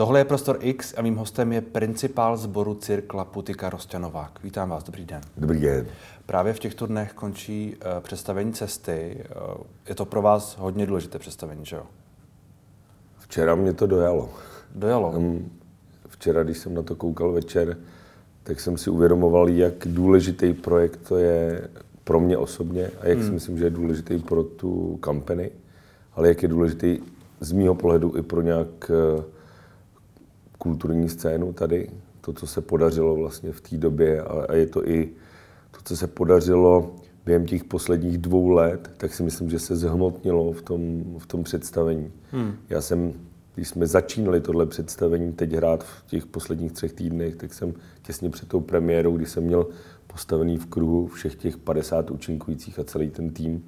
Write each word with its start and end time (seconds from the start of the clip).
Tohle 0.00 0.20
je 0.20 0.24
Prostor 0.24 0.58
X 0.60 0.94
a 0.96 1.02
mým 1.02 1.16
hostem 1.16 1.52
je 1.52 1.60
principál 1.60 2.36
sboru 2.36 2.74
Cirkla 2.74 3.24
Putika 3.24 3.70
Rosťanovák. 3.70 4.40
Vítám 4.44 4.70
vás, 4.70 4.84
dobrý 4.84 5.04
den. 5.04 5.20
Dobrý 5.36 5.60
den. 5.60 5.86
Právě 6.26 6.52
v 6.52 6.58
těchto 6.58 6.86
dnech 6.86 7.12
končí 7.12 7.76
uh, 7.76 8.00
představení 8.00 8.52
cesty. 8.52 9.24
Uh, 9.48 9.62
je 9.88 9.94
to 9.94 10.04
pro 10.04 10.22
vás 10.22 10.56
hodně 10.58 10.86
důležité 10.86 11.18
představení, 11.18 11.64
že 11.64 11.76
jo? 11.76 11.82
Včera 13.18 13.54
mě 13.54 13.72
to 13.72 13.86
dojalo. 13.86 14.30
Dojalo? 14.74 15.14
Včera, 16.08 16.42
když 16.42 16.58
jsem 16.58 16.74
na 16.74 16.82
to 16.82 16.96
koukal 16.96 17.32
večer, 17.32 17.76
tak 18.42 18.60
jsem 18.60 18.78
si 18.78 18.90
uvědomoval, 18.90 19.48
jak 19.48 19.74
důležitý 19.86 20.52
projekt 20.52 21.08
to 21.08 21.16
je 21.16 21.68
pro 22.04 22.20
mě 22.20 22.36
osobně 22.36 22.90
a 23.00 23.08
jak 23.08 23.18
hmm. 23.18 23.26
si 23.26 23.32
myslím, 23.32 23.58
že 23.58 23.64
je 23.64 23.70
důležitý 23.70 24.18
pro 24.18 24.42
tu 24.42 24.98
company, 25.04 25.50
ale 26.14 26.28
jak 26.28 26.42
je 26.42 26.48
důležitý 26.48 26.98
z 27.40 27.52
mýho 27.52 27.74
pohledu 27.74 28.16
i 28.16 28.22
pro 28.22 28.42
nějak 28.42 28.90
uh, 29.16 29.24
kulturní 30.60 31.08
scénu 31.08 31.52
tady, 31.52 31.90
to, 32.20 32.32
co 32.32 32.46
se 32.46 32.60
podařilo 32.60 33.16
vlastně 33.16 33.52
v 33.52 33.60
té 33.60 33.76
době 33.76 34.22
a, 34.22 34.54
je 34.54 34.66
to 34.66 34.88
i 34.88 35.08
to, 35.70 35.78
co 35.84 35.96
se 35.96 36.06
podařilo 36.06 36.94
během 37.24 37.46
těch 37.46 37.64
posledních 37.64 38.18
dvou 38.18 38.48
let, 38.48 38.90
tak 38.96 39.14
si 39.14 39.22
myslím, 39.22 39.50
že 39.50 39.58
se 39.58 39.76
zhmotnilo 39.76 40.52
v 40.52 40.62
tom, 40.62 41.04
v 41.18 41.26
tom 41.26 41.42
představení. 41.44 42.12
Hmm. 42.30 42.52
Já 42.70 42.80
jsem, 42.80 43.12
když 43.54 43.68
jsme 43.68 43.86
začínali 43.86 44.40
tohle 44.40 44.66
představení 44.66 45.32
teď 45.32 45.52
hrát 45.52 45.84
v 45.84 46.06
těch 46.06 46.26
posledních 46.26 46.72
třech 46.72 46.92
týdnech, 46.92 47.36
tak 47.36 47.54
jsem 47.54 47.74
těsně 48.02 48.30
před 48.30 48.48
tou 48.48 48.60
premiérou, 48.60 49.16
kdy 49.16 49.26
jsem 49.26 49.44
měl 49.44 49.66
postavený 50.06 50.58
v 50.58 50.66
kruhu 50.66 51.06
všech 51.06 51.34
těch 51.34 51.56
50 51.56 52.10
účinkujících 52.10 52.78
a 52.78 52.84
celý 52.84 53.10
ten 53.10 53.30
tým, 53.30 53.64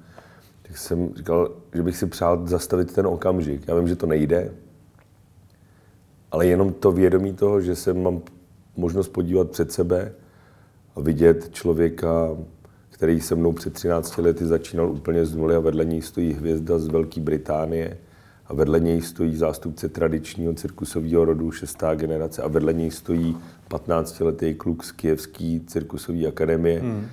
tak 0.61 0.77
jsem 0.77 1.09
říkal, 1.15 1.51
že 1.73 1.83
bych 1.83 1.97
si 1.97 2.05
přál 2.05 2.47
zastavit 2.47 2.93
ten 2.93 3.07
okamžik. 3.07 3.67
Já 3.67 3.75
vím, 3.75 3.87
že 3.87 3.95
to 3.95 4.05
nejde, 4.05 4.51
ale 6.33 6.47
jenom 6.47 6.73
to 6.73 6.91
vědomí 6.91 7.33
toho, 7.33 7.61
že 7.61 7.75
se 7.75 7.93
mám 7.93 8.21
možnost 8.77 9.07
podívat 9.07 9.51
před 9.51 9.71
sebe 9.71 10.11
a 10.95 10.99
vidět 10.99 11.49
člověka, 11.51 12.29
který 12.89 13.21
se 13.21 13.35
mnou 13.35 13.51
před 13.51 13.73
13 13.73 14.17
lety 14.17 14.45
začínal 14.45 14.91
úplně 14.91 15.25
z 15.25 15.35
nuly 15.35 15.55
a 15.55 15.59
vedle 15.59 15.85
něj 15.85 16.01
stojí 16.01 16.33
hvězda 16.33 16.79
z 16.79 16.87
Velké 16.87 17.21
Británie 17.21 17.97
a 18.47 18.53
vedle 18.53 18.79
něj 18.79 19.01
stojí 19.01 19.35
zástupce 19.35 19.89
tradičního 19.89 20.53
cirkusového 20.53 21.25
rodu, 21.25 21.51
šestá 21.51 21.95
generace 21.95 22.41
a 22.41 22.47
vedle 22.47 22.73
něj 22.73 22.91
stojí 22.91 23.37
15-letý 23.69 24.53
kluk 24.53 24.83
z 24.83 24.91
Kijevské 24.91 25.59
cirkusové 25.67 26.27
akademie 26.27 26.79
hmm. 26.79 27.05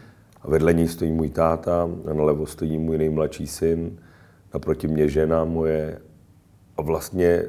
a 0.43 0.51
vedle 0.51 0.73
něj 0.73 0.89
stojí 0.89 1.13
můj 1.13 1.31
táta 1.31 1.89
a 2.11 2.13
nalevo 2.13 2.47
stojí 2.47 2.79
můj 2.79 2.99
nejmladší 2.99 3.47
syn, 3.47 3.99
naproti 4.55 4.89
mě 4.89 5.09
žena 5.09 5.45
moje 5.45 5.99
a 6.77 6.83
vlastně 6.83 7.45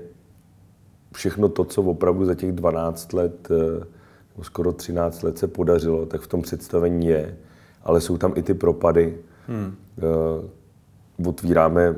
všechno 1.14 1.50
to, 1.50 1.66
co 1.66 1.82
opravdu 1.82 2.26
za 2.26 2.36
těch 2.36 2.52
12 2.52 3.14
let, 3.14 3.48
eh, 3.52 3.86
nebo 4.36 4.44
skoro 4.44 4.74
13 4.74 5.24
let 5.24 5.38
se 5.38 5.48
podařilo, 5.48 6.06
tak 6.06 6.22
v 6.22 6.28
tom 6.28 6.42
představení 6.42 7.08
je. 7.08 7.38
Ale 7.84 8.02
jsou 8.02 8.18
tam 8.18 8.34
i 8.36 8.44
ty 8.44 8.54
propady. 8.54 9.18
Hmm. 9.48 9.76
Uh, 11.24 11.28
otvíráme 11.28 11.96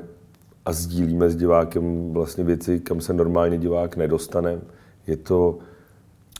a 0.66 0.74
sdílíme 0.74 1.30
s 1.30 1.36
divákem 1.36 2.14
vlastně 2.14 2.44
věci, 2.44 2.80
kam 2.80 3.02
se 3.02 3.14
normálně 3.14 3.58
divák 3.58 3.98
nedostane. 3.98 4.60
Je 5.08 5.18
to... 5.18 5.58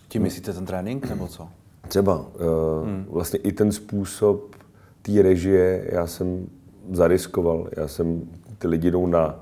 Tím 0.08 0.22
myslíte 0.22 0.54
ten 0.54 0.66
trénink, 0.66 1.10
nebo 1.10 1.28
co? 1.28 1.48
Třeba. 1.88 2.20
Uh, 2.20 2.88
hmm. 2.88 3.06
Vlastně 3.10 3.40
i 3.40 3.52
ten 3.52 3.72
způsob 3.72 4.56
té 5.02 5.22
režie 5.22 5.88
já 5.92 6.08
jsem 6.08 6.48
zariskoval. 6.92 7.70
Já 7.78 7.88
jsem, 7.88 8.22
ty 8.58 8.68
lidi 8.68 8.92
jdou 8.92 9.08
na 9.08 9.40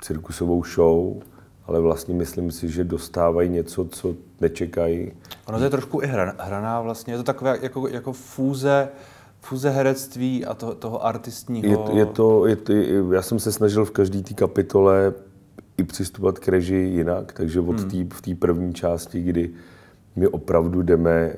cirkusovou 0.00 0.64
show, 0.64 1.22
ale 1.70 1.80
vlastně 1.80 2.14
myslím 2.14 2.50
si, 2.50 2.68
že 2.68 2.84
dostávají 2.84 3.48
něco, 3.48 3.84
co 3.84 4.14
nečekají. 4.40 5.12
Ono 5.46 5.58
to 5.58 5.64
je 5.64 5.70
trošku 5.70 6.02
i 6.02 6.06
hra, 6.06 6.34
hraná 6.38 6.80
vlastně, 6.80 7.14
je 7.14 7.16
to 7.16 7.22
takové 7.22 7.58
jako, 7.62 7.88
jako 7.88 8.12
fúze, 8.12 8.88
fúze 9.40 9.70
herectví 9.70 10.44
a 10.44 10.54
to, 10.54 10.74
toho 10.74 11.06
artistního... 11.06 11.68
Je 11.68 11.76
to, 11.76 11.96
je 11.96 12.06
to, 12.06 12.46
je 12.46 12.56
to, 12.56 13.12
já 13.12 13.22
jsem 13.22 13.38
se 13.38 13.52
snažil 13.52 13.84
v 13.84 13.90
každé 13.90 14.22
té 14.22 14.34
kapitole 14.34 15.14
i 15.76 15.84
přistupovat 15.84 16.38
k 16.38 16.48
režii 16.48 16.88
jinak, 16.88 17.32
takže 17.32 17.60
od 17.60 17.80
hmm. 17.80 17.90
tý, 17.90 18.06
v 18.12 18.20
té 18.20 18.34
první 18.34 18.74
části, 18.74 19.22
kdy 19.22 19.50
my 20.16 20.28
opravdu 20.28 20.82
jdeme 20.82 21.34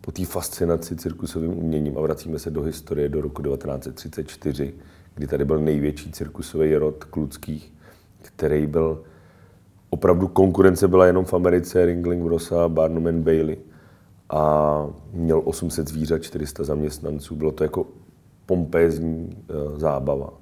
po 0.00 0.12
té 0.12 0.24
fascinaci 0.24 0.96
cirkusovým 0.96 1.58
uměním 1.58 1.98
a 1.98 2.00
vracíme 2.00 2.38
se 2.38 2.50
do 2.50 2.62
historie 2.62 3.08
do 3.08 3.20
roku 3.20 3.42
1934, 3.42 4.74
kdy 5.14 5.26
tady 5.26 5.44
byl 5.44 5.58
největší 5.58 6.12
cirkusový 6.12 6.76
rod 6.76 7.04
kluckých, 7.04 7.72
který 8.22 8.66
byl 8.66 9.02
opravdu 9.90 10.28
konkurence 10.28 10.88
byla 10.88 11.06
jenom 11.06 11.24
v 11.24 11.34
Americe, 11.34 11.86
Ringling 11.86 12.24
Brosa, 12.24 12.68
Barnum 12.68 13.22
Bailey 13.22 13.56
a 14.30 14.86
měl 15.12 15.42
800 15.44 15.88
zvířat, 15.88 16.22
400 16.22 16.64
zaměstnanců. 16.64 17.34
Bylo 17.34 17.52
to 17.52 17.64
jako 17.64 17.86
pompézní 18.46 19.36
uh, 19.70 19.78
zábava. 19.78 20.32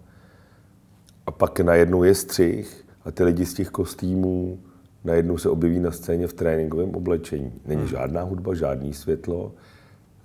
A 1.26 1.30
pak 1.30 1.60
najednou 1.60 2.02
je 2.02 2.14
střih 2.14 2.84
a 3.04 3.10
ty 3.10 3.24
lidi 3.24 3.46
z 3.46 3.54
těch 3.54 3.68
kostýmů 3.68 4.58
najednou 5.04 5.38
se 5.38 5.48
objeví 5.48 5.80
na 5.80 5.90
scéně 5.90 6.26
v 6.26 6.32
tréninkovém 6.32 6.94
oblečení. 6.94 7.52
Není 7.66 7.80
hmm. 7.80 7.90
žádná 7.90 8.22
hudba, 8.22 8.54
žádný 8.54 8.92
světlo. 8.92 9.52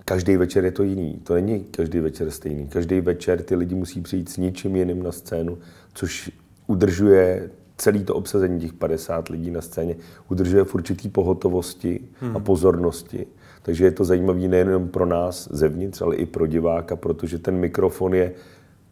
Každý 0.04 0.36
večer 0.36 0.64
je 0.64 0.70
to 0.70 0.82
jiný. 0.82 1.20
To 1.24 1.34
není 1.34 1.60
každý 1.60 2.00
večer 2.00 2.30
stejný. 2.30 2.66
Každý 2.66 3.00
večer 3.00 3.42
ty 3.42 3.54
lidi 3.54 3.74
musí 3.74 4.00
přijít 4.00 4.28
s 4.28 4.36
ničím 4.36 4.76
jiným 4.76 5.02
na 5.02 5.12
scénu, 5.12 5.58
což 5.94 6.30
udržuje 6.66 7.50
celý 7.82 8.04
to 8.04 8.14
obsazení 8.14 8.60
těch 8.60 8.72
50 8.72 9.28
lidí 9.28 9.50
na 9.50 9.60
scéně 9.60 9.96
udržuje 10.30 10.64
v 10.64 10.74
určitý 10.74 11.08
pohotovosti 11.08 12.00
hmm. 12.20 12.36
a 12.36 12.40
pozornosti. 12.40 13.26
Takže 13.62 13.84
je 13.84 13.90
to 13.90 14.04
zajímavé 14.04 14.48
nejen 14.48 14.88
pro 14.88 15.06
nás 15.06 15.48
zevnitř, 15.52 16.02
ale 16.02 16.16
i 16.16 16.26
pro 16.26 16.46
diváka, 16.46 16.96
protože 16.96 17.38
ten 17.38 17.56
mikrofon 17.56 18.14
je 18.14 18.32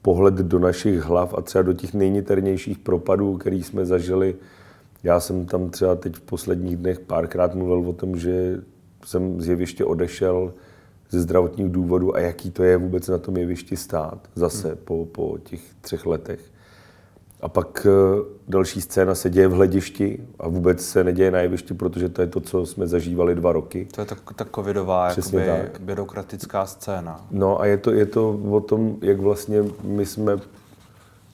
pohled 0.03 0.35
do 0.35 0.59
našich 0.59 1.03
hlav 1.03 1.35
a 1.39 1.43
třeba 1.43 1.63
do 1.63 1.73
těch 1.73 1.95
nejniternějších 1.95 2.79
propadů, 2.79 3.37
který 3.37 3.63
jsme 3.63 3.87
zažili. 3.87 4.35
Já 5.03 5.21
jsem 5.21 5.47
tam 5.47 5.71
třeba 5.71 5.95
teď 5.95 6.17
v 6.17 6.21
posledních 6.21 6.77
dnech 6.77 7.01
párkrát 7.01 7.55
mluvil 7.55 7.89
o 7.89 7.93
tom, 7.93 8.17
že 8.17 8.61
jsem 9.05 9.41
z 9.41 9.49
jeviště 9.49 9.85
odešel 9.85 10.53
ze 11.11 11.21
zdravotních 11.21 11.69
důvodů 11.69 12.17
a 12.17 12.21
jaký 12.21 12.51
to 12.51 12.63
je 12.63 12.77
vůbec 12.77 13.09
na 13.09 13.19
tom 13.19 13.37
jevišti 13.37 13.77
stát 13.77 14.29
zase 14.35 14.69
hmm. 14.69 14.79
po, 14.85 15.07
po 15.13 15.39
těch 15.39 15.61
třech 15.81 16.07
letech. 16.07 16.41
A 17.43 17.49
pak 17.49 17.87
eh, 17.87 18.25
další 18.49 18.81
scéna 18.81 19.15
se 19.15 19.31
děje 19.31 19.49
v 19.49 19.53
hledišti 19.53 20.27
a 20.39 20.49
vůbec 20.49 20.87
se 20.87 21.05
neděje 21.05 21.31
na 21.31 21.39
jevišti, 21.39 21.75
protože 21.75 22.09
to 22.09 22.21
je 22.21 22.27
to, 22.27 22.41
co 22.41 22.67
jsme 22.67 22.87
zažívali 22.87 23.35
dva 23.35 23.53
roky. 23.53 23.89
To 23.95 24.01
je 24.01 24.07
ta, 24.07 24.17
ta 24.37 24.47
covidová 24.55 25.09
Přesně 25.09 25.47
tak. 25.63 25.81
byrokratická 25.81 26.67
scéna. 26.67 27.27
No 27.31 27.61
a 27.61 27.67
je 27.67 27.77
to, 27.77 27.91
je 27.91 28.07
to 28.07 28.41
o 28.51 28.61
tom, 28.61 28.97
jak 29.03 29.21
vlastně 29.21 29.65
my 29.83 30.07
jsme 30.07 30.39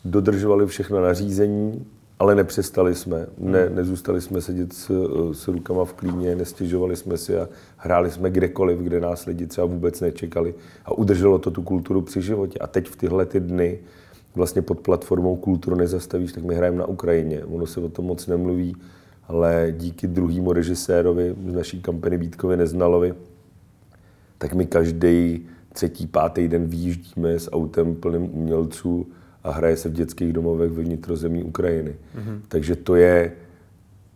dodržovali 0.05 0.67
všechno 0.67 1.03
nařízení, 1.03 1.87
ale 2.19 2.35
nepřestali 2.35 2.95
jsme. 2.95 3.27
Ne, 3.39 3.65
hmm. 3.65 3.77
nezůstali 3.77 4.21
jsme 4.21 4.41
sedět 4.41 4.73
s, 4.73 4.91
s 5.33 5.49
rukama 5.49 5.85
v 5.85 5.93
klíně, 5.93 6.37
nestěžovali 6.37 6.97
jsme 6.97 7.17
si 7.17 7.39
a 7.39 7.49
hráli 7.77 8.11
jsme 8.11 8.31
kdekoliv, 8.31 8.79
kde 8.79 9.01
nás 9.01 9.27
lidi 9.27 9.47
třeba 9.47 9.67
vůbec 9.67 10.01
nečekali. 10.01 10.55
A 10.85 10.93
udrželo 10.93 11.39
to 11.39 11.51
tu 11.51 11.63
kulturu 11.63 12.03
při 12.03 12.23
životě. 12.23 12.59
A 12.59 12.67
teď 12.67 12.89
v 12.89 12.97
tyhle 12.97 13.27
ty 13.27 13.41
dny 13.41 13.79
vlastně 14.37 14.63
pod 14.63 14.81
platformou 14.81 15.37
Kulturu 15.37 15.77
nezastavíš, 15.77 16.33
tak 16.33 16.45
my 16.45 16.55
hrajeme 16.55 16.79
na 16.79 16.87
Ukrajině. 16.87 17.45
Ono 17.45 17.67
se 17.67 17.81
o 17.81 17.89
tom 17.89 18.05
moc 18.05 18.27
nemluví, 18.27 18.77
ale 19.29 19.75
díky 19.79 20.07
druhému 20.07 20.53
režisérovi 20.53 21.35
z 21.49 21.55
naší 21.55 21.83
kampany 21.83 22.19
Vítkovi 22.19 22.57
Neznalovi, 22.57 23.15
tak 24.39 24.55
my 24.55 24.67
každý 24.67 25.47
třetí, 25.73 26.07
pátý 26.07 26.49
den 26.49 26.65
výjíždíme 26.65 27.39
s 27.39 27.51
autem 27.53 27.95
plným 27.95 28.35
umělců 28.35 29.07
a 29.45 29.51
hraje 29.51 29.77
se 29.77 29.89
v 29.89 29.93
dětských 29.93 30.33
domovech 30.33 30.71
ve 30.71 30.83
vnitrozemí 30.83 31.45
Ukrajiny. 31.45 31.91
Mm-hmm. 31.91 32.41
Takže 32.49 32.77
to 32.77 32.95
je, 32.95 33.33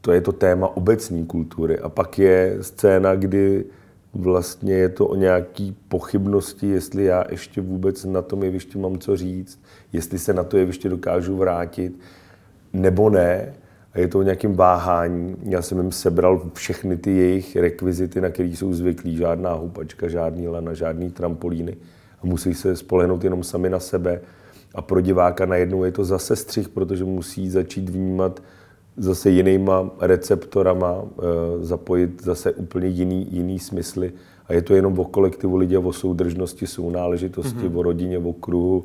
to 0.00 0.12
je 0.12 0.20
to 0.20 0.32
téma 0.32 0.76
obecní 0.76 1.26
kultury. 1.26 1.78
A 1.78 1.88
pak 1.88 2.18
je 2.18 2.58
scéna, 2.60 3.14
kdy 3.14 3.64
vlastně 4.14 4.74
je 4.74 4.88
to 4.88 5.06
o 5.06 5.14
nějaký 5.14 5.76
pochybnosti, 5.88 6.66
jestli 6.66 7.04
já 7.04 7.24
ještě 7.30 7.60
vůbec 7.60 8.04
na 8.04 8.22
tom 8.22 8.42
jevišti 8.42 8.78
mám 8.78 8.98
co 8.98 9.16
říct, 9.16 9.60
jestli 9.92 10.18
se 10.18 10.32
na 10.32 10.44
to 10.44 10.56
jeviště 10.56 10.88
dokážu 10.88 11.36
vrátit, 11.36 11.98
nebo 12.72 13.10
ne. 13.10 13.54
A 13.92 13.98
je 13.98 14.08
to 14.08 14.18
o 14.18 14.22
nějakém 14.22 14.54
váhání. 14.54 15.36
Já 15.42 15.62
jsem 15.62 15.78
jim 15.78 15.92
sebral 15.92 16.50
všechny 16.54 16.96
ty 16.96 17.16
jejich 17.16 17.56
rekvizity, 17.56 18.20
na 18.20 18.28
které 18.28 18.48
jsou 18.48 18.74
zvyklí. 18.74 19.16
Žádná 19.16 19.52
houpačka, 19.52 20.08
žádný 20.08 20.48
lana, 20.48 20.74
žádný 20.74 21.10
trampolíny. 21.10 21.76
A 22.22 22.26
musí 22.26 22.54
se 22.54 22.76
spolehnout 22.76 23.24
jenom 23.24 23.44
sami 23.44 23.70
na 23.70 23.80
sebe. 23.80 24.20
A 24.74 24.82
pro 24.82 25.00
diváka 25.00 25.46
najednou 25.46 25.84
je 25.84 25.92
to 25.92 26.04
zase 26.04 26.36
střih, 26.36 26.68
protože 26.68 27.04
musí 27.04 27.50
začít 27.50 27.88
vnímat 27.88 28.42
zase 29.00 29.30
jinýma 29.30 29.90
receptorama, 30.00 31.02
eh, 31.02 31.22
zapojit 31.64 32.22
zase 32.22 32.52
úplně 32.52 32.88
jiný, 32.88 33.26
jiný 33.30 33.58
smysly. 33.58 34.12
A 34.46 34.52
je 34.52 34.62
to 34.62 34.74
jenom 34.74 34.98
o 34.98 35.04
kolektivu 35.04 35.56
lidí, 35.56 35.76
o 35.76 35.92
soudržnosti, 35.92 36.66
sounáležitosti, 36.66 37.58
mm-hmm. 37.58 37.78
o 37.78 37.82
rodině, 37.82 38.18
o 38.18 38.32
kruhu. 38.32 38.84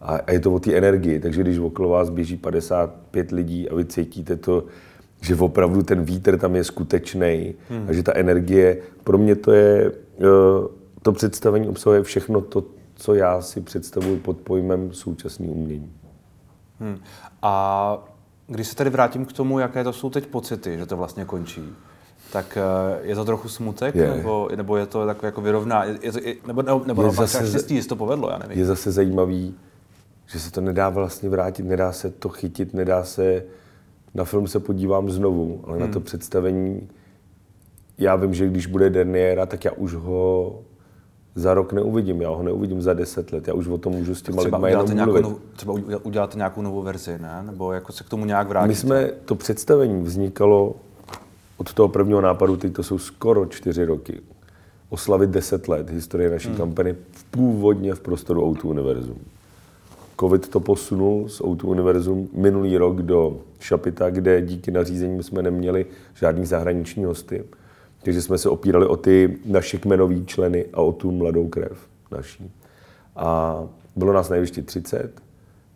A, 0.00 0.32
je 0.32 0.40
to 0.40 0.54
o 0.54 0.58
té 0.58 0.74
energii. 0.74 1.20
Takže 1.20 1.40
když 1.40 1.58
okolo 1.58 1.88
vás 1.88 2.10
běží 2.10 2.36
55 2.36 3.32
lidí 3.32 3.68
a 3.68 3.74
vy 3.74 3.84
cítíte 3.84 4.36
to, 4.36 4.64
že 5.20 5.36
opravdu 5.36 5.82
ten 5.82 6.04
vítr 6.04 6.38
tam 6.38 6.56
je 6.56 6.64
skutečný 6.64 7.54
hmm. 7.68 7.86
a 7.88 7.92
že 7.92 8.02
ta 8.02 8.12
energie, 8.14 8.78
pro 9.04 9.18
mě 9.18 9.34
to 9.34 9.52
je, 9.52 9.92
eh, 10.18 10.68
to 11.02 11.12
představení 11.12 11.68
obsahuje 11.68 12.02
všechno 12.02 12.40
to, 12.40 12.64
co 12.94 13.14
já 13.14 13.40
si 13.40 13.60
představuji 13.60 14.16
pod 14.16 14.36
pojmem 14.36 14.92
současný 14.92 15.48
umění. 15.48 15.92
Hmm. 16.80 16.98
A 17.42 18.13
když 18.46 18.66
se 18.66 18.76
tady 18.76 18.90
vrátím 18.90 19.24
k 19.24 19.32
tomu, 19.32 19.58
jaké 19.58 19.84
to 19.84 19.92
jsou 19.92 20.10
teď 20.10 20.26
pocity, 20.26 20.78
že 20.78 20.86
to 20.86 20.96
vlastně 20.96 21.24
končí, 21.24 21.72
tak 22.32 22.58
eh, 22.60 22.98
je 23.02 23.14
to 23.14 23.24
trochu 23.24 23.48
smutek, 23.48 23.94
je. 23.94 24.10
Nebo, 24.16 24.48
nebo 24.56 24.76
je 24.76 24.86
to 24.86 25.06
takové 25.06 25.28
jako 25.28 25.40
vyrovná, 25.40 25.84
je 25.84 26.12
to, 26.12 26.18
je, 26.22 26.34
nebo, 26.46 26.62
nebo, 26.62 26.84
nebo 26.86 27.02
je 27.02 27.10
zase, 27.10 27.48
štěstí, 27.48 27.74
jestli 27.74 27.88
to 27.88 27.96
povedlo, 27.96 28.30
já 28.30 28.38
nevím. 28.38 28.58
Je 28.58 28.66
zase 28.66 28.92
zajímavý, 28.92 29.54
že 30.26 30.40
se 30.40 30.50
to 30.50 30.60
nedá 30.60 30.88
vlastně 30.88 31.28
vrátit, 31.28 31.62
nedá 31.62 31.92
se 31.92 32.10
to 32.10 32.28
chytit, 32.28 32.74
nedá 32.74 33.04
se, 33.04 33.44
na 34.14 34.24
film 34.24 34.46
se 34.46 34.60
podívám 34.60 35.10
znovu, 35.10 35.60
ale 35.64 35.76
hmm. 35.76 35.86
na 35.86 35.92
to 35.92 35.98
hmm. 35.98 36.06
představení, 36.06 36.88
já 37.98 38.16
vím, 38.16 38.34
že 38.34 38.46
když 38.46 38.66
bude 38.66 38.90
derniéra, 38.90 39.46
tak 39.46 39.64
já 39.64 39.72
už 39.72 39.94
ho 39.94 40.58
za 41.34 41.54
rok 41.54 41.72
neuvidím, 41.72 42.22
já 42.22 42.28
ho 42.28 42.42
neuvidím 42.42 42.82
za 42.82 42.94
deset 42.94 43.32
let, 43.32 43.48
já 43.48 43.54
už 43.54 43.66
o 43.68 43.78
tom 43.78 43.92
můžu 43.92 44.14
s 44.14 44.22
těma 44.22 44.42
lidma 44.42 44.68
jenom 44.68 45.04
mluvit. 45.04 45.22
Nov, 45.22 45.38
třeba 45.56 45.74
uděláte 46.02 46.36
nějakou 46.36 46.62
novou 46.62 46.82
verzi, 46.82 47.18
ne? 47.18 47.42
Nebo 47.46 47.72
jako 47.72 47.92
se 47.92 48.04
k 48.04 48.08
tomu 48.08 48.24
nějak 48.24 48.48
vrátit? 48.48 48.68
My 48.68 48.74
jsme, 48.74 49.10
to 49.24 49.34
představení 49.34 50.02
vznikalo 50.02 50.74
od 51.56 51.72
toho 51.72 51.88
prvního 51.88 52.20
nápadu, 52.20 52.56
teď 52.56 52.72
to 52.72 52.82
jsou 52.82 52.98
skoro 52.98 53.46
čtyři 53.46 53.84
roky, 53.84 54.20
oslavit 54.88 55.30
deset 55.30 55.68
let 55.68 55.90
historie 55.90 56.30
naší 56.30 56.48
hmm. 56.48 56.56
kampany 56.56 56.96
v 57.12 57.24
původně 57.24 57.94
v 57.94 58.00
prostoru 58.00 58.44
Outu 58.44 58.68
Univerzum. 58.68 59.18
Covid 60.20 60.48
to 60.48 60.60
posunul 60.60 61.28
z 61.28 61.40
Outu 61.40 61.68
Univerzum 61.68 62.28
minulý 62.34 62.76
rok 62.76 63.02
do 63.02 63.36
Šapita, 63.60 64.10
kde 64.10 64.42
díky 64.42 64.70
nařízení 64.70 65.22
jsme 65.22 65.42
neměli 65.42 65.86
žádný 66.14 66.46
zahraniční 66.46 67.04
hosty. 67.04 67.44
Takže 68.04 68.22
jsme 68.22 68.38
se 68.38 68.48
opírali 68.48 68.86
o 68.86 68.96
ty 68.96 69.38
naše 69.44 69.78
kmenové 69.78 70.24
členy 70.24 70.64
a 70.72 70.80
o 70.80 70.92
tu 70.92 71.10
mladou 71.10 71.48
krev 71.48 71.78
naší. 72.10 72.52
A 73.16 73.58
bylo 73.96 74.12
nás 74.12 74.28
na 74.28 74.36
30. 74.64 75.20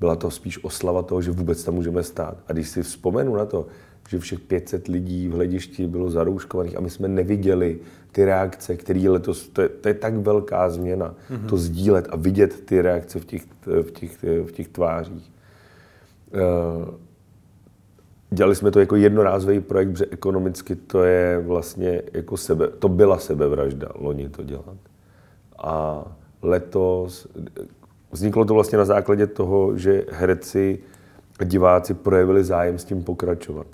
Byla 0.00 0.16
to 0.16 0.30
spíš 0.30 0.64
oslava 0.64 1.02
toho, 1.02 1.22
že 1.22 1.30
vůbec 1.30 1.64
tam 1.64 1.74
můžeme 1.74 2.02
stát. 2.02 2.36
A 2.48 2.52
když 2.52 2.68
si 2.68 2.82
vzpomenu 2.82 3.36
na 3.36 3.44
to, 3.44 3.66
že 4.08 4.18
všech 4.18 4.40
500 4.40 4.88
lidí 4.88 5.28
v 5.28 5.32
hledišti 5.32 5.86
bylo 5.86 6.10
zarouškovaných 6.10 6.76
a 6.76 6.80
my 6.80 6.90
jsme 6.90 7.08
neviděli 7.08 7.78
ty 8.12 8.24
reakce, 8.24 8.76
které 8.76 9.10
letos, 9.10 9.48
to 9.48 9.62
je, 9.62 9.68
to 9.68 9.88
je 9.88 9.94
tak 9.94 10.14
velká 10.14 10.70
změna, 10.70 11.14
mm-hmm. 11.30 11.46
to 11.46 11.56
sdílet 11.56 12.08
a 12.10 12.16
vidět 12.16 12.60
ty 12.64 12.82
reakce 12.82 13.20
v 13.20 13.24
těch, 13.24 13.42
v 13.82 13.90
těch, 13.90 14.22
v 14.22 14.52
těch 14.52 14.68
tvářích. 14.68 15.32
Uh, 16.34 16.94
dělali 18.30 18.54
jsme 18.54 18.70
to 18.70 18.80
jako 18.80 18.96
jednorázový 18.96 19.60
projekt, 19.60 19.90
protože 19.90 20.06
ekonomicky 20.10 20.76
to 20.76 21.04
je 21.04 21.42
vlastně 21.46 22.02
jako 22.12 22.36
sebe, 22.36 22.68
to 22.68 22.88
byla 22.88 23.18
sebevražda 23.18 23.88
loni 23.94 24.28
to 24.28 24.42
dělat. 24.44 24.76
A 25.58 26.04
letos 26.42 27.28
vzniklo 28.12 28.44
to 28.44 28.54
vlastně 28.54 28.78
na 28.78 28.84
základě 28.84 29.26
toho, 29.26 29.76
že 29.76 30.04
herci 30.10 30.78
a 31.38 31.44
diváci 31.44 31.94
projevili 31.94 32.44
zájem 32.44 32.78
s 32.78 32.84
tím 32.84 33.02
pokračovat. 33.02 33.66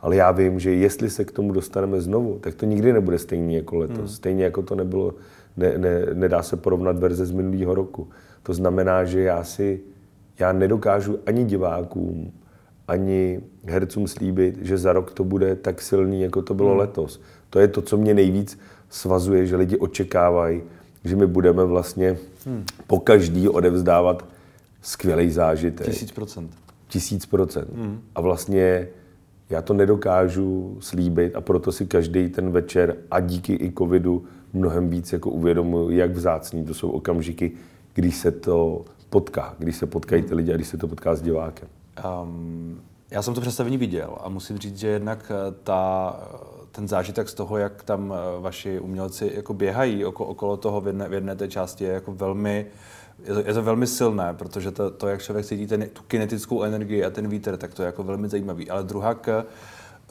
Ale 0.00 0.16
já 0.16 0.30
vím, 0.30 0.60
že 0.60 0.74
jestli 0.74 1.10
se 1.10 1.24
k 1.24 1.32
tomu 1.32 1.52
dostaneme 1.52 2.00
znovu, 2.00 2.38
tak 2.38 2.54
to 2.54 2.66
nikdy 2.66 2.92
nebude 2.92 3.18
stejný 3.18 3.54
jako 3.54 3.76
letos. 3.76 3.98
Hmm. 3.98 4.08
Stejně 4.08 4.44
jako 4.44 4.62
to 4.62 4.74
nebylo, 4.74 5.14
ne, 5.56 5.78
ne, 5.78 6.06
nedá 6.14 6.42
se 6.42 6.56
porovnat 6.56 6.98
verze 6.98 7.26
z 7.26 7.30
minulého 7.30 7.74
roku. 7.74 8.08
To 8.42 8.54
znamená, 8.54 9.04
že 9.04 9.20
já 9.20 9.44
si, 9.44 9.80
já 10.38 10.52
nedokážu 10.52 11.18
ani 11.26 11.44
divákům, 11.44 12.32
ani 12.88 13.40
hercům 13.64 14.08
slíbit, 14.08 14.58
že 14.62 14.78
za 14.78 14.92
rok 14.92 15.10
to 15.10 15.24
bude 15.24 15.56
tak 15.56 15.82
silný, 15.82 16.22
jako 16.22 16.42
to 16.42 16.54
bylo 16.54 16.70
hmm. 16.70 16.78
letos. 16.78 17.20
To 17.50 17.58
je 17.58 17.68
to, 17.68 17.82
co 17.82 17.96
mě 17.96 18.14
nejvíc 18.14 18.58
svazuje, 18.90 19.46
že 19.46 19.56
lidi 19.56 19.76
očekávají, 19.76 20.62
že 21.04 21.16
my 21.16 21.26
budeme 21.26 21.64
vlastně 21.64 22.18
hmm. 22.46 22.64
po 22.86 23.00
každý 23.00 23.48
odevzdávat 23.48 24.24
skvělý 24.82 25.30
zážitek. 25.30 25.86
Tisíc 25.86 26.12
procent. 26.12 26.50
Tisíc 26.88 27.26
procent. 27.26 27.68
Hmm. 27.74 28.00
A 28.14 28.20
vlastně 28.20 28.88
já 29.50 29.62
to 29.62 29.74
nedokážu 29.74 30.76
slíbit 30.80 31.36
a 31.36 31.40
proto 31.40 31.72
si 31.72 31.86
každý 31.86 32.28
ten 32.28 32.50
večer 32.50 32.96
a 33.10 33.20
díky 33.20 33.52
i 33.52 33.72
covidu 33.78 34.24
mnohem 34.52 34.88
víc 34.88 35.12
jako 35.12 35.30
uvědomuji, 35.30 35.90
jak 35.90 36.10
vzácný 36.10 36.64
to 36.64 36.74
jsou 36.74 36.90
okamžiky, 36.90 37.52
když 37.94 38.16
se 38.16 38.30
to 38.30 38.84
potká, 39.10 39.54
když 39.58 39.76
se 39.76 39.86
potkají 39.86 40.22
ty 40.22 40.34
lidi 40.34 40.52
a 40.52 40.56
když 40.56 40.68
se 40.68 40.76
to 40.76 40.88
potká 40.88 41.14
s 41.14 41.22
divákem. 41.22 41.68
Um, 42.22 42.82
já 43.10 43.22
jsem 43.22 43.34
to 43.34 43.40
představení 43.40 43.76
viděl 43.76 44.16
a 44.20 44.28
musím 44.28 44.58
říct, 44.58 44.78
že 44.78 44.88
jednak 44.88 45.32
eh, 45.34 45.54
ta, 45.64 46.16
eh, 46.22 46.66
ten 46.72 46.88
zážitek 46.88 47.28
z 47.28 47.34
toho, 47.34 47.56
jak 47.56 47.82
tam 47.82 48.14
eh, 48.14 48.40
vaši 48.40 48.80
umělci 48.80 49.32
jako 49.34 49.54
běhají 49.54 50.04
okolo, 50.04 50.28
okolo 50.28 50.56
toho 50.56 50.80
v 50.80 50.86
jedné, 50.86 51.08
v 51.08 51.12
jedné 51.12 51.36
té 51.36 51.48
části, 51.48 51.84
je 51.84 51.92
jako 51.92 52.12
velmi 52.12 52.66
je 53.24 53.34
to, 53.34 53.40
je 53.40 53.54
to 53.54 53.62
velmi 53.62 53.86
silné, 53.86 54.34
protože 54.34 54.70
to, 54.70 54.90
to, 54.90 55.08
jak 55.08 55.22
člověk 55.22 55.46
cítí 55.46 55.66
ten, 55.66 55.88
tu 55.92 56.02
kinetickou 56.02 56.62
energii 56.62 57.04
a 57.04 57.10
ten 57.10 57.28
vítr, 57.28 57.56
tak 57.56 57.74
to 57.74 57.82
je 57.82 57.86
jako 57.86 58.02
velmi 58.02 58.28
zajímavý. 58.28 58.70
Ale 58.70 58.82
druhá, 58.82 59.16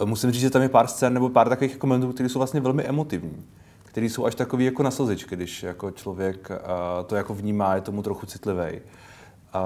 musím 0.06 0.31
říct, 0.31 0.42
že 0.42 0.50
tam 0.50 0.62
je 0.62 0.69
pár 0.69 0.88
scén 0.88 1.13
nebo 1.13 1.30
pár 1.30 1.50
takových 1.50 1.78
komentů, 1.78 2.13
které 2.13 2.30
jsou 2.30 2.39
vlastně 2.39 2.62
velmi 2.62 2.83
emotivní 2.83 3.45
které 3.92 4.06
jsou 4.06 4.25
až 4.25 4.36
takový 4.36 4.66
jako 4.66 4.83
na 4.83 4.92
slzičky, 4.92 5.36
když 5.36 5.63
jako 5.63 5.92
člověk 5.92 6.50
uh, 6.50 7.06
to 7.06 7.16
jako 7.16 7.33
vnímá, 7.33 7.75
je 7.75 7.81
tomu 7.81 8.04
trochu 8.04 8.25
citlivý. 8.25 8.80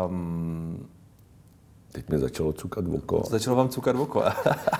Um, 0.07 0.87
Teď 1.95 2.09
mi 2.09 2.19
začalo 2.19 2.53
cukat 2.53 2.87
v 2.87 2.95
oko. 2.95 3.23
Začalo 3.29 3.55
vám 3.55 3.69
cukat 3.69 3.95
v 3.95 4.01
oko. 4.01 4.23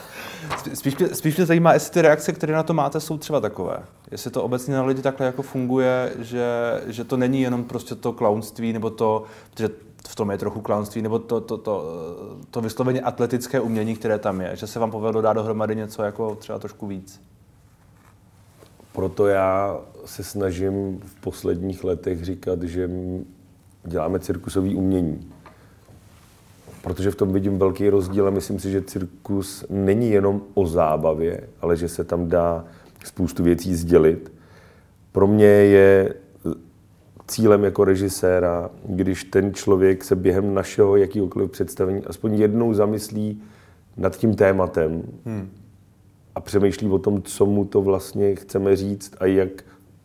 spíš, 0.74 0.98
mě, 0.98 1.08
spíš 1.08 1.38
mě 1.38 1.46
zajímá, 1.46 1.74
jestli 1.74 1.94
ty 1.94 2.02
reakce, 2.02 2.34
které 2.34 2.54
na 2.54 2.64
to 2.64 2.74
máte, 2.74 3.00
jsou 3.00 3.18
třeba 3.18 3.40
takové. 3.40 3.78
Jestli 4.12 4.32
to 4.32 4.44
obecně 4.44 4.76
na 4.76 4.84
lidi 4.84 5.02
takhle 5.02 5.26
jako 5.26 5.42
funguje, 5.42 6.14
že, 6.20 6.46
že 6.88 7.04
to 7.04 7.18
není 7.18 7.42
jenom 7.42 7.64
prostě 7.64 7.96
to 7.96 8.14
klaunství, 8.14 8.74
nebo 8.74 8.90
to, 8.90 9.24
že 9.58 9.70
v 10.08 10.16
tom 10.16 10.32
je 10.32 10.38
trochu 10.38 10.62
klaunství, 10.62 11.02
nebo 11.02 11.20
to, 11.20 11.42
to, 11.42 11.58
to, 11.58 11.84
to 12.52 12.62
vysloveně 12.62 13.02
atletické 13.02 13.60
umění, 13.60 13.96
které 13.96 14.20
tam 14.20 14.42
je. 14.42 14.56
Že 14.56 14.68
se 14.68 14.80
vám 14.80 14.92
povedlo 14.92 15.22
dát 15.22 15.34
dohromady 15.34 15.76
něco 15.76 16.04
jako 16.04 16.36
třeba 16.36 16.60
trošku 16.60 16.88
víc. 16.88 17.22
Proto 18.92 19.28
já 19.28 19.80
se 20.06 20.24
snažím 20.24 21.00
v 21.00 21.22
posledních 21.22 21.84
letech 21.84 22.26
říkat, 22.26 22.64
že 22.64 22.90
děláme 23.84 24.20
cirkusové 24.20 24.70
umění 24.76 25.35
protože 26.86 27.12
v 27.12 27.16
tom 27.16 27.34
vidím 27.34 27.58
velký 27.58 27.90
rozdíl 27.90 28.28
a 28.28 28.30
myslím 28.30 28.60
si, 28.60 28.72
že 28.72 28.82
cirkus 28.82 29.66
není 29.70 30.12
jenom 30.12 30.42
o 30.54 30.68
zábavě, 30.68 31.42
ale 31.62 31.78
že 31.78 31.88
se 31.88 32.04
tam 32.04 32.30
dá 32.30 32.66
spoustu 33.06 33.44
věcí 33.44 33.76
sdělit. 33.76 34.32
Pro 35.12 35.28
mě 35.28 35.46
je 35.46 36.14
cílem 37.28 37.64
jako 37.64 37.84
režiséra, 37.84 38.70
když 38.86 39.24
ten 39.24 39.54
člověk 39.54 40.04
se 40.04 40.16
během 40.16 40.54
našeho 40.54 40.98
jakýkoliv 40.98 41.52
představení 41.52 42.04
aspoň 42.06 42.34
jednou 42.34 42.74
zamyslí 42.74 43.42
nad 43.98 44.18
tím 44.18 44.36
tématem 44.36 45.04
hmm. 45.26 45.50
a 46.36 46.40
přemýšlí 46.40 46.88
o 46.90 47.00
tom, 47.00 47.22
co 47.22 47.46
mu 47.46 47.66
to 47.66 47.82
vlastně 47.82 48.36
chceme 48.36 48.76
říct 48.76 49.16
a 49.20 49.26
jak 49.26 49.50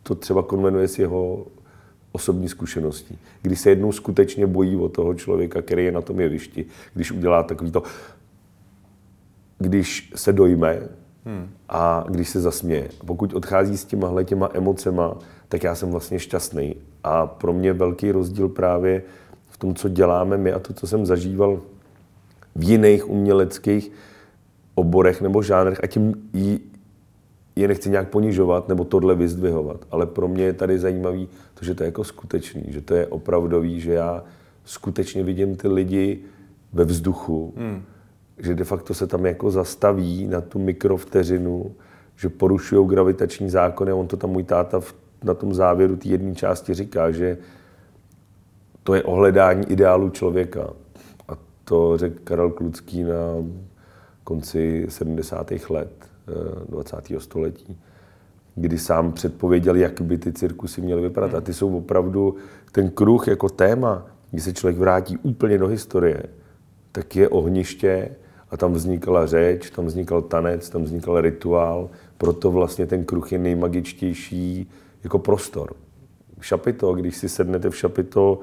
to 0.03 0.15
třeba 0.15 0.43
konvenuje 0.43 0.87
s 0.87 0.99
jeho 0.99 1.45
osobní 2.11 2.49
zkušeností. 2.49 3.19
Když 3.41 3.59
se 3.59 3.69
jednou 3.69 3.91
skutečně 3.91 4.47
bojí 4.47 4.75
o 4.75 4.89
toho 4.89 5.13
člověka, 5.13 5.61
který 5.61 5.85
je 5.85 5.91
na 5.91 6.01
tom 6.01 6.19
jevišti, 6.19 6.65
když 6.93 7.11
udělá 7.11 7.43
takový 7.43 7.71
to, 7.71 7.83
když 9.59 10.13
se 10.15 10.33
dojme 10.33 10.79
hmm. 11.25 11.49
a 11.69 12.05
když 12.09 12.29
se 12.29 12.41
zasměje. 12.41 12.89
Pokud 13.05 13.33
odchází 13.33 13.77
s 13.77 13.85
těma 13.85 14.23
těma 14.23 14.49
emocema, 14.53 15.17
tak 15.47 15.63
já 15.63 15.75
jsem 15.75 15.91
vlastně 15.91 16.19
šťastný. 16.19 16.75
A 17.03 17.27
pro 17.27 17.53
mě 17.53 17.73
velký 17.73 18.11
rozdíl 18.11 18.49
právě 18.49 19.03
v 19.49 19.57
tom, 19.57 19.75
co 19.75 19.89
děláme 19.89 20.37
my 20.37 20.53
a 20.53 20.59
to, 20.59 20.73
co 20.73 20.87
jsem 20.87 21.05
zažíval 21.05 21.61
v 22.55 22.63
jiných 22.63 23.09
uměleckých 23.09 23.91
oborech 24.75 25.21
nebo 25.21 25.43
žánrech, 25.43 25.83
a 25.83 25.87
tím 25.87 26.29
je 27.55 27.67
nechci 27.67 27.89
nějak 27.89 28.09
ponižovat 28.09 28.67
nebo 28.67 28.83
tohle 28.83 29.15
vyzdvihovat, 29.15 29.85
ale 29.91 30.05
pro 30.05 30.27
mě 30.27 30.43
je 30.43 30.53
tady 30.53 30.79
zajímavý 30.79 31.29
to, 31.53 31.65
že 31.65 31.73
to 31.73 31.83
je 31.83 31.85
jako 31.85 32.03
skutečný, 32.03 32.63
že 32.67 32.81
to 32.81 32.95
je 32.95 33.07
opravdový, 33.07 33.79
že 33.79 33.93
já 33.93 34.23
skutečně 34.65 35.23
vidím 35.23 35.55
ty 35.55 35.67
lidi 35.67 36.19
ve 36.73 36.85
vzduchu, 36.85 37.53
hmm. 37.57 37.83
že 38.37 38.55
de 38.55 38.63
facto 38.63 38.93
se 38.93 39.07
tam 39.07 39.25
jako 39.25 39.51
zastaví 39.51 40.27
na 40.27 40.41
tu 40.41 40.59
mikrovteřinu, 40.59 41.71
že 42.15 42.29
porušují 42.29 42.87
gravitační 42.87 43.49
zákony 43.49 43.91
a 43.91 43.95
on 43.95 44.07
to 44.07 44.17
tam 44.17 44.29
můj 44.29 44.43
táta 44.43 44.79
v, 44.79 44.95
na 45.23 45.33
tom 45.33 45.53
závěru 45.53 45.95
té 45.95 46.07
jedné 46.09 46.35
části 46.35 46.73
říká, 46.73 47.11
že 47.11 47.37
to 48.83 48.95
je 48.95 49.03
ohledání 49.03 49.65
ideálu 49.71 50.09
člověka. 50.09 50.69
A 51.27 51.37
to 51.63 51.97
řekl 51.97 52.19
Karel 52.23 52.49
Klucký 52.49 53.03
na 53.03 53.17
konci 54.23 54.85
70. 54.89 55.51
let 55.69 56.10
20. 56.69 56.97
století, 57.17 57.77
kdy 58.55 58.77
sám 58.77 59.11
předpověděl, 59.11 59.75
jak 59.75 60.01
by 60.01 60.17
ty 60.17 60.33
cirkusy 60.33 60.81
měly 60.81 61.01
vypadat. 61.01 61.33
A 61.35 61.41
ty 61.41 61.53
jsou 61.53 61.77
opravdu 61.77 62.35
ten 62.71 62.89
kruh 62.89 63.27
jako 63.27 63.49
téma, 63.49 64.05
kdy 64.31 64.41
se 64.41 64.53
člověk 64.53 64.77
vrátí 64.77 65.17
úplně 65.17 65.57
do 65.57 65.67
historie, 65.67 66.23
tak 66.91 67.15
je 67.15 67.29
ohniště 67.29 68.09
A 68.51 68.57
tam 68.57 68.73
vznikala 68.73 69.25
řeč, 69.25 69.69
tam 69.69 69.85
vznikal 69.85 70.21
tanec, 70.21 70.69
tam 70.69 70.83
vznikal 70.83 71.21
rituál, 71.21 71.89
proto 72.17 72.51
vlastně 72.51 72.87
ten 72.87 73.05
kruh 73.05 73.31
je 73.31 73.37
nejmagičtější 73.37 74.69
jako 75.03 75.19
prostor. 75.19 75.73
Šapito, 76.41 76.93
když 76.93 77.17
si 77.17 77.29
sednete 77.29 77.69
v 77.69 77.77
šapito 77.77 78.39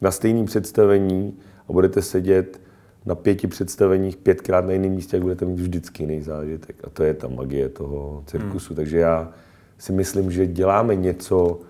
na 0.00 0.10
stejné 0.10 0.44
představení 0.44 1.38
a 1.68 1.72
budete 1.72 2.02
sedět 2.02 2.60
na 3.06 3.14
pěti 3.14 3.46
představeních 3.46 4.16
pětkrát 4.16 4.64
na 4.64 4.72
jiném 4.72 4.92
místě, 4.92 5.16
jak 5.16 5.22
budete 5.22 5.44
mít 5.44 5.60
vždycky 5.60 6.02
jiný 6.02 6.22
zážitek. 6.22 6.76
A 6.84 6.90
to 6.90 7.04
je 7.04 7.14
ta 7.14 7.28
magie 7.28 7.68
toho 7.68 8.22
cirkusu. 8.26 8.68
Hmm. 8.68 8.76
Takže 8.76 8.98
já 8.98 9.32
si 9.78 9.92
myslím, 9.92 10.30
že 10.30 10.46
děláme 10.46 10.94
něco, 10.94 11.60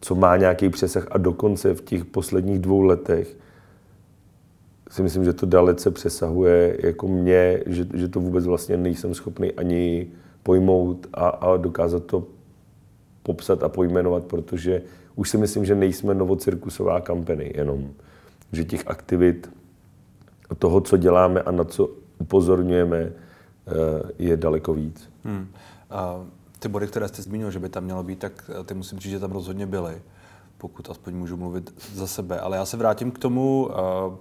co 0.00 0.14
má 0.14 0.36
nějaký 0.36 0.68
přesah 0.68 1.06
a 1.10 1.18
dokonce 1.18 1.74
v 1.74 1.80
těch 1.80 2.04
posledních 2.04 2.58
dvou 2.58 2.82
letech 2.82 3.36
si 4.90 5.02
myslím, 5.02 5.24
že 5.24 5.32
to 5.32 5.46
dalece 5.46 5.90
přesahuje 5.90 6.78
jako 6.82 7.08
mě, 7.08 7.62
že, 7.66 7.86
že 7.94 8.08
to 8.08 8.20
vůbec 8.20 8.46
vlastně 8.46 8.76
nejsem 8.76 9.14
schopný 9.14 9.52
ani 9.52 10.06
pojmout 10.42 11.06
a, 11.14 11.28
a 11.28 11.56
dokázat 11.56 12.04
to 12.04 12.26
popsat 13.22 13.62
a 13.62 13.68
pojmenovat, 13.68 14.24
protože 14.24 14.82
už 15.16 15.30
si 15.30 15.38
myslím, 15.38 15.64
že 15.64 15.74
nejsme 15.74 16.14
novocirkusová 16.14 17.00
kampany, 17.00 17.52
jenom 17.54 17.90
že 18.52 18.64
těch 18.64 18.82
aktivit, 18.86 19.50
toho, 20.54 20.80
co 20.80 20.96
děláme 20.96 21.42
a 21.42 21.50
na 21.50 21.64
co 21.64 21.88
upozorňujeme, 22.18 22.98
eh, 22.98 23.12
je 24.18 24.36
daleko 24.36 24.74
víc. 24.74 25.10
Hmm. 25.24 25.48
A 25.90 26.24
ty 26.58 26.68
body, 26.68 26.86
které 26.86 27.08
jste 27.08 27.22
zmínil, 27.22 27.50
že 27.50 27.58
by 27.58 27.68
tam 27.68 27.84
mělo 27.84 28.02
být, 28.02 28.18
tak 28.18 28.50
ty 28.64 28.74
musím 28.74 28.98
říct, 28.98 29.10
že 29.10 29.20
tam 29.20 29.32
rozhodně 29.32 29.66
byly, 29.66 30.02
pokud 30.58 30.90
aspoň 30.90 31.14
můžu 31.14 31.36
mluvit 31.36 31.74
za 31.94 32.06
sebe. 32.06 32.40
Ale 32.40 32.56
já 32.56 32.64
se 32.64 32.76
vrátím 32.76 33.10
k 33.10 33.18
tomu, 33.18 33.68
uh, 34.08 34.14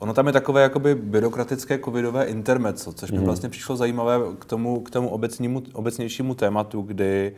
Ono 0.00 0.14
tam 0.14 0.26
je 0.26 0.32
takové 0.32 0.62
jakoby 0.62 0.94
byrokratické 0.94 1.78
covidové 1.78 2.24
intermezzo, 2.24 2.92
což 2.92 3.10
mi 3.10 3.18
mm. 3.18 3.24
vlastně 3.24 3.48
přišlo 3.48 3.76
zajímavé 3.76 4.18
k 4.38 4.44
tomu, 4.44 4.80
k 4.80 4.90
tomu 4.90 5.08
obecnímu, 5.08 5.62
obecnějšímu 5.72 6.34
tématu, 6.34 6.82
kdy 6.82 7.36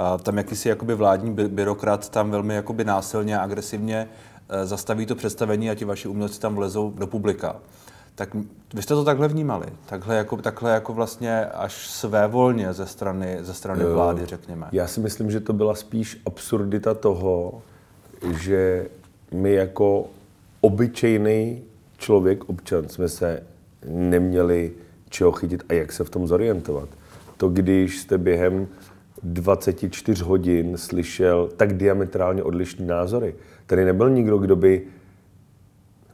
uh, 0.00 0.22
tam 0.22 0.38
jakýsi 0.38 0.68
jakoby 0.68 0.94
vládní 0.94 1.32
by, 1.32 1.48
byrokrat 1.48 2.08
tam 2.08 2.30
velmi 2.30 2.54
jakoby 2.54 2.84
násilně 2.84 3.38
a 3.38 3.42
agresivně 3.42 4.08
zastaví 4.64 5.06
to 5.06 5.14
představení 5.14 5.70
a 5.70 5.74
ti 5.74 5.84
vaši 5.84 6.08
umělci 6.08 6.40
tam 6.40 6.54
vlezou 6.54 6.90
do 6.90 7.06
publika. 7.06 7.56
Tak 8.14 8.34
vy 8.74 8.82
jste 8.82 8.94
to 8.94 9.04
takhle 9.04 9.28
vnímali? 9.28 9.66
Takhle 9.86 10.16
jako, 10.16 10.36
takhle 10.36 10.70
jako 10.70 10.92
vlastně 10.92 11.46
až 11.46 11.90
své 11.90 12.26
volně 12.26 12.72
ze 12.72 12.86
strany, 12.86 13.38
ze 13.40 13.54
strany 13.54 13.84
vlády, 13.84 14.26
řekněme? 14.26 14.66
Já 14.72 14.86
si 14.86 15.00
myslím, 15.00 15.30
že 15.30 15.40
to 15.40 15.52
byla 15.52 15.74
spíš 15.74 16.20
absurdita 16.26 16.94
toho, 16.94 17.62
že 18.42 18.88
my 19.32 19.52
jako 19.52 20.06
obyčejný 20.60 21.62
člověk, 21.98 22.48
občan, 22.48 22.88
jsme 22.88 23.08
se 23.08 23.42
neměli 23.88 24.72
čeho 25.08 25.32
chytit 25.32 25.62
a 25.68 25.72
jak 25.72 25.92
se 25.92 26.04
v 26.04 26.10
tom 26.10 26.26
zorientovat. 26.26 26.88
To, 27.36 27.48
když 27.48 28.00
jste 28.00 28.18
během 28.18 28.68
24 29.22 30.24
hodin 30.24 30.76
slyšel 30.76 31.48
tak 31.56 31.76
diametrálně 31.76 32.42
odlišné 32.42 32.86
názory. 32.86 33.34
Tady 33.66 33.84
nebyl 33.84 34.10
nikdo, 34.10 34.38
kdo 34.38 34.56
by 34.56 34.82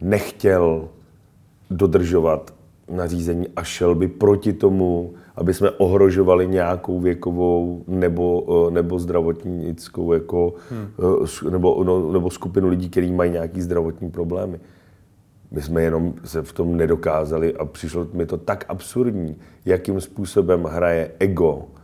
nechtěl 0.01 0.89
dodržovat 1.71 2.55
nařízení 2.91 3.47
a 3.57 3.63
šel 3.63 3.95
by 3.95 4.09
proti 4.09 4.53
tomu, 4.53 5.13
aby 5.37 5.55
jsme 5.55 5.71
ohrožovali 5.71 6.49
nějakou 6.49 7.01
věkovou 7.01 7.85
nebo, 7.89 8.47
nebo 8.71 8.99
zdravotnickou 8.99 10.13
jako, 10.13 10.55
hmm. 10.71 10.89
nebo, 11.51 11.85
no, 11.85 12.13
nebo 12.13 12.31
skupinu 12.31 12.69
lidí, 12.69 12.91
kteří 12.91 13.13
mají 13.13 13.31
nějaký 13.31 13.63
zdravotní 13.63 14.11
problémy. 14.11 14.61
My 15.51 15.63
jsme 15.63 15.83
jenom 15.83 16.15
se 16.25 16.43
v 16.43 16.53
tom 16.53 16.77
nedokázali 16.77 17.55
a 17.55 17.65
přišlo 17.65 18.07
mi 18.13 18.27
to 18.27 18.37
tak 18.37 18.65
absurdní, 18.69 19.37
jakým 19.65 20.01
způsobem 20.01 20.65
hraje 20.65 21.11
ego 21.19 21.65
eh, 21.65 21.82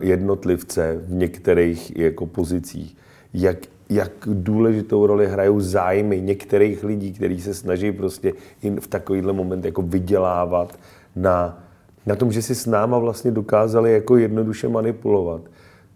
jednotlivce 0.00 1.00
v 1.06 1.12
některých 1.12 1.96
jako 1.96 2.26
pozicích. 2.26 2.96
Jak, 3.34 3.56
jak 3.88 4.12
důležitou 4.26 5.06
roli 5.06 5.28
hrajou 5.28 5.60
zájmy 5.60 6.20
některých 6.20 6.84
lidí, 6.84 7.12
kteří 7.12 7.40
se 7.40 7.54
snaží 7.54 7.92
prostě 7.92 8.32
v 8.80 8.86
takovýhle 8.86 9.32
moment 9.32 9.64
jako 9.64 9.82
vydělávat 9.82 10.78
na, 11.16 11.64
na 12.06 12.16
tom, 12.16 12.32
že 12.32 12.42
si 12.42 12.54
s 12.54 12.66
náma 12.66 12.98
vlastně 12.98 13.30
dokázali 13.30 13.92
jako 13.92 14.16
jednoduše 14.16 14.68
manipulovat 14.68 15.42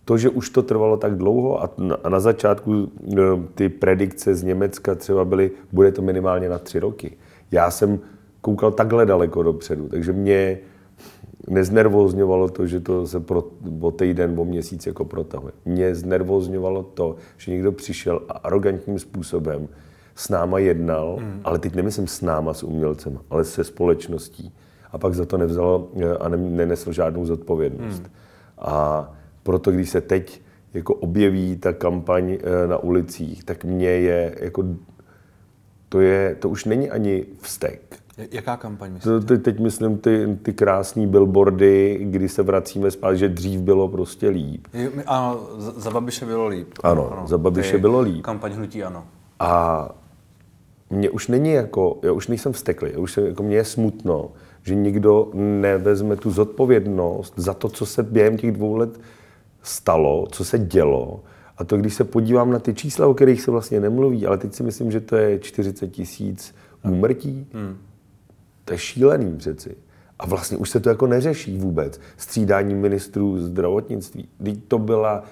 to, 0.04 0.18
že 0.18 0.28
už 0.28 0.50
to 0.50 0.62
trvalo 0.62 0.96
tak 0.96 1.16
dlouho 1.16 1.62
a 1.62 1.70
na, 1.78 1.96
a 2.04 2.08
na 2.08 2.20
začátku 2.20 2.88
e, 3.12 3.16
ty 3.54 3.68
predikce 3.68 4.34
z 4.34 4.42
Německa 4.42 4.94
třeba 4.94 5.24
byly, 5.24 5.50
bude 5.72 5.92
to 5.92 6.02
minimálně 6.02 6.48
na 6.48 6.58
tři 6.58 6.78
roky. 6.80 7.16
Já 7.50 7.70
jsem 7.70 8.00
koukal 8.40 8.72
takhle 8.72 9.06
daleko 9.06 9.42
dopředu, 9.42 9.88
takže 9.88 10.12
mě 10.12 10.58
neznervozňovalo 11.48 12.48
to, 12.48 12.66
že 12.66 12.80
to 12.80 13.06
se 13.06 13.20
pro, 13.20 13.44
o 13.80 13.90
týden, 13.90 14.40
o 14.40 14.44
měsíc 14.44 14.86
jako 14.86 15.04
protahuje. 15.04 15.52
Mě 15.64 15.94
znervozňovalo 15.94 16.82
to, 16.82 17.16
že 17.36 17.52
někdo 17.52 17.72
přišel 17.72 18.22
a 18.28 18.32
arrogantním 18.32 18.98
způsobem 18.98 19.68
s 20.14 20.28
náma 20.28 20.58
jednal, 20.58 21.16
hmm. 21.20 21.40
ale 21.44 21.58
teď 21.58 21.74
nemyslím 21.74 22.06
s 22.06 22.20
náma, 22.20 22.54
s 22.54 22.62
umělcem, 22.62 23.18
ale 23.30 23.44
se 23.44 23.64
společností. 23.64 24.52
A 24.92 24.98
pak 24.98 25.14
za 25.14 25.24
to 25.24 25.38
nevzal 25.38 25.86
e, 25.96 26.16
a 26.16 26.28
nenesl 26.28 26.92
žádnou 26.92 27.26
zodpovědnost. 27.26 28.02
Hmm. 28.02 28.12
A 28.58 29.10
proto 29.42 29.72
když 29.72 29.90
se 29.90 30.00
teď 30.00 30.42
jako 30.74 30.94
objeví 30.94 31.56
ta 31.56 31.72
kampaň 31.72 32.32
eh, 32.32 32.66
na 32.66 32.78
ulicích, 32.78 33.44
tak 33.44 33.64
mě 33.64 33.88
je 33.88 34.36
jako 34.40 34.64
to, 35.88 36.00
je, 36.00 36.36
to 36.38 36.48
už 36.48 36.64
není 36.64 36.90
ani 36.90 37.24
vztek. 37.40 38.01
Jaká 38.30 38.56
kampaň 38.56 38.92
myslíte? 38.92 39.20
To, 39.20 39.38
teď 39.38 39.60
myslím 39.60 39.98
ty, 39.98 40.38
ty 40.42 40.52
krásné 40.52 41.06
billboardy, 41.06 41.98
kdy 42.02 42.28
se 42.28 42.42
vracíme 42.42 42.90
zpátky, 42.90 43.18
že 43.18 43.28
dřív 43.28 43.60
bylo 43.60 43.88
prostě 43.88 44.28
líp. 44.28 44.66
Ano, 45.06 45.40
za 45.58 45.90
Babiše 45.90 46.26
bylo 46.26 46.46
líp. 46.46 46.68
Ano, 46.82 47.12
ano 47.12 47.26
za 47.26 47.38
Babiše 47.38 47.78
bylo 47.78 48.00
líp. 48.00 48.24
Kampaň 48.24 48.52
hnutí 48.52 48.82
ano. 48.82 49.04
A 49.38 49.90
mě 50.90 51.10
už 51.10 51.28
není 51.28 51.52
jako, 51.52 51.98
já 52.02 52.12
už 52.12 52.28
nejsem 52.28 52.52
vzteklý, 52.52 52.90
já 52.92 52.98
už 52.98 53.12
se, 53.12 53.20
jako 53.20 53.42
mě 53.42 53.56
je 53.56 53.64
smutno, 53.64 54.30
že 54.62 54.74
nikdo 54.74 55.30
nevezme 55.34 56.16
tu 56.16 56.30
zodpovědnost 56.30 57.34
za 57.36 57.54
to, 57.54 57.68
co 57.68 57.86
se 57.86 58.02
během 58.02 58.36
těch 58.36 58.52
dvou 58.52 58.76
let 58.76 59.00
stalo, 59.62 60.26
co 60.32 60.44
se 60.44 60.58
dělo. 60.58 61.20
A 61.58 61.64
to, 61.64 61.76
když 61.76 61.94
se 61.94 62.04
podívám 62.04 62.50
na 62.50 62.58
ty 62.58 62.74
čísla, 62.74 63.06
o 63.06 63.14
kterých 63.14 63.42
se 63.42 63.50
vlastně 63.50 63.80
nemluví, 63.80 64.26
ale 64.26 64.38
teď 64.38 64.54
si 64.54 64.62
myslím, 64.62 64.90
že 64.90 65.00
to 65.00 65.16
je 65.16 65.38
40 65.38 65.88
tisíc 65.88 66.54
úmrtí, 66.84 67.46
hmm. 67.52 67.76
To 68.64 68.74
je 68.74 68.78
šílený 68.78 69.36
přeci. 69.36 69.76
A 70.18 70.26
vlastně 70.26 70.56
už 70.56 70.70
se 70.70 70.80
to 70.80 70.88
jako 70.88 71.06
neřeší 71.06 71.58
vůbec. 71.58 72.00
Střídání 72.16 72.74
ministrů 72.74 73.38
zdravotnictví. 73.38 74.28
Teď 74.44 74.58
to 74.68 74.78
byla... 74.78 75.24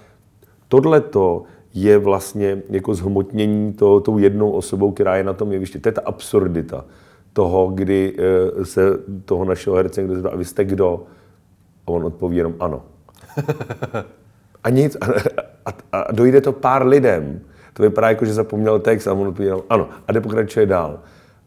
Tohleto 0.68 1.42
je 1.74 1.98
vlastně 1.98 2.62
jako 2.70 2.94
zhmotnění 2.94 3.72
to, 3.72 4.00
tou 4.00 4.18
jednou 4.18 4.50
osobou, 4.50 4.92
která 4.92 5.16
je 5.16 5.24
na 5.24 5.32
tom 5.32 5.52
jevišti. 5.52 5.78
To 5.78 5.88
je 5.88 5.92
ta 5.92 6.02
absurdita 6.04 6.84
toho, 7.32 7.68
kdy 7.68 8.16
eh, 8.18 8.64
se 8.64 8.98
toho 9.24 9.44
našeho 9.44 9.76
herce 9.76 10.00
někdo 10.00 10.14
zeptá, 10.14 10.30
a 10.30 10.36
vy 10.36 10.44
jste 10.44 10.64
kdo? 10.64 11.04
A 11.86 11.90
on 11.90 12.04
odpoví 12.04 12.36
jenom 12.36 12.54
ano. 12.60 12.82
A 14.64 14.70
nic. 14.70 14.96
A, 15.00 15.06
a, 15.66 15.70
a 15.92 16.12
dojde 16.12 16.40
to 16.40 16.52
pár 16.52 16.86
lidem. 16.86 17.40
To 17.72 17.82
vypadá 17.82 18.08
jako, 18.08 18.24
že 18.24 18.34
zapomněl 18.34 18.78
text 18.78 19.06
a 19.06 19.12
on 19.12 19.28
odpověděl 19.28 19.62
ano. 19.70 19.88
A 20.08 20.12
jde 20.12 20.20
pokračuje 20.20 20.66
dál. 20.66 21.00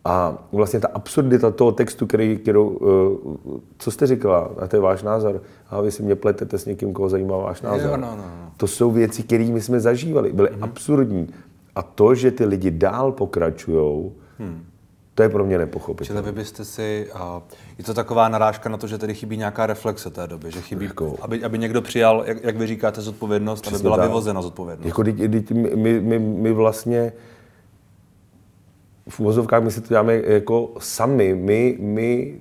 A 0.05 0.37
vlastně 0.51 0.79
ta 0.79 0.87
absurdita 0.93 1.51
toho 1.51 1.71
textu, 1.71 2.07
který, 2.07 2.37
kterou, 2.37 2.67
uh, 2.67 3.57
co 3.77 3.91
jste 3.91 4.07
říkala, 4.07 4.49
a 4.59 4.67
to 4.67 4.75
je 4.75 4.79
váš 4.79 5.03
názor, 5.03 5.41
a 5.69 5.81
vy 5.81 5.91
si 5.91 6.03
mě 6.03 6.15
pletete 6.15 6.57
s 6.57 6.65
někým, 6.65 6.93
koho 6.93 7.09
zajímá 7.09 7.37
váš 7.37 7.61
názor. 7.61 7.89
Jo, 7.89 7.97
no, 7.97 8.07
no, 8.11 8.17
no. 8.17 8.51
To 8.57 8.67
jsou 8.67 8.91
věci, 8.91 9.23
které 9.23 9.45
my 9.45 9.61
jsme 9.61 9.79
zažívali, 9.79 10.33
byly 10.33 10.49
mm-hmm. 10.49 10.63
absurdní. 10.63 11.29
A 11.75 11.81
to, 11.81 12.15
že 12.15 12.31
ty 12.31 12.45
lidi 12.45 12.71
dál 12.71 13.11
pokračují, 13.11 14.11
hmm. 14.39 14.63
To 15.15 15.23
je 15.23 15.29
pro 15.29 15.45
mě 15.45 15.57
nepochopitelné. 15.57 16.21
Čili 16.21 16.31
vy 16.31 16.39
byste 16.39 16.65
si, 16.65 17.07
uh, 17.15 17.41
je 17.77 17.83
to 17.83 17.93
taková 17.93 18.29
narážka 18.29 18.69
na 18.69 18.77
to, 18.77 18.87
že 18.87 18.97
tady 18.97 19.13
chybí 19.13 19.37
nějaká 19.37 19.65
reflexe 19.65 20.09
té 20.09 20.27
doby, 20.27 20.51
že 20.51 20.61
chybí, 20.61 20.85
jako, 20.85 21.15
aby, 21.21 21.43
aby 21.43 21.59
někdo 21.59 21.81
přijal, 21.81 22.23
jak, 22.25 22.43
jak 22.43 22.57
vy 22.57 22.67
říkáte, 22.67 23.01
zodpovědnost, 23.01 23.67
aby 23.67 23.77
byla 23.77 23.97
tak. 23.97 24.07
vyvozena 24.07 24.41
zodpovědnost. 24.41 24.85
Jako, 24.85 25.03
dít, 25.03 25.31
dít, 25.31 25.51
my, 25.51 26.01
my, 26.01 26.19
my 26.19 26.53
vlastně 26.53 27.13
v 29.09 29.19
uvozovkách 29.19 29.63
my 29.63 29.71
si 29.71 29.81
to 29.81 29.87
děláme 29.87 30.21
jako 30.25 30.71
sami. 30.79 31.35
My, 31.35 31.77
my, 31.79 32.39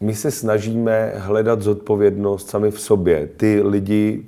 my 0.00 0.14
se 0.14 0.30
snažíme 0.30 1.12
hledat 1.16 1.62
zodpovědnost 1.62 2.50
sami 2.50 2.70
v 2.70 2.80
sobě. 2.80 3.28
Ty 3.36 3.62
lidi, 3.62 4.24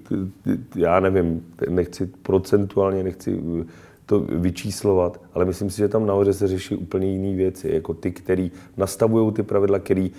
já 0.77 1.01
nevím, 1.01 1.47
nechci 1.69 2.07
procentuálně, 2.07 3.03
nechci 3.03 3.41
to 4.07 4.21
vyčíslovat, 4.21 5.21
ale 5.35 5.45
myslím 5.45 5.71
si, 5.71 5.77
že 5.77 5.89
tam 5.89 6.07
nahoře 6.07 6.33
se 6.33 6.49
řeší 6.49 6.77
úplně 6.77 7.13
jiné 7.13 7.37
věci, 7.37 7.71
jako 7.73 7.95
ty, 7.95 8.13
který 8.13 8.53
nastavují 8.77 9.33
ty 9.33 9.43
pravidla, 9.43 9.79
který 9.79 10.13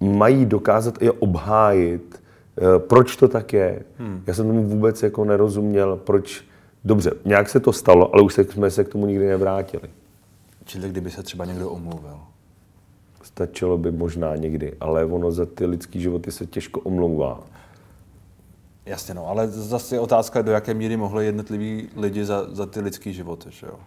mají 0.00 0.46
dokázat 0.46 1.02
je 1.02 1.12
obhájit, 1.12 2.22
eh, 2.58 2.78
proč 2.78 3.16
to 3.16 3.28
tak 3.28 3.52
je. 3.52 3.82
Hmm. 3.98 4.22
Já 4.26 4.34
jsem 4.34 4.46
tomu 4.46 4.62
vůbec 4.62 5.02
jako 5.02 5.24
nerozuměl, 5.24 6.00
proč... 6.04 6.44
Dobře, 6.86 7.12
nějak 7.24 7.48
se 7.48 7.60
to 7.60 7.72
stalo, 7.72 8.14
ale 8.14 8.22
už 8.22 8.34
jsme 8.34 8.70
se 8.70 8.84
k 8.84 8.88
tomu 8.88 9.06
nikdy 9.06 9.26
nevrátili. 9.26 9.88
Čili 10.64 10.88
kdyby 10.88 11.10
se 11.10 11.22
třeba 11.22 11.44
někdo 11.44 11.70
omluvil? 11.70 12.20
Stačilo 13.22 13.78
by 13.78 13.92
možná 13.92 14.36
někdy, 14.36 14.72
ale 14.80 15.04
ono 15.04 15.32
za 15.32 15.46
ty 15.46 15.66
lidský 15.66 16.00
životy 16.00 16.32
se 16.32 16.46
těžko 16.46 16.80
omlouvá. 16.80 17.40
Jasně, 18.86 19.14
no, 19.14 19.28
ale 19.28 19.48
zase 19.48 19.96
je 19.96 20.00
otázka, 20.00 20.42
do 20.42 20.52
jaké 20.52 20.74
míry 20.74 20.96
mohli 20.96 21.26
jednotliví 21.26 21.88
lidi 21.96 22.24
za, 22.24 22.46
za 22.54 22.66
ty 22.66 22.80
lidský 22.80 23.12
životy, 23.12 23.48
že 23.50 23.66
jo? 23.66 23.78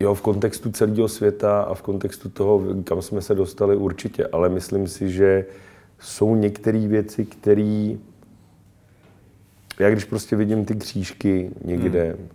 Jo, 0.00 0.14
v 0.14 0.22
kontextu 0.22 0.70
celého 0.70 1.08
světa 1.08 1.62
a 1.62 1.74
v 1.74 1.82
kontextu 1.82 2.28
toho, 2.28 2.62
kam 2.84 3.02
jsme 3.02 3.22
se 3.22 3.34
dostali 3.34 3.76
určitě, 3.76 4.26
ale 4.26 4.48
myslím 4.48 4.88
si, 4.88 5.10
že 5.10 5.46
jsou 5.98 6.34
některé 6.34 6.88
věci, 6.88 7.24
které... 7.24 7.96
Já 9.80 9.90
když 9.90 10.04
prostě 10.04 10.36
vidím 10.36 10.64
ty 10.64 10.74
křížky 10.74 11.50
někde, 11.64 12.04
hmm. 12.04 12.28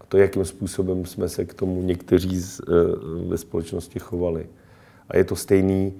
a 0.00 0.04
to, 0.08 0.18
jakým 0.18 0.44
způsobem 0.44 1.06
jsme 1.06 1.28
se 1.28 1.44
k 1.44 1.54
tomu 1.54 1.82
někteří 1.82 2.40
z, 2.40 2.60
uh, 2.60 3.30
ve 3.30 3.38
společnosti 3.38 3.98
chovali. 3.98 4.46
A 5.08 5.16
je 5.16 5.24
to 5.24 5.36
stejný 5.36 5.94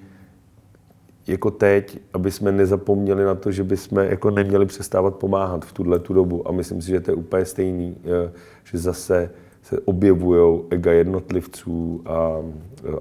jako 1.26 1.50
teď, 1.50 1.98
aby 2.12 2.30
jsme 2.30 2.52
nezapomněli 2.52 3.24
na 3.24 3.34
to, 3.34 3.52
že 3.52 3.64
bychom 3.64 3.98
jako 3.98 4.30
neměli 4.30 4.66
přestávat 4.66 5.16
pomáhat 5.16 5.64
v 5.64 5.72
tuhle 5.72 5.98
tu 5.98 6.14
dobu. 6.14 6.48
A 6.48 6.52
myslím 6.52 6.82
si, 6.82 6.88
že 6.88 7.00
to 7.00 7.10
je 7.10 7.14
úplně 7.14 7.44
stejný, 7.44 7.96
uh, 7.96 8.32
že 8.64 8.78
zase 8.78 9.30
se 9.62 9.80
objevují 9.80 10.62
ega 10.70 10.92
jednotlivců 10.92 12.02
a, 12.06 12.36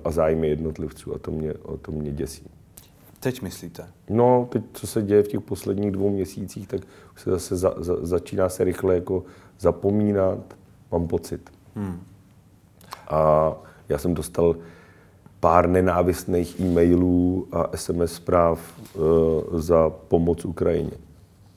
a 0.04 0.12
zájmy 0.12 0.50
jednotlivců 0.50 1.16
a 1.16 1.20
to 1.20 1.32
mě, 1.32 1.54
to 1.82 1.92
mě 1.92 2.12
děsí. 2.12 2.50
Teď 3.26 3.42
myslíte? 3.42 3.88
No, 4.10 4.48
teď, 4.52 4.64
co 4.74 4.88
se 4.88 5.02
děje 5.02 5.24
v 5.24 5.28
těch 5.28 5.42
posledních 5.42 5.92
dvou 5.92 6.10
měsících, 6.10 6.68
tak 6.68 6.82
se 7.16 7.32
zase 7.32 7.56
za, 7.56 7.74
za, 7.78 7.96
začíná 8.06 8.50
se 8.50 8.64
rychle 8.64 8.96
jako 8.96 9.24
zapomínat, 9.60 10.40
mám 10.92 11.08
pocit. 11.08 11.50
Hmm. 11.76 12.02
A 13.08 13.52
já 13.90 13.98
jsem 13.98 14.14
dostal 14.14 14.56
pár 15.40 15.70
nenávistných 15.70 16.60
e-mailů 16.60 17.48
a 17.52 17.78
SMS 17.78 18.14
zpráv 18.14 18.60
uh, 18.96 19.60
za 19.60 19.90
pomoc 19.90 20.46
Ukrajině. 20.46 20.98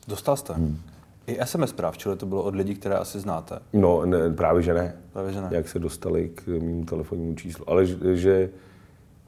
Dostal 0.07 0.37
jste? 0.37 0.53
Hmm. 0.53 0.79
I 1.27 1.39
SMS 1.45 1.71
zpráv, 1.71 1.99
čili 1.99 2.17
to 2.17 2.27
bylo 2.27 2.43
od 2.43 2.55
lidí, 2.55 2.75
které 2.75 2.97
asi 2.97 3.21
znáte? 3.21 3.59
No, 3.73 4.07
ne, 4.07 4.31
právě 4.31 4.63
že 4.63 4.75
ne. 4.75 4.97
Právě 5.13 5.33
že 5.33 5.41
ne. 5.41 5.49
Jak 5.51 5.69
se 5.69 5.79
dostali 5.79 6.29
k 6.29 6.47
mému 6.47 6.85
telefonnímu 6.85 7.35
číslu. 7.35 7.71
Ale 7.71 7.87
že, 7.87 8.17
že 8.17 8.51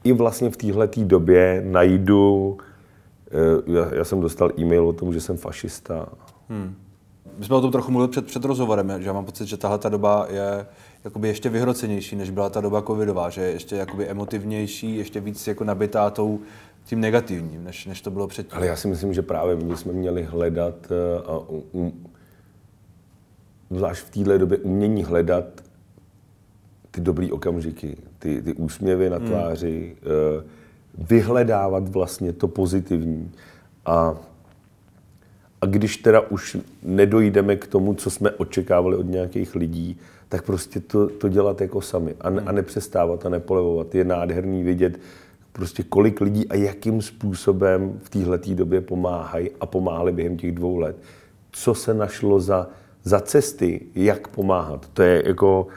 i 0.03 0.13
vlastně 0.13 0.49
v 0.49 0.57
téhle 0.57 0.89
době 0.97 1.63
najdu, 1.65 2.57
eh, 3.27 3.71
já, 3.71 3.95
já 3.95 4.03
jsem 4.03 4.21
dostal 4.21 4.51
e-mail 4.59 4.87
o 4.87 4.93
tom, 4.93 5.13
že 5.13 5.21
jsem 5.21 5.37
fašista. 5.37 6.09
Hmm. 6.49 6.75
My 7.37 7.45
jsme 7.45 7.55
o 7.55 7.61
tom 7.61 7.71
trochu 7.71 7.91
mluvili 7.91 8.11
před, 8.11 8.25
před 8.25 8.45
rozhovorem, 8.45 9.01
že 9.01 9.07
já 9.07 9.13
mám 9.13 9.25
pocit, 9.25 9.45
že 9.45 9.57
tahle 9.57 9.77
ta 9.77 9.89
doba 9.89 10.27
je 10.29 10.65
jakoby 11.03 11.27
ještě 11.27 11.49
vyhrocenější, 11.49 12.15
než 12.15 12.29
byla 12.29 12.49
ta 12.49 12.61
doba 12.61 12.81
covidová, 12.81 13.29
že 13.29 13.41
je 13.41 13.51
ještě 13.51 13.75
jakoby 13.75 14.07
emotivnější, 14.07 14.95
ještě 14.97 15.19
víc 15.19 15.47
jako 15.47 15.63
nabitá 15.63 16.09
tou, 16.09 16.39
tím 16.85 16.99
negativním, 16.99 17.63
než, 17.63 17.85
než 17.85 18.01
to 18.01 18.11
bylo 18.11 18.27
předtím. 18.27 18.57
Ale 18.57 18.67
já 18.67 18.75
si 18.75 18.87
myslím, 18.87 19.13
že 19.13 19.21
právě 19.21 19.55
my 19.55 19.77
jsme 19.77 19.93
měli 19.93 20.23
hledat, 20.23 20.75
eh, 20.91 21.23
a 21.25 21.39
um, 21.71 22.05
zvlášť 23.69 24.03
v 24.03 24.09
téhle 24.09 24.37
době, 24.37 24.57
umění 24.57 25.03
hledat 25.03 25.45
ty 26.91 27.01
dobrý 27.01 27.31
okamžiky, 27.31 27.97
ty, 28.19 28.41
ty 28.41 28.53
úsměvy 28.53 29.09
na 29.09 29.17
hmm. 29.17 29.27
tváři, 29.27 29.95
hmm. 30.01 31.07
vyhledávat 31.07 31.89
vlastně 31.89 32.33
to 32.33 32.47
pozitivní. 32.47 33.31
A, 33.85 34.15
a 35.61 35.65
když 35.65 35.97
teda 35.97 36.19
už 36.21 36.57
nedojdeme 36.83 37.55
k 37.55 37.67
tomu, 37.67 37.93
co 37.93 38.09
jsme 38.09 38.31
očekávali 38.31 38.97
od 38.97 39.05
nějakých 39.05 39.55
lidí, 39.55 39.97
tak 40.29 40.45
prostě 40.45 40.79
to, 40.79 41.09
to 41.09 41.29
dělat 41.29 41.61
jako 41.61 41.81
sami 41.81 42.15
a, 42.21 42.29
ne, 42.29 42.41
a 42.41 42.51
nepřestávat 42.51 43.25
a 43.25 43.29
nepolevovat. 43.29 43.95
Je 43.95 44.03
nádherný 44.03 44.63
vidět, 44.63 44.99
prostě 45.51 45.83
kolik 45.83 46.21
lidí 46.21 46.47
a 46.47 46.55
jakým 46.55 47.01
způsobem 47.01 47.99
v 48.03 48.09
téhle 48.09 48.37
době 48.37 48.81
pomáhají 48.81 49.49
a 49.59 49.65
pomáhali 49.65 50.11
během 50.11 50.37
těch 50.37 50.51
dvou 50.51 50.77
let. 50.77 50.95
Co 51.51 51.73
se 51.73 51.93
našlo 51.93 52.39
za, 52.39 52.67
za 53.03 53.19
cesty, 53.19 53.81
jak 53.95 54.27
pomáhat. 54.27 54.89
To 54.93 55.01
je 55.01 55.23
jako, 55.25 55.67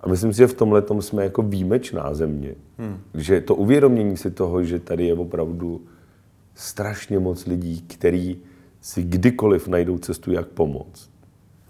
a 0.00 0.08
myslím 0.08 0.32
si, 0.32 0.38
že 0.38 0.46
v 0.46 0.54
tomhle 0.54 0.82
jsme 1.00 1.24
jako 1.24 1.42
výjimečná 1.42 2.14
země. 2.14 2.54
Hmm. 2.78 2.98
Že 3.14 3.40
to 3.40 3.54
uvědomění 3.54 4.16
si 4.16 4.30
toho, 4.30 4.62
že 4.62 4.78
tady 4.78 5.06
je 5.06 5.14
opravdu 5.14 5.80
strašně 6.54 7.18
moc 7.18 7.46
lidí, 7.46 7.80
kteří 7.80 8.38
si 8.80 9.02
kdykoliv 9.02 9.68
najdou 9.68 9.98
cestu, 9.98 10.32
jak 10.32 10.46
pomoct, 10.46 11.10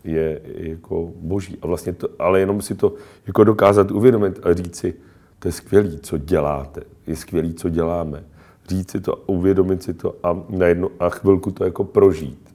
je 0.05 0.41
jako 0.45 1.13
boží. 1.17 1.59
A 1.63 1.67
vlastně 1.67 1.93
to, 1.93 2.09
ale 2.19 2.41
jenom 2.41 2.63
si 2.63 2.75
to 2.75 2.95
jako 3.27 3.45
dokázat 3.45 3.91
uvědomit 3.91 4.41
a 4.43 4.55
říct 4.55 4.77
si, 4.77 4.95
to 5.39 5.49
je 5.49 5.53
skvělý, 5.53 5.99
co 5.99 6.19
děláte, 6.19 6.83
je 7.07 7.17
skvělý, 7.17 7.55
co 7.55 7.69
děláme. 7.69 8.25
Říct 8.69 8.91
si 8.91 9.01
to, 9.01 9.17
uvědomit 9.27 9.83
si 9.83 9.95
to 9.95 10.17
a, 10.23 10.45
na 10.49 10.67
jednu, 10.67 10.91
a 11.01 11.09
chvilku 11.09 11.51
to 11.51 11.65
jako 11.65 11.85
prožít. 11.85 12.50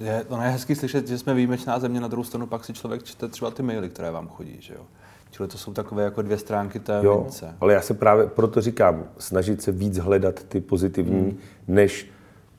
Je, 0.00 0.24
ono 0.28 0.42
je 0.42 0.48
hezký 0.48 0.74
slyšet, 0.74 1.08
že 1.08 1.18
jsme 1.18 1.34
výjimečná 1.34 1.78
země, 1.78 2.00
na 2.00 2.08
druhou 2.08 2.24
stranu 2.24 2.46
pak 2.46 2.64
si 2.64 2.72
člověk 2.72 3.02
čte 3.02 3.28
třeba 3.28 3.50
ty 3.50 3.62
maily, 3.62 3.88
které 3.88 4.10
vám 4.10 4.28
chodí, 4.28 4.56
že 4.60 4.74
jo. 4.74 4.80
Čili 5.30 5.48
to 5.48 5.58
jsou 5.58 5.72
takové 5.72 6.02
jako 6.04 6.22
dvě 6.22 6.38
stránky 6.38 6.80
té 6.80 7.00
jo, 7.02 7.20
mince. 7.20 7.54
ale 7.60 7.72
já 7.72 7.80
se 7.80 7.94
právě 7.94 8.26
proto 8.26 8.60
říkám, 8.60 9.04
snažit 9.18 9.62
se 9.62 9.72
víc 9.72 9.98
hledat 9.98 10.44
ty 10.44 10.60
pozitivní, 10.60 11.20
hmm. 11.20 11.38
než 11.68 12.10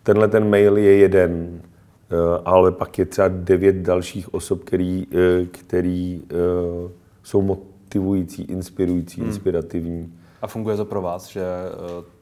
tenhle 0.03 0.27
ten 0.27 0.49
mail 0.49 0.77
je 0.77 0.97
jeden, 0.97 1.61
eh, 1.61 2.15
ale 2.45 2.71
pak 2.71 2.99
je 2.99 3.05
třeba 3.05 3.27
devět 3.27 3.75
dalších 3.75 4.33
osob, 4.33 4.63
který, 4.63 5.07
eh, 5.11 5.45
který 5.45 6.21
eh, 6.31 6.35
jsou 7.23 7.41
motivující, 7.41 8.43
inspirující, 8.43 9.21
hmm. 9.21 9.29
inspirativní. 9.29 10.13
A 10.41 10.47
funguje 10.47 10.77
to 10.77 10.85
pro 10.85 11.01
vás, 11.01 11.27
že 11.27 11.43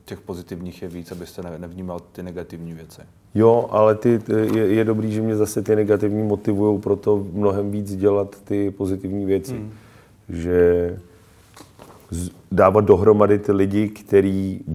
těch 0.09 0.21
pozitivních 0.21 0.81
je 0.81 0.87
víc, 0.87 1.11
abyste 1.11 1.41
nevnímal 1.57 1.99
ty 1.99 2.23
negativní 2.23 2.73
věci? 2.73 3.01
Jo, 3.35 3.67
ale 3.71 3.95
ty, 3.95 4.19
je, 4.53 4.67
je 4.67 4.85
dobrý, 4.85 5.11
že 5.11 5.21
mě 5.21 5.35
zase 5.35 5.61
ty 5.61 5.75
negativní 5.75 6.23
motivují 6.23 6.79
pro 6.79 6.95
to 6.95 7.25
mnohem 7.33 7.71
víc 7.71 7.95
dělat 7.95 8.41
ty 8.43 8.71
pozitivní 8.71 9.25
věci. 9.25 9.53
Hmm. 9.53 9.71
Že 10.29 10.99
dávat 12.51 12.81
dohromady 12.85 13.39
ty 13.39 13.51
lidi, 13.51 13.89
kteří 13.89 14.65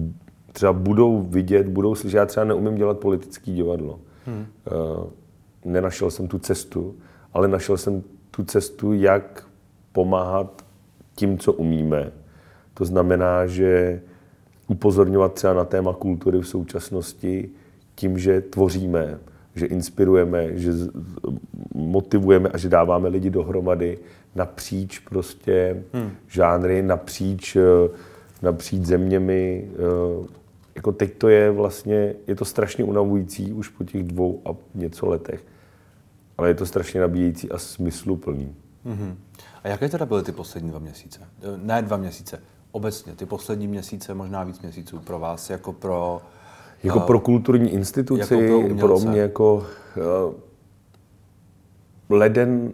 třeba 0.51 0.73
budou 0.73 1.21
vidět, 1.21 1.67
budou 1.67 1.95
slyšet. 1.95 2.17
Já 2.17 2.25
třeba 2.25 2.43
neumím 2.43 2.75
dělat 2.75 2.99
politický 2.99 3.55
divadlo. 3.55 3.99
Hmm. 4.25 4.39
Uh, 4.39 5.03
nenašel 5.65 6.11
jsem 6.11 6.27
tu 6.27 6.39
cestu, 6.39 6.95
ale 7.33 7.47
našel 7.47 7.77
jsem 7.77 8.03
tu 8.31 8.43
cestu, 8.43 8.93
jak 8.93 9.47
pomáhat 9.91 10.65
tím, 11.15 11.37
co 11.37 11.53
umíme. 11.53 12.11
To 12.73 12.85
znamená, 12.85 13.47
že 13.47 14.01
upozorňovat 14.67 15.33
třeba 15.33 15.53
na 15.53 15.65
téma 15.65 15.93
kultury 15.93 16.39
v 16.39 16.47
současnosti 16.47 17.49
tím, 17.95 18.17
že 18.17 18.41
tvoříme, 18.41 19.19
že 19.55 19.65
inspirujeme, 19.65 20.57
že 20.57 20.71
motivujeme 21.73 22.49
a 22.49 22.57
že 22.57 22.69
dáváme 22.69 23.09
lidi 23.09 23.29
dohromady 23.29 23.97
napříč 24.35 24.99
prostě 24.99 25.83
hmm. 25.93 26.11
žánry, 26.27 26.81
napříč, 26.81 27.55
eh, 27.55 27.61
napříč 28.41 28.85
zeměmi. 28.85 29.69
Eh, 29.73 30.27
jako 30.75 30.91
teď 30.91 31.13
to 31.17 31.29
je 31.29 31.51
vlastně, 31.51 32.13
je 32.27 32.35
to 32.35 32.45
strašně 32.45 32.83
unavující 32.83 33.53
už 33.53 33.69
po 33.69 33.83
těch 33.83 34.03
dvou 34.03 34.41
a 34.45 34.49
něco 34.75 35.05
letech, 35.05 35.43
ale 36.37 36.47
je 36.47 36.53
to 36.53 36.65
strašně 36.65 37.01
nabíjející 37.01 37.51
a 37.51 37.57
smysluplný. 37.57 38.55
hmm 38.85 39.17
A 39.63 39.67
jaké 39.67 39.89
teda 39.89 40.05
byly 40.05 40.23
ty 40.23 40.31
poslední 40.31 40.69
dva 40.69 40.79
měsíce? 40.79 41.19
Eh, 41.41 41.57
ne 41.63 41.81
dva 41.81 41.97
měsíce, 41.97 42.41
obecně 42.75 43.15
ty 43.15 43.25
poslední 43.25 43.67
měsíce, 43.67 44.13
možná 44.13 44.43
víc 44.43 44.61
měsíců 44.61 44.99
pro 44.99 45.19
vás, 45.19 45.49
jako 45.49 45.73
pro... 45.73 46.21
Jako 46.83 46.99
uh, 46.99 47.05
pro 47.05 47.19
kulturní 47.19 47.69
instituci, 47.69 48.35
jako 48.35 48.67
pro, 48.67 48.87
pro 48.87 48.99
mě 48.99 49.19
jako... 49.19 49.65
Uh, 50.27 50.33
leden, 52.09 52.73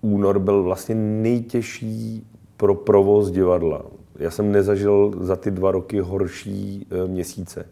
únor 0.00 0.38
byl 0.38 0.62
vlastně 0.62 0.94
nejtěžší 0.94 2.26
pro 2.56 2.74
provoz 2.74 3.30
divadla. 3.30 3.82
Já 4.18 4.30
jsem 4.30 4.52
nezažil 4.52 5.14
za 5.20 5.36
ty 5.36 5.50
dva 5.50 5.70
roky 5.70 6.00
horší 6.00 6.86
uh, 6.90 7.10
měsíce. 7.10 7.66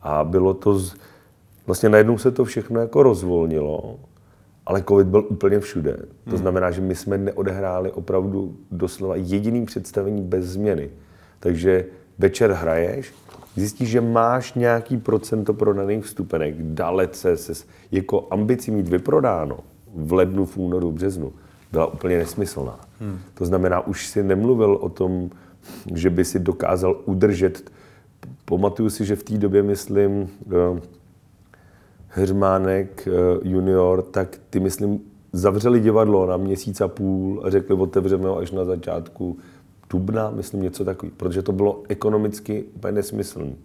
A 0.00 0.24
bylo 0.24 0.54
to... 0.54 0.78
Z, 0.78 0.94
vlastně 1.66 1.88
najednou 1.88 2.18
se 2.18 2.30
to 2.30 2.44
všechno 2.44 2.80
jako 2.80 3.02
rozvolnilo 3.02 3.98
ale 4.70 4.82
covid 4.88 5.06
byl 5.06 5.26
úplně 5.28 5.60
všude. 5.60 5.96
To 6.24 6.30
hmm. 6.30 6.38
znamená, 6.38 6.70
že 6.70 6.80
my 6.80 6.94
jsme 6.94 7.18
neodehráli 7.18 7.92
opravdu 7.92 8.56
doslova 8.70 9.16
jediným 9.16 9.66
představení 9.66 10.22
bez 10.22 10.44
změny. 10.44 10.90
Takže 11.40 11.84
večer 12.18 12.52
hraješ, 12.52 13.14
zjistíš, 13.56 13.88
že 13.88 14.00
máš 14.00 14.54
nějaký 14.54 14.96
procento 14.96 15.54
prodaných 15.54 16.04
vstupenek, 16.04 16.54
dalece 16.58 17.36
se 17.36 17.52
jako 17.92 18.26
ambicí 18.30 18.70
mít 18.70 18.88
vyprodáno 18.88 19.58
v 19.94 20.12
lednu, 20.12 20.44
v 20.44 20.56
únoru, 20.56 20.90
v 20.90 20.94
březnu, 20.94 21.32
byla 21.72 21.86
úplně 21.86 22.18
nesmyslná. 22.18 22.80
Hmm. 23.00 23.18
To 23.34 23.44
znamená, 23.44 23.86
už 23.86 24.06
si 24.06 24.22
nemluvil 24.22 24.74
o 24.80 24.88
tom, 24.88 25.30
že 25.94 26.10
by 26.10 26.24
si 26.24 26.38
dokázal 26.38 27.00
udržet. 27.04 27.72
Pamatuju 28.44 28.90
si, 28.90 29.04
že 29.04 29.16
v 29.16 29.22
té 29.22 29.38
době, 29.38 29.62
myslím, 29.62 30.28
Heřmánek 32.12 33.08
eh, 33.08 33.10
junior, 33.48 34.02
tak 34.02 34.40
ty, 34.50 34.60
myslím, 34.60 35.00
zavřeli 35.32 35.80
divadlo 35.80 36.26
na 36.26 36.36
měsíc 36.36 36.80
a 36.80 36.88
půl 36.88 37.42
a 37.44 37.50
řekli, 37.50 37.76
otevřeme 37.76 38.28
ho 38.28 38.38
až 38.38 38.50
na 38.50 38.64
začátku 38.64 39.38
dubna, 39.90 40.30
myslím 40.30 40.62
něco 40.62 40.84
takový, 40.84 41.12
protože 41.16 41.42
to 41.42 41.52
bylo 41.52 41.82
ekonomicky 41.88 42.64
úplně 42.74 42.92
nesmyslný. 42.92 43.56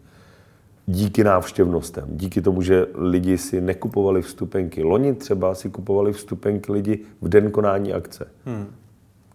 Díky 0.88 1.24
návštěvnostem, 1.24 2.06
díky 2.08 2.42
tomu, 2.42 2.62
že 2.62 2.86
lidi 2.96 3.38
si 3.38 3.62
nekupovali 3.62 4.22
vstupenky. 4.22 4.84
Loni 4.84 5.14
třeba 5.14 5.56
si 5.56 5.70
kupovali 5.70 6.14
vstupenky 6.14 6.72
lidi 6.72 7.00
v 7.22 7.30
den 7.30 7.52
konání 7.52 7.94
akce. 7.94 8.28
Hmm. 8.46 8.66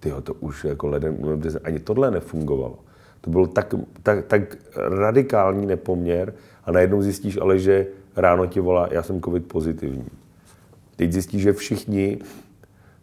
Tyjo, 0.01 0.21
to 0.21 0.35
už 0.35 0.65
jako 0.65 0.87
leden, 0.87 1.19
ani 1.65 1.79
tohle 1.79 2.11
nefungovalo. 2.11 2.79
To 3.21 3.31
byl 3.31 3.47
tak, 3.47 3.75
tak, 4.03 4.25
tak 4.27 4.57
radikální 4.75 5.67
nepoměr 5.67 6.35
a 6.65 6.73
najednou 6.73 7.03
zjistíš 7.03 7.39
ale, 7.41 7.59
že 7.59 7.87
ráno 8.21 8.47
ti 8.47 8.61
volá, 8.61 8.89
já 8.91 9.03
jsem 9.03 9.23
covid 9.23 9.47
pozitivní. 9.47 10.07
Teď 10.97 11.13
zjistíš, 11.13 11.43
že 11.43 11.53
všichni 11.53 12.19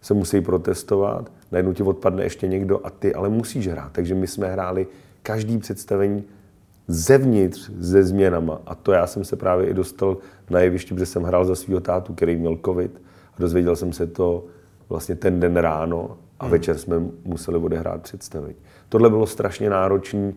se 0.01 0.13
musí 0.13 0.41
protestovat, 0.41 1.31
najednou 1.51 1.73
ti 1.73 1.83
odpadne 1.83 2.23
ještě 2.23 2.47
někdo 2.47 2.85
a 2.85 2.89
ty 2.89 3.13
ale 3.13 3.29
musíš 3.29 3.67
hrát. 3.67 3.91
Takže 3.91 4.15
my 4.15 4.27
jsme 4.27 4.47
hráli 4.47 4.87
každý 5.23 5.57
představení 5.57 6.23
zevnitř 6.87 7.71
se 7.81 8.03
změnama. 8.03 8.61
A 8.65 8.75
to 8.75 8.91
já 8.91 9.07
jsem 9.07 9.23
se 9.23 9.35
právě 9.35 9.67
i 9.67 9.73
dostal 9.73 10.17
na 10.49 10.59
jeviště, 10.59 10.93
protože 10.93 11.05
jsem 11.05 11.23
hrál 11.23 11.45
za 11.45 11.55
svého 11.55 11.79
tátu, 11.79 12.13
který 12.13 12.35
měl 12.35 12.59
covid. 12.65 13.01
A 13.33 13.35
dozvěděl 13.39 13.75
jsem 13.75 13.93
se 13.93 14.07
to 14.07 14.45
vlastně 14.89 15.15
ten 15.15 15.39
den 15.39 15.57
ráno 15.57 16.17
a 16.39 16.45
hmm. 16.45 16.51
večer 16.51 16.77
jsme 16.77 16.95
museli 17.25 17.57
odehrát 17.57 18.01
představení. 18.01 18.55
Tohle 18.89 19.09
bylo 19.09 19.25
strašně 19.25 19.69
náročné. 19.69 20.33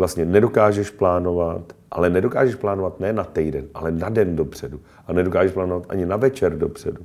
Vlastně 0.00 0.24
nedokážeš 0.24 0.90
plánovat, 0.90 1.72
ale 1.90 2.10
nedokážeš 2.10 2.54
plánovat 2.54 3.00
ne 3.00 3.12
na 3.12 3.24
týden, 3.24 3.64
ale 3.74 3.90
na 3.90 4.08
den 4.08 4.36
dopředu. 4.36 4.80
A 5.06 5.12
nedokážeš 5.12 5.52
plánovat 5.52 5.86
ani 5.88 6.06
na 6.06 6.16
večer 6.16 6.58
dopředu. 6.58 7.02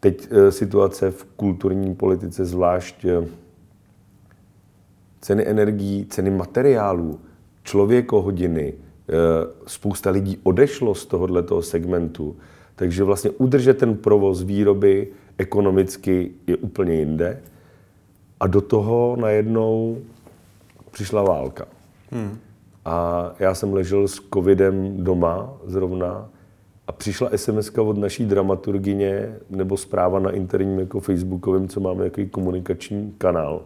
Teď 0.00 0.28
e, 0.30 0.52
situace 0.52 1.10
v 1.10 1.24
kulturní 1.24 1.94
politice, 1.94 2.44
zvlášť 2.44 3.04
e, 3.04 3.26
ceny 5.20 5.48
energií, 5.48 6.06
ceny 6.06 6.30
materiálů, 6.30 7.20
člověkohodiny, 7.62 8.72
e, 8.72 8.74
spousta 9.66 10.10
lidí 10.10 10.40
odešlo 10.42 10.94
z 10.94 11.06
tohoto 11.06 11.62
segmentu, 11.62 12.36
takže 12.76 13.04
vlastně 13.04 13.30
udržet 13.30 13.78
ten 13.78 13.96
provoz 13.96 14.42
výroby 14.42 15.08
ekonomicky 15.38 16.30
je 16.46 16.56
úplně 16.56 16.94
jinde. 16.94 17.40
A 18.40 18.46
do 18.46 18.60
toho 18.60 19.16
najednou 19.20 19.98
přišla 20.90 21.22
válka. 21.22 21.73
Hmm. 22.14 22.38
A 22.84 23.30
já 23.38 23.54
jsem 23.54 23.72
ležel 23.72 24.08
s 24.08 24.20
covidem 24.34 25.04
doma 25.04 25.56
zrovna 25.64 26.28
a 26.86 26.92
přišla 26.92 27.30
SMS 27.36 27.70
od 27.78 27.98
naší 27.98 28.24
dramaturgině 28.24 29.36
nebo 29.50 29.76
zpráva 29.76 30.18
na 30.18 30.30
interním 30.30 30.78
jako 30.78 31.00
facebookovém, 31.00 31.68
co 31.68 31.80
máme 31.80 32.04
jaký 32.04 32.28
komunikační 32.28 33.14
kanál. 33.18 33.62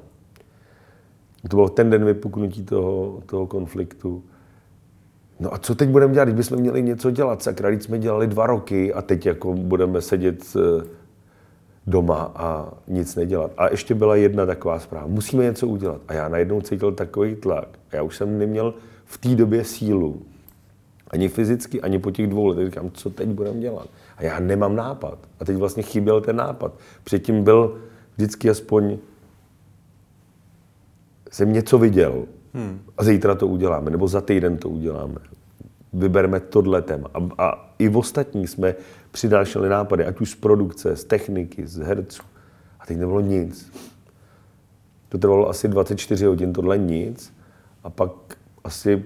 To 1.48 1.56
byl 1.56 1.68
ten 1.68 1.90
den 1.90 2.04
vypuknutí 2.04 2.64
toho, 2.64 3.22
toho 3.26 3.46
konfliktu. 3.46 4.22
No 5.40 5.54
a 5.54 5.58
co 5.58 5.74
teď 5.74 5.88
budeme 5.88 6.14
dělat, 6.14 6.24
když 6.24 6.36
bychom 6.36 6.58
měli 6.58 6.82
něco 6.82 7.10
dělat? 7.10 7.42
Sakra, 7.42 7.70
jsme 7.70 7.98
dělali 7.98 8.26
dva 8.26 8.46
roky 8.46 8.94
a 8.94 9.02
teď 9.02 9.26
jako 9.26 9.54
budeme 9.54 10.00
sedět 10.00 10.56
eh, 10.56 10.84
doma 11.88 12.32
a 12.34 12.72
nic 12.88 13.16
nedělat. 13.16 13.50
A 13.56 13.70
ještě 13.70 13.94
byla 13.94 14.16
jedna 14.16 14.46
taková 14.46 14.78
zpráva. 14.78 15.06
Musíme 15.06 15.44
něco 15.44 15.66
udělat. 15.66 16.00
A 16.08 16.14
já 16.14 16.28
najednou 16.28 16.60
cítil 16.60 16.92
takový 16.92 17.34
tlak. 17.34 17.68
A 17.90 17.96
já 17.96 18.02
už 18.02 18.16
jsem 18.16 18.38
neměl 18.38 18.74
v 19.04 19.18
té 19.18 19.28
době 19.28 19.64
sílu. 19.64 20.22
Ani 21.10 21.28
fyzicky, 21.28 21.80
ani 21.80 21.98
po 21.98 22.10
těch 22.10 22.26
dvou 22.26 22.46
letech. 22.46 22.66
Říkám, 22.66 22.90
co 22.90 23.10
teď 23.10 23.28
budeme 23.28 23.60
dělat? 23.60 23.88
A 24.16 24.22
já 24.22 24.40
nemám 24.40 24.76
nápad. 24.76 25.18
A 25.40 25.44
teď 25.44 25.56
vlastně 25.56 25.82
chyběl 25.82 26.20
ten 26.20 26.36
nápad. 26.36 26.74
Předtím 27.04 27.44
byl 27.44 27.78
vždycky 28.16 28.50
aspoň 28.50 28.98
jsem 31.30 31.52
něco 31.52 31.78
viděl 31.78 32.24
hmm. 32.54 32.80
a 32.98 33.04
zítra 33.04 33.34
to 33.34 33.46
uděláme, 33.46 33.90
nebo 33.90 34.08
za 34.08 34.20
týden 34.20 34.56
to 34.56 34.68
uděláme. 34.68 35.16
Vybereme 35.92 36.40
tohle 36.40 36.82
téma. 36.82 37.08
A, 37.14 37.28
a 37.38 37.72
i 37.78 37.88
v 37.88 37.96
ostatní 37.96 38.46
jsme 38.46 38.74
přidášeli 39.10 39.68
nápady, 39.68 40.04
ať 40.04 40.20
už 40.20 40.30
z 40.30 40.34
produkce, 40.34 40.96
z 40.96 41.04
techniky, 41.04 41.66
z 41.66 41.76
herců. 41.76 42.22
A 42.80 42.86
teď 42.86 42.98
nebylo 42.98 43.20
nic. 43.20 43.72
To 45.08 45.18
trvalo 45.18 45.48
asi 45.48 45.68
24 45.68 46.24
hodin, 46.24 46.52
tohle 46.52 46.78
nic. 46.78 47.34
A 47.84 47.90
pak 47.90 48.12
asi 48.64 49.04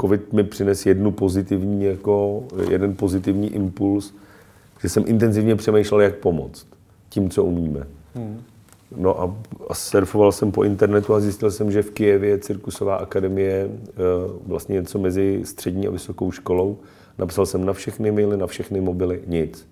covid 0.00 0.32
mi 0.32 0.44
přines 0.44 0.86
jednu 0.86 1.10
pozitivní, 1.10 1.84
jako 1.84 2.44
jeden 2.70 2.96
pozitivní 2.96 3.54
impuls, 3.54 4.14
že 4.82 4.88
jsem 4.88 5.04
intenzivně 5.06 5.56
přemýšlel, 5.56 6.00
jak 6.00 6.16
pomoct 6.16 6.66
tím, 7.08 7.30
co 7.30 7.44
umíme. 7.44 7.86
Hmm. 8.14 8.42
No 8.96 9.20
a, 9.20 9.36
a 9.68 9.74
surfoval 9.74 10.32
jsem 10.32 10.52
po 10.52 10.62
internetu 10.62 11.14
a 11.14 11.20
zjistil 11.20 11.50
jsem, 11.50 11.70
že 11.70 11.82
v 11.82 11.90
Kijevě 11.90 12.30
je 12.30 12.38
cirkusová 12.38 12.96
akademie 12.96 13.54
e, 13.54 13.70
vlastně 14.46 14.72
něco 14.74 14.98
mezi 14.98 15.40
střední 15.44 15.86
a 15.86 15.90
vysokou 15.90 16.30
školou. 16.30 16.78
Napsal 17.18 17.46
jsem 17.46 17.64
na 17.64 17.72
všechny 17.72 18.12
maily, 18.12 18.36
na 18.36 18.46
všechny 18.46 18.80
mobily, 18.80 19.22
nic. 19.26 19.68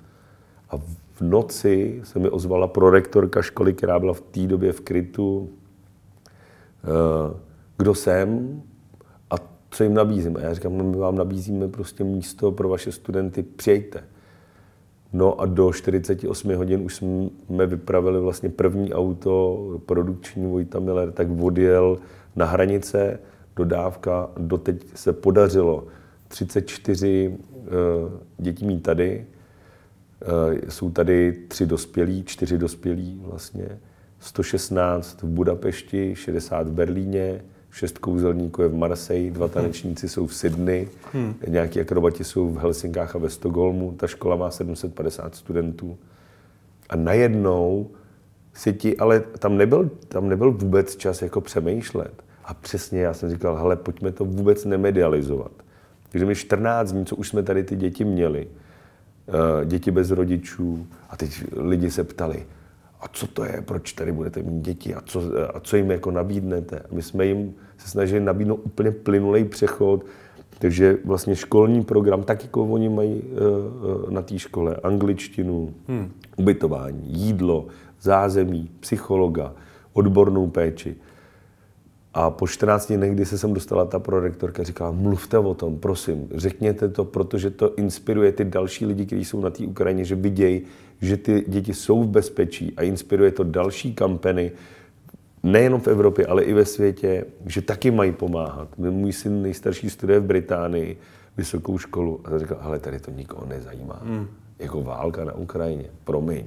A 0.71 0.77
v 1.13 1.21
noci 1.21 2.01
se 2.05 2.19
mi 2.19 2.31
ozvala 2.31 2.67
prorektorka 2.67 3.43
školy, 3.43 3.73
která 3.73 3.99
byla 3.99 4.13
v 4.13 4.21
té 4.21 4.47
době 4.47 4.73
v 4.73 4.81
krytu. 4.81 5.49
E, 6.85 7.41
kdo 7.79 7.95
jsem 7.95 8.63
a 9.31 9.35
co 9.71 9.83
jim 9.83 9.95
nabízím. 9.95 10.37
A 10.37 10.41
já 10.41 10.55
říkám, 10.55 10.79
no 10.79 10.85
my 10.85 10.97
vám 10.97 11.17
nabízíme 11.17 11.69
prostě 11.69 12.05
místo 12.05 12.53
pro 12.53 12.69
vaše 12.69 12.93
studenty, 12.93 13.43
přijďte. 13.43 14.05
No 15.13 15.41
a 15.41 15.47
do 15.47 15.73
48 15.73 16.57
hodin 16.57 16.81
už 16.81 16.95
jsme 16.95 17.67
vypravili 17.67 18.21
vlastně 18.21 18.49
první 18.49 18.95
auto 18.95 19.59
produkční 19.87 20.47
Vojta 20.47 20.81
Miller, 20.81 21.13
tak 21.13 21.29
odjel 21.41 21.99
na 22.37 22.47
hranice, 22.47 23.21
dodávka, 23.57 24.31
doteď 24.39 24.85
se 24.95 25.13
podařilo 25.13 25.85
34 26.29 27.29
uh, 27.29 27.35
eh, 27.67 27.73
dětí 28.39 28.67
mít 28.67 28.83
tady, 28.83 29.27
uh, 30.23 30.59
jsou 30.69 30.91
tady 30.91 31.33
tři 31.49 31.67
dospělí, 31.67 32.25
čtyři 32.25 32.59
dospělí 32.59 33.21
vlastně, 33.25 33.79
116 34.21 35.23
v 35.23 35.27
Budapešti, 35.27 36.15
60 36.17 36.67
v 36.67 36.73
Berlíně, 36.73 37.41
šest 37.75 37.99
kouzelníků 37.99 38.63
je 38.63 38.69
v 38.69 38.75
Marseille, 38.75 39.31
dva 39.31 39.49
tanečníci 39.49 40.09
jsou 40.09 40.27
v 40.27 40.35
Sydney, 40.35 40.89
hmm. 41.13 41.35
nějaký 41.49 41.81
akrobati 41.81 42.25
jsou 42.25 42.49
v 42.49 42.59
Helsinkách 42.59 43.17
a 43.17 43.19
ve 43.19 43.31
Stockholmu. 43.31 43.93
Ta 43.93 44.07
škola 44.07 44.37
má 44.37 44.51
750 44.51 45.35
studentů. 45.35 45.99
A 46.89 46.97
najednou 46.97 47.91
si 48.55 48.73
ti, 48.73 48.97
ale 48.97 49.21
tam 49.21 49.57
nebyl, 49.57 49.91
tam 50.09 50.29
nebyl 50.29 50.53
vůbec 50.53 50.97
čas 50.97 51.23
jako 51.23 51.41
přemýšlet. 51.41 52.25
A 52.45 52.55
přesně 52.55 53.01
já 53.01 53.15
jsem 53.15 53.31
říkal, 53.31 53.57
hele, 53.57 53.77
pojďme 53.77 54.13
to 54.13 54.25
vůbec 54.25 54.65
nemedializovat. 54.65 55.53
Takže 56.15 56.27
my 56.27 56.35
14 56.35 56.93
dní, 56.93 57.07
co 57.07 57.17
už 57.17 57.29
jsme 57.29 57.43
tady 57.43 57.65
ty 57.65 57.77
děti 57.77 58.05
měli, 58.05 58.49
eh, 59.29 59.65
děti 59.65 59.91
bez 59.91 60.11
rodičů, 60.11 60.87
a 61.11 61.17
teď 61.17 61.45
lidi 61.57 61.91
se 61.91 62.05
ptali, 62.05 62.47
a 63.01 63.09
co 63.09 63.27
to 63.27 63.45
je, 63.45 63.63
proč 63.65 63.93
tady 63.93 64.13
budete 64.13 64.43
mít 64.43 64.63
děti 64.63 64.95
a 64.95 65.01
co, 65.01 65.23
a 65.55 65.61
co 65.61 65.77
jim 65.77 65.91
jako 65.91 66.11
nabídnete. 66.11 66.79
A 66.79 66.87
my 66.91 67.03
jsme 67.03 67.27
jim 67.27 67.55
se 67.79 67.89
snažili 67.89 68.21
nabídnout 68.21 68.61
úplně 68.65 68.91
plynulej 68.91 69.45
přechod, 69.45 70.07
takže 70.59 70.99
vlastně 71.05 71.37
školní 71.37 71.85
program, 71.85 72.23
tak 72.23 72.43
jako 72.43 72.65
oni 72.65 72.89
mají 72.89 73.23
uh, 73.23 74.11
na 74.11 74.23
té 74.23 74.39
škole, 74.39 74.77
angličtinu, 74.83 75.75
hmm. 75.89 76.13
ubytování, 76.37 77.03
jídlo, 77.07 77.67
zázemí, 78.01 78.71
psychologa, 78.81 79.53
odbornou 79.93 80.47
péči. 80.47 80.97
A 82.15 82.31
po 82.31 82.47
14 82.47 82.93
dnech, 82.93 83.13
kdy 83.13 83.25
se 83.25 83.39
sem 83.39 83.55
dostala 83.55 83.85
ta 83.85 83.99
prorektorka, 83.99 84.63
říkala, 84.63 84.91
mluvte 84.91 85.39
o 85.39 85.55
tom, 85.55 85.79
prosím, 85.79 86.29
řekněte 86.35 86.89
to, 86.89 87.05
protože 87.05 87.51
to 87.51 87.75
inspiruje 87.75 88.33
ty 88.33 88.45
další 88.45 88.87
lidi, 88.87 89.07
kteří 89.07 89.25
jsou 89.25 89.41
na 89.41 89.51
té 89.51 89.67
Ukrajině, 89.67 90.05
že 90.05 90.15
vidějí, 90.15 90.63
že 91.01 91.17
ty 91.17 91.45
děti 91.49 91.75
jsou 91.75 92.03
v 92.03 92.09
bezpečí 92.09 92.75
a 92.77 92.83
inspiruje 92.83 93.31
to 93.31 93.45
další 93.45 93.95
kampeny, 93.95 94.53
nejenom 95.43 95.81
v 95.81 95.89
Evropě, 95.89 96.27
ale 96.27 96.43
i 96.43 96.53
ve 96.53 96.65
světě, 96.65 97.25
že 97.47 97.63
taky 97.63 97.91
mají 97.91 98.13
pomáhat. 98.13 98.79
Můj 98.79 99.13
syn 99.13 99.43
nejstarší 99.43 99.91
studuje 99.91 100.21
v 100.21 100.25
Británii, 100.25 100.99
vysokou 101.37 101.79
školu 101.79 102.21
a 102.25 102.39
říkal, 102.39 102.59
ale 102.61 102.79
tady 102.79 103.01
to 103.01 103.11
nikoho 103.11 103.47
nezajímá. 103.47 104.01
Hmm. 104.05 104.27
Jako 104.59 104.83
válka 104.83 105.25
na 105.25 105.33
Ukrajině, 105.33 105.87
promiň. 106.05 106.45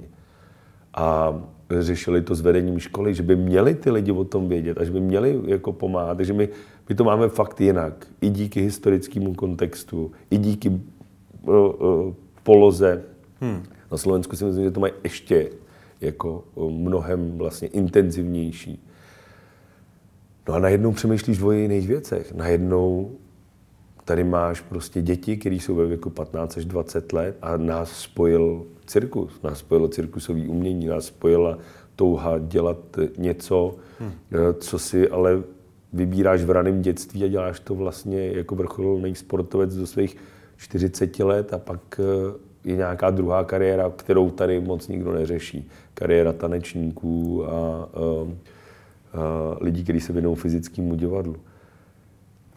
A 0.93 1.33
řešili 1.69 2.21
to 2.21 2.35
s 2.35 2.41
vedením 2.41 2.79
školy, 2.79 3.13
že 3.13 3.23
by 3.23 3.35
měli 3.35 3.75
ty 3.75 3.91
lidi 3.91 4.11
o 4.11 4.23
tom 4.23 4.49
vědět 4.49 4.77
a 4.77 4.83
že 4.83 4.91
by 4.91 4.99
měli 4.99 5.41
jako 5.45 5.71
pomáhat. 5.71 6.17
Takže 6.17 6.33
my, 6.33 6.49
my 6.89 6.95
to 6.95 7.03
máme 7.03 7.29
fakt 7.29 7.61
jinak. 7.61 8.07
I 8.21 8.29
díky 8.29 8.61
historickému 8.61 9.33
kontextu, 9.33 10.11
i 10.31 10.37
díky 10.37 10.69
uh, 10.69 11.55
uh, 11.55 12.13
poloze. 12.43 13.03
Hmm. 13.41 13.63
Na 13.91 13.97
Slovensku 13.97 14.35
si 14.35 14.45
myslím, 14.45 14.63
že 14.63 14.71
to 14.71 14.79
mají 14.79 14.93
ještě 15.03 15.49
jako 16.01 16.43
mnohem 16.57 17.37
vlastně 17.37 17.67
intenzivnější. 17.67 18.83
No 20.47 20.53
a 20.53 20.59
najednou 20.59 20.91
přemýšlíš 20.91 21.41
o 21.41 21.51
jiných 21.51 21.87
věcech. 21.87 22.33
Najednou 22.33 23.11
tady 24.05 24.23
máš 24.23 24.61
prostě 24.61 25.01
děti, 25.01 25.37
které 25.37 25.55
jsou 25.55 25.75
ve 25.75 25.85
věku 25.85 26.09
15 26.09 26.57
až 26.57 26.65
20 26.65 27.13
let 27.13 27.37
a 27.41 27.57
nás 27.57 27.91
spojil 27.91 28.65
cirkus, 28.87 29.41
nás 29.41 29.59
spojilo 29.59 29.87
cirkusové 29.87 30.47
umění, 30.47 30.85
nás 30.85 31.05
spojila 31.05 31.57
touha 31.95 32.39
dělat 32.39 32.77
něco, 33.17 33.75
hmm. 33.99 34.11
co 34.59 34.79
si 34.79 35.09
ale 35.09 35.43
vybíráš 35.93 36.43
v 36.43 36.51
raném 36.51 36.81
dětství 36.81 37.23
a 37.23 37.27
děláš 37.27 37.59
to 37.59 37.75
vlastně 37.75 38.27
jako 38.27 38.55
vrcholný 38.55 39.15
sportovec 39.15 39.75
do 39.75 39.87
svých 39.87 40.17
40 40.57 41.19
let 41.19 41.53
a 41.53 41.57
pak 41.57 41.99
eh, 41.99 42.47
je 42.69 42.75
nějaká 42.75 43.09
druhá 43.09 43.43
kariéra, 43.43 43.91
kterou 43.95 44.29
tady 44.29 44.59
moc 44.59 44.87
nikdo 44.87 45.11
neřeší. 45.11 45.69
Kariéra 45.93 46.33
tanečníků 46.33 47.45
a, 47.45 47.49
a, 47.49 47.87
a 49.13 49.57
lidí, 49.61 49.83
kteří 49.83 49.99
se 49.99 50.13
věnují 50.13 50.35
fyzickému 50.35 50.95
divadlu. 50.95 51.35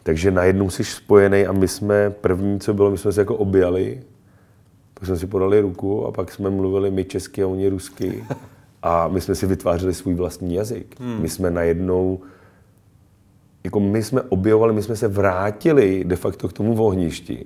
Takže 0.03 0.31
najednou 0.31 0.69
jsi 0.69 0.83
spojený 0.83 1.45
a 1.45 1.51
my 1.51 1.67
jsme, 1.67 2.09
první, 2.09 2.59
co 2.59 2.73
bylo, 2.73 2.91
my 2.91 2.97
jsme 2.97 3.11
se 3.11 3.21
jako 3.21 3.35
objali, 3.35 4.01
pak 5.01 5.07
jsme 5.07 5.17
si 5.17 5.27
podali 5.27 5.61
ruku 5.61 6.05
a 6.05 6.11
pak 6.11 6.31
jsme 6.31 6.49
mluvili 6.49 6.91
my 6.91 7.05
česky 7.05 7.43
a 7.43 7.47
oni 7.47 7.69
rusky 7.69 8.23
a 8.83 9.07
my 9.07 9.21
jsme 9.21 9.35
si 9.35 9.45
vytvářeli 9.45 9.93
svůj 9.93 10.13
vlastní 10.13 10.55
jazyk. 10.55 10.99
Hmm. 10.99 11.21
My 11.21 11.29
jsme 11.29 11.51
najednou, 11.51 12.19
jako 13.63 13.79
my 13.79 14.03
jsme 14.03 14.21
objevovali, 14.21 14.73
my 14.73 14.83
jsme 14.83 14.95
se 14.95 15.07
vrátili 15.07 16.03
de 16.03 16.15
facto 16.15 16.47
k 16.47 16.53
tomu 16.53 16.83
ohništi. 16.83 17.45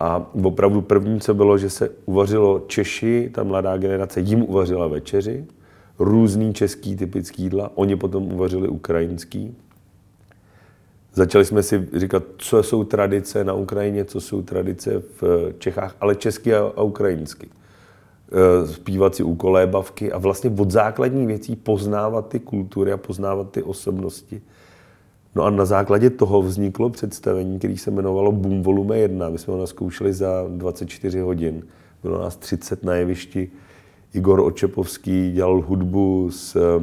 A 0.00 0.30
opravdu 0.44 0.82
první, 0.82 1.20
co 1.20 1.34
bylo, 1.34 1.58
že 1.58 1.70
se 1.70 1.90
uvařilo 2.04 2.64
Češi, 2.66 3.30
ta 3.34 3.42
mladá 3.42 3.76
generace 3.76 4.20
jim 4.20 4.42
uvařila 4.42 4.86
večeři, 4.86 5.44
různý 5.98 6.54
český 6.54 6.96
typický 6.96 7.42
jídla, 7.42 7.70
oni 7.74 7.96
potom 7.96 8.32
uvařili 8.32 8.68
ukrajinský. 8.68 9.56
Začali 11.14 11.44
jsme 11.44 11.62
si 11.62 11.88
říkat, 11.96 12.22
co 12.36 12.62
jsou 12.62 12.84
tradice 12.84 13.44
na 13.44 13.52
Ukrajině, 13.52 14.04
co 14.04 14.20
jsou 14.20 14.42
tradice 14.42 15.02
v 15.20 15.52
Čechách, 15.58 15.96
ale 16.00 16.14
česky 16.14 16.54
a, 16.54 16.82
ukrajinsky. 16.82 17.48
E, 18.32 18.66
zpívat 18.66 19.14
si 19.14 19.22
úkolébavky 19.22 20.12
a 20.12 20.18
vlastně 20.18 20.50
od 20.58 20.70
základních 20.70 21.26
věcí 21.26 21.56
poznávat 21.56 22.28
ty 22.28 22.40
kultury 22.40 22.92
a 22.92 22.96
poznávat 22.96 23.50
ty 23.50 23.62
osobnosti. 23.62 24.42
No 25.34 25.44
a 25.44 25.50
na 25.50 25.64
základě 25.64 26.10
toho 26.10 26.42
vzniklo 26.42 26.90
představení, 26.90 27.58
které 27.58 27.76
se 27.76 27.90
jmenovalo 27.90 28.32
Boom 28.32 28.62
Volume 28.62 28.98
1. 28.98 29.28
My 29.28 29.38
jsme 29.38 29.52
ho 29.52 29.60
naskoušeli 29.60 30.12
za 30.12 30.44
24 30.48 31.20
hodin. 31.20 31.62
Bylo 32.02 32.22
nás 32.22 32.36
30 32.36 32.84
na 32.84 32.94
jevišti. 32.94 33.50
Igor 34.14 34.40
Očepovský 34.40 35.32
dělal 35.32 35.60
hudbu, 35.60 36.30
s, 36.30 36.56
uh, 36.56 36.82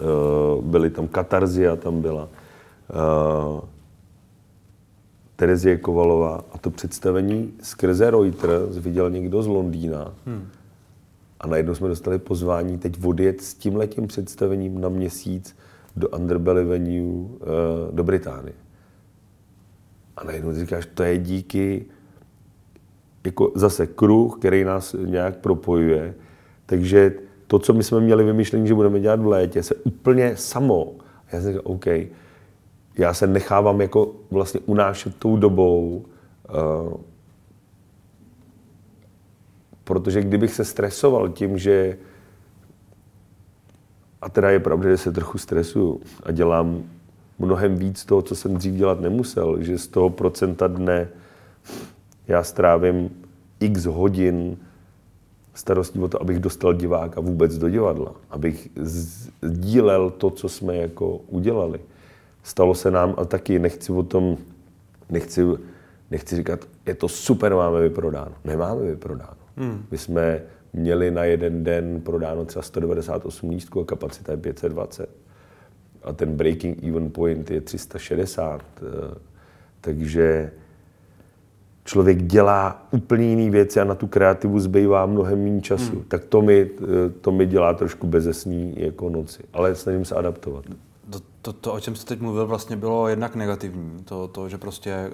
uh, 0.00 0.64
byly 0.64 0.90
tam 0.90 1.08
Katarzia, 1.08 1.76
tam 1.76 2.00
byla. 2.00 2.28
Uh, 2.90 3.60
Terezie 5.36 5.78
Kovalová. 5.78 6.44
A 6.52 6.58
to 6.58 6.70
představení 6.70 7.52
skrze 7.62 8.10
Reuters 8.10 8.76
viděl 8.76 9.10
někdo 9.10 9.42
z 9.42 9.46
Londýna. 9.46 10.14
Hmm. 10.26 10.48
A 11.40 11.46
najednou 11.46 11.74
jsme 11.74 11.88
dostali 11.88 12.18
pozvání 12.18 12.78
teď 12.78 13.04
odjet 13.04 13.40
s 13.40 13.54
tímhletím 13.54 14.06
představením 14.06 14.80
na 14.80 14.88
měsíc 14.88 15.56
do 15.96 16.08
Underbelly 16.08 16.64
venue 16.64 17.02
uh, 17.02 17.28
do 17.90 18.04
Británie. 18.04 18.54
A 20.16 20.24
najednou 20.24 20.52
říkáš, 20.52 20.88
to 20.94 21.02
je 21.02 21.18
díky 21.18 21.86
jako 23.24 23.52
zase 23.54 23.86
kruh, 23.86 24.38
který 24.38 24.64
nás 24.64 24.96
nějak 25.04 25.36
propojuje. 25.36 26.14
Takže 26.66 27.14
to, 27.46 27.58
co 27.58 27.72
my 27.72 27.82
jsme 27.82 28.00
měli 28.00 28.24
vymyšlení, 28.24 28.68
že 28.68 28.74
budeme 28.74 29.00
dělat 29.00 29.20
v 29.20 29.26
létě, 29.26 29.62
se 29.62 29.74
úplně 29.74 30.36
samo. 30.36 30.92
A 31.00 31.36
já 31.36 31.42
jsem 31.42 31.52
říkal, 31.52 31.62
OK, 31.64 31.86
já 32.98 33.14
se 33.14 33.26
nechávám 33.26 33.80
jako 33.80 34.12
vlastně 34.30 34.60
unášet 34.66 35.16
tou 35.16 35.36
dobou, 35.36 36.04
uh, 36.84 36.92
protože 39.84 40.22
kdybych 40.22 40.54
se 40.54 40.64
stresoval 40.64 41.28
tím, 41.28 41.58
že 41.58 41.98
a 44.20 44.28
teda 44.28 44.50
je 44.50 44.60
pravda, 44.60 44.90
že 44.90 44.96
se 44.96 45.12
trochu 45.12 45.38
stresuju 45.38 46.00
a 46.22 46.32
dělám 46.32 46.82
mnohem 47.38 47.76
víc 47.76 48.04
toho, 48.04 48.22
co 48.22 48.36
jsem 48.36 48.54
dřív 48.54 48.74
dělat 48.74 49.00
nemusel, 49.00 49.62
že 49.62 49.78
z 49.78 49.86
toho 49.86 50.10
procenta 50.10 50.68
dne 50.68 51.08
já 52.28 52.42
strávím 52.42 53.10
x 53.60 53.84
hodin 53.84 54.56
starostí 55.54 55.98
o 55.98 56.08
to, 56.08 56.22
abych 56.22 56.38
dostal 56.38 56.74
diváka 56.74 57.20
vůbec 57.20 57.58
do 57.58 57.68
divadla, 57.68 58.14
abych 58.30 58.68
sdílel 59.42 60.10
to, 60.10 60.30
co 60.30 60.48
jsme 60.48 60.76
jako 60.76 61.20
udělali. 61.28 61.80
Stalo 62.42 62.74
se 62.74 62.90
nám, 62.90 63.14
a 63.16 63.24
taky 63.24 63.58
nechci 63.58 63.92
o 63.92 64.02
tom, 64.02 64.36
nechci, 65.10 65.44
nechci 66.10 66.36
říkat, 66.36 66.60
je 66.86 66.94
to 66.94 67.08
super, 67.08 67.54
máme 67.54 67.80
vyprodáno. 67.80 68.32
Nemáme 68.44 68.82
vyprodáno. 68.82 69.36
Hmm. 69.56 69.84
My 69.90 69.98
jsme 69.98 70.42
měli 70.72 71.10
na 71.10 71.24
jeden 71.24 71.64
den 71.64 72.00
prodáno 72.00 72.44
třeba 72.44 72.62
198 72.62 73.50
lístků 73.50 73.80
a 73.80 73.84
kapacita 73.84 74.32
je 74.32 74.38
520. 74.38 75.08
A 76.02 76.12
ten 76.12 76.36
breaking 76.36 76.84
even 76.84 77.10
point 77.10 77.50
je 77.50 77.60
360. 77.60 78.62
Eh, 78.82 79.14
takže 79.80 80.50
člověk 81.84 82.22
dělá 82.22 82.88
úplně 82.90 83.26
jiné 83.26 83.50
věci 83.50 83.80
a 83.80 83.84
na 83.84 83.94
tu 83.94 84.06
kreativu 84.06 84.60
zbývá 84.60 85.06
mnohem 85.06 85.44
méně 85.44 85.60
času. 85.60 85.92
Hmm. 85.92 86.04
Tak 86.08 86.24
to 86.24 86.42
mi, 86.42 86.70
eh, 86.82 87.10
to 87.20 87.32
mi 87.32 87.46
dělá 87.46 87.74
trošku 87.74 88.06
bezesný 88.06 88.74
jako 88.76 89.10
noci. 89.10 89.42
Ale 89.52 89.74
snažím 89.74 90.04
se 90.04 90.14
adaptovat. 90.14 90.64
To, 91.10 91.20
to, 91.42 91.52
to, 91.52 91.72
o 91.72 91.80
čem 91.80 91.96
jste 91.96 92.08
teď 92.08 92.20
mluvil, 92.20 92.46
vlastně 92.46 92.76
bylo 92.76 93.08
jednak 93.08 93.34
negativní. 93.34 94.04
To, 94.04 94.28
to, 94.28 94.48
že 94.48 94.58
prostě 94.58 95.10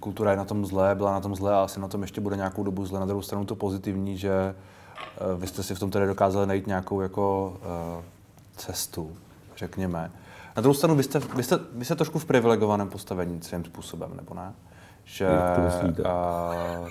kultura 0.00 0.30
je 0.30 0.36
na 0.36 0.44
tom 0.44 0.66
zlé, 0.66 0.94
byla 0.94 1.12
na 1.12 1.20
tom 1.20 1.36
zlé 1.36 1.54
a 1.54 1.62
asi 1.62 1.80
na 1.80 1.88
tom 1.88 2.02
ještě 2.02 2.20
bude 2.20 2.36
nějakou 2.36 2.62
dobu 2.62 2.86
zlé. 2.86 3.00
Na 3.00 3.06
druhou 3.06 3.22
stranu 3.22 3.44
to 3.44 3.54
pozitivní, 3.56 4.18
že 4.18 4.54
Eh, 5.20 5.36
vy 5.36 5.46
jste 5.46 5.62
si 5.62 5.74
v 5.74 5.78
tom 5.78 5.90
tedy 5.90 6.06
dokázali 6.06 6.46
najít 6.46 6.66
nějakou 6.66 7.00
jako 7.00 7.56
uh, 7.96 8.04
cestu, 8.56 9.16
řekněme. 9.56 10.10
Na 10.56 10.60
druhou 10.60 10.74
stranu, 10.74 10.96
vy 10.96 11.02
jste, 11.02 11.18
vy, 11.18 11.42
jste, 11.42 11.58
vy 11.72 11.84
jste 11.84 11.96
trošku 11.96 12.18
v 12.18 12.24
privilegovaném 12.24 12.88
postavení 12.88 13.42
svým 13.42 13.64
způsobem, 13.64 14.10
nebo 14.16 14.34
ne? 14.34 14.52
Že 15.04 15.28
uh, 15.28 16.88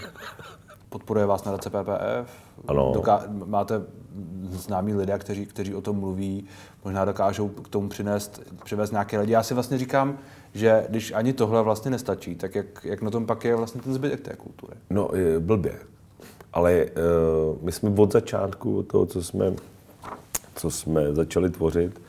podporuje 0.89 1.25
vás 1.25 1.43
na 1.43 1.57
PPF, 1.57 2.31
ano. 2.67 2.91
Doká- 2.95 3.23
máte 3.45 3.81
známí 4.49 4.93
lidé, 4.93 5.19
kteří, 5.19 5.45
kteří 5.45 5.75
o 5.75 5.81
tom 5.81 5.99
mluví, 5.99 6.45
možná 6.85 7.05
dokážou 7.05 7.49
k 7.49 7.67
tomu 7.67 7.89
přinést, 7.89 8.41
přivést 8.63 8.91
nějaké 8.91 9.19
lidi. 9.19 9.33
Já 9.33 9.43
si 9.43 9.53
vlastně 9.53 9.77
říkám, 9.77 10.17
že 10.53 10.85
když 10.89 11.11
ani 11.11 11.33
tohle 11.33 11.61
vlastně 11.61 11.91
nestačí, 11.91 12.35
tak 12.35 12.55
jak, 12.55 12.65
jak 12.83 13.01
na 13.01 13.11
tom 13.11 13.25
pak 13.25 13.45
je 13.45 13.55
vlastně 13.55 13.81
ten 13.81 13.93
zbytek 13.93 14.21
té 14.21 14.35
kultury? 14.35 14.73
No, 14.89 15.09
blbě. 15.39 15.75
Ale 16.53 16.85
uh, 16.85 17.57
my 17.61 17.71
jsme 17.71 17.89
od 17.89 18.11
začátku 18.11 18.83
toho, 18.83 19.05
co 19.05 19.23
jsme, 19.23 19.53
co 20.55 20.71
jsme 20.71 21.15
začali 21.15 21.49
tvořit, 21.49 22.01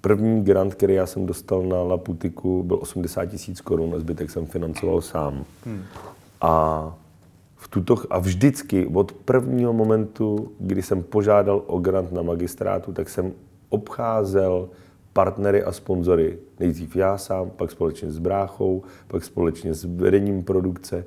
první 0.00 0.44
grant, 0.44 0.74
který 0.74 0.94
já 0.94 1.06
jsem 1.06 1.26
dostal 1.26 1.62
na 1.62 1.82
Laputiku, 1.82 2.62
byl 2.62 2.78
80 2.80 3.26
tisíc 3.26 3.60
korun 3.60 3.94
a 3.94 3.98
zbytek 3.98 4.30
jsem 4.30 4.46
financoval 4.46 5.00
sám. 5.00 5.44
Hmm. 5.64 5.82
A 6.40 6.94
v 7.64 7.68
tuto, 7.68 7.96
a 8.10 8.18
vždycky 8.18 8.86
od 8.86 9.12
prvního 9.12 9.72
momentu, 9.72 10.52
kdy 10.60 10.82
jsem 10.82 11.02
požádal 11.02 11.62
o 11.66 11.78
grant 11.78 12.12
na 12.12 12.22
magistrátu, 12.22 12.92
tak 12.92 13.08
jsem 13.08 13.32
obcházel 13.68 14.68
partnery 15.12 15.62
a 15.62 15.72
sponzory. 15.72 16.38
Nejdřív 16.60 16.96
já 16.96 17.18
sám, 17.18 17.50
pak 17.50 17.70
společně 17.70 18.10
s 18.10 18.18
bráchou, 18.18 18.82
pak 19.08 19.24
společně 19.24 19.74
s 19.74 19.84
vedením 19.84 20.42
produkce. 20.42 21.04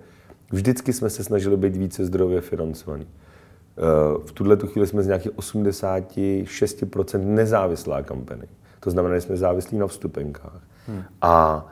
Vždycky 0.51 0.93
jsme 0.93 1.09
se 1.09 1.23
snažili 1.23 1.57
být 1.57 1.75
více 1.75 2.05
zdrově 2.05 2.41
financovaní. 2.41 3.07
Eh, 3.07 3.81
v 4.25 4.31
tuhle 4.31 4.57
chvíli 4.57 4.87
jsme 4.87 5.03
z 5.03 5.07
nějakých 5.07 5.31
86% 5.31 7.25
nezávislá 7.25 8.03
kampany. 8.03 8.47
To 8.79 8.91
znamená, 8.91 9.15
že 9.15 9.21
jsme 9.21 9.37
závislí 9.37 9.77
na 9.77 9.87
vstupenkách. 9.87 10.61
Hmm. 10.87 11.03
A 11.21 11.67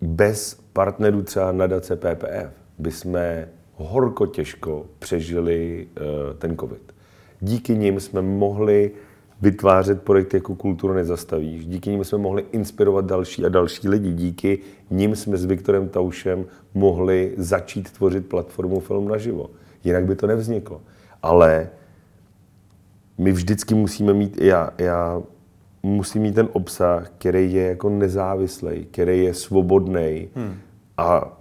bez 0.00 0.60
partnerů 0.72 1.22
třeba 1.22 1.52
nadace 1.52 1.96
PPF 1.96 2.59
by 2.80 2.90
jsme 2.90 3.48
horko 3.74 4.26
těžko 4.26 4.86
přežili 4.98 5.86
uh, 5.96 6.36
ten 6.38 6.56
COVID. 6.56 6.92
Díky 7.40 7.76
nim 7.76 8.00
jsme 8.00 8.22
mohli 8.22 8.90
vytvářet 9.42 10.02
projekty 10.02 10.36
jako 10.36 10.54
Kulturu 10.54 10.94
nezastavíš. 10.94 11.66
Díky 11.66 11.90
nim 11.90 12.04
jsme 12.04 12.18
mohli 12.18 12.44
inspirovat 12.52 13.04
další 13.04 13.44
a 13.44 13.48
další 13.48 13.88
lidi. 13.88 14.12
Díky 14.12 14.58
nim 14.90 15.16
jsme 15.16 15.36
s 15.36 15.44
Viktorem 15.44 15.88
Taušem 15.88 16.44
mohli 16.74 17.34
začít 17.36 17.92
tvořit 17.92 18.26
platformu 18.26 18.80
Film 18.80 19.08
naživo. 19.08 19.50
Jinak 19.84 20.04
by 20.04 20.16
to 20.16 20.26
nevzniklo. 20.26 20.80
Ale 21.22 21.68
my 23.18 23.32
vždycky 23.32 23.74
musíme 23.74 24.12
mít, 24.12 24.40
já, 24.40 24.70
já 24.78 25.22
musím 25.82 26.22
mít 26.22 26.34
ten 26.34 26.48
obsah, 26.52 27.10
který 27.18 27.52
je 27.52 27.66
jako 27.66 27.88
nezávislý, 27.88 28.84
který 28.84 29.24
je 29.24 29.34
svobodný 29.34 30.28
hmm. 30.34 30.54
a 30.96 31.39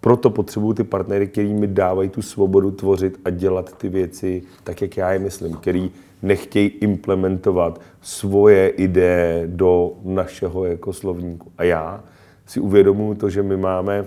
proto 0.00 0.30
potřebuju 0.30 0.74
ty 0.74 0.84
partnery, 0.84 1.26
který 1.26 1.54
mi 1.54 1.66
dávají 1.66 2.08
tu 2.08 2.22
svobodu 2.22 2.70
tvořit 2.70 3.20
a 3.24 3.30
dělat 3.30 3.78
ty 3.78 3.88
věci 3.88 4.42
tak, 4.64 4.82
jak 4.82 4.96
já 4.96 5.12
je 5.12 5.18
myslím, 5.18 5.54
který 5.54 5.90
nechtějí 6.22 6.68
implementovat 6.68 7.80
svoje 8.00 8.68
ideje 8.68 9.42
do 9.46 9.92
našeho 10.04 10.64
jako 10.64 10.92
slovníku. 10.92 11.52
A 11.58 11.64
já 11.64 12.04
si 12.46 12.60
uvědomuji 12.60 13.14
to, 13.14 13.30
že 13.30 13.42
my 13.42 13.56
máme 13.56 14.06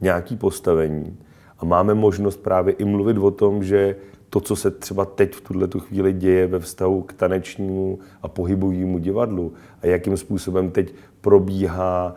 nějaký 0.00 0.36
postavení 0.36 1.16
a 1.58 1.64
máme 1.64 1.94
možnost 1.94 2.42
právě 2.42 2.74
i 2.74 2.84
mluvit 2.84 3.18
o 3.18 3.30
tom, 3.30 3.64
že 3.64 3.96
to, 4.30 4.40
co 4.40 4.56
se 4.56 4.70
třeba 4.70 5.04
teď 5.04 5.34
v 5.34 5.40
tuhle 5.40 5.66
tu 5.66 5.80
chvíli 5.80 6.12
děje 6.12 6.46
ve 6.46 6.58
vztahu 6.58 7.02
k 7.02 7.12
tanečnímu 7.12 7.98
a 8.22 8.28
pohybovému 8.28 8.98
divadlu 8.98 9.52
a 9.82 9.86
jakým 9.86 10.16
způsobem 10.16 10.70
teď 10.70 10.94
probíhá 11.20 12.14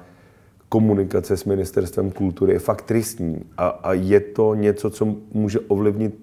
komunikace 0.72 1.38
s 1.38 1.46
ministerstvem 1.46 2.12
kultury, 2.12 2.54
je 2.54 2.60
fakt 2.60 2.82
tristní. 2.82 3.44
A, 3.58 3.68
a 3.68 3.94
je 3.94 4.20
to 4.20 4.56
něco, 4.56 4.90
co 4.90 5.16
může 5.34 5.60
ovlivnit 5.60 6.20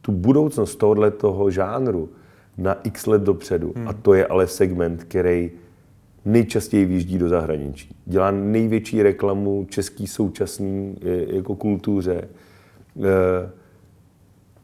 tu 0.00 0.12
budoucnost 0.12 0.76
tohohle 0.76 1.10
toho 1.10 1.50
žánru 1.50 2.08
na 2.58 2.74
x 2.82 3.06
let 3.06 3.22
dopředu. 3.22 3.72
Hmm. 3.76 3.88
A 3.88 3.92
to 3.92 4.14
je 4.14 4.26
ale 4.26 4.46
segment, 4.46 5.04
který 5.04 5.50
nejčastěji 6.24 6.84
vyjíždí 6.84 7.18
do 7.18 7.28
zahraničí. 7.28 7.94
Dělá 8.06 8.30
největší 8.30 9.02
reklamu 9.02 9.66
český 9.70 10.06
současný 10.06 10.96
jako 11.26 11.54
kultuře. 11.54 12.14
E, 12.14 13.50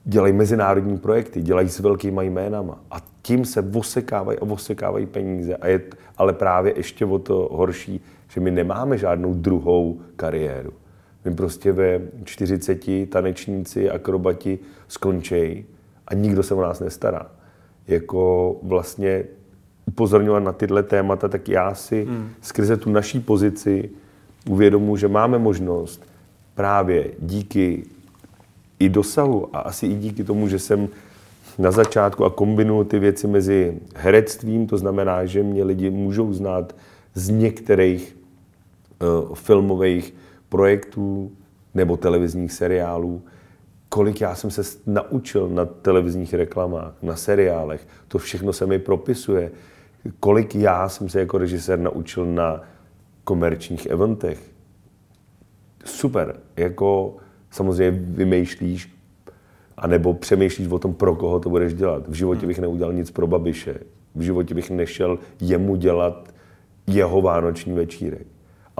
dělají 0.04 0.32
mezinárodní 0.32 0.98
projekty, 0.98 1.42
dělají 1.42 1.68
s 1.68 1.78
velkýma 1.80 2.22
jménama. 2.22 2.80
A 2.90 2.96
tím 3.22 3.44
se 3.44 3.62
vosekávají 3.62 4.38
a 4.38 4.44
vosekávají 4.44 5.06
peníze. 5.06 5.56
A 5.56 5.66
je 5.66 5.80
ale 6.16 6.32
právě 6.32 6.72
ještě 6.76 7.04
o 7.04 7.18
to 7.18 7.48
horší, 7.52 8.00
že 8.30 8.40
my 8.40 8.50
nemáme 8.50 8.98
žádnou 8.98 9.34
druhou 9.34 10.00
kariéru. 10.16 10.72
My 11.24 11.34
prostě 11.34 11.72
ve 11.72 12.00
40 12.24 12.80
tanečníci, 13.08 13.90
akrobati 13.90 14.58
skončí 14.88 15.64
a 16.08 16.14
nikdo 16.14 16.42
se 16.42 16.54
o 16.54 16.62
nás 16.62 16.80
nestará. 16.80 17.26
Jako 17.88 18.56
vlastně 18.62 19.24
upozorňovat 19.86 20.42
na 20.42 20.52
tyhle 20.52 20.82
témata, 20.82 21.28
tak 21.28 21.48
já 21.48 21.74
si 21.74 22.04
hmm. 22.04 22.28
skrze 22.40 22.76
tu 22.76 22.90
naší 22.90 23.20
pozici 23.20 23.90
uvědomuji, 24.48 24.96
že 24.96 25.08
máme 25.08 25.38
možnost 25.38 26.02
právě 26.54 27.10
díky 27.18 27.82
i 28.78 28.88
dosahu 28.88 29.56
a 29.56 29.58
asi 29.58 29.86
i 29.86 29.94
díky 29.94 30.24
tomu, 30.24 30.48
že 30.48 30.58
jsem 30.58 30.88
na 31.58 31.70
začátku 31.70 32.24
a 32.24 32.30
kombinuju 32.30 32.84
ty 32.84 32.98
věci 32.98 33.26
mezi 33.26 33.78
herectvím, 33.94 34.66
to 34.66 34.78
znamená, 34.78 35.24
že 35.26 35.42
mě 35.42 35.64
lidi 35.64 35.90
můžou 35.90 36.32
znát 36.32 36.74
z 37.14 37.28
některých 37.28 38.16
filmových 39.34 40.14
projektů 40.48 41.32
nebo 41.74 41.96
televizních 41.96 42.52
seriálů, 42.52 43.22
kolik 43.88 44.20
já 44.20 44.34
jsem 44.34 44.50
se 44.50 44.62
naučil 44.86 45.48
na 45.48 45.64
televizních 45.64 46.34
reklamách, 46.34 46.94
na 47.02 47.16
seriálech, 47.16 47.88
to 48.08 48.18
všechno 48.18 48.52
se 48.52 48.66
mi 48.66 48.78
propisuje. 48.78 49.50
Kolik 50.20 50.54
já 50.54 50.88
jsem 50.88 51.08
se 51.08 51.20
jako 51.20 51.38
režisér 51.38 51.78
naučil 51.78 52.26
na 52.26 52.62
komerčních 53.24 53.86
eventech. 53.86 54.50
Super, 55.84 56.40
jako 56.56 57.16
samozřejmě 57.50 57.98
vymýšlíš, 58.00 58.94
anebo 59.76 60.14
přemýšlíš 60.14 60.68
o 60.68 60.78
tom, 60.78 60.94
pro 60.94 61.14
koho 61.14 61.40
to 61.40 61.50
budeš 61.50 61.74
dělat. 61.74 62.08
V 62.08 62.14
životě 62.14 62.46
bych 62.46 62.58
neudělal 62.58 62.92
nic 62.92 63.10
pro 63.10 63.26
Babiše. 63.26 63.74
V 64.14 64.20
životě 64.20 64.54
bych 64.54 64.70
nešel 64.70 65.18
jemu 65.40 65.76
dělat 65.76 66.34
jeho 66.86 67.22
vánoční 67.22 67.72
večírek. 67.72 68.26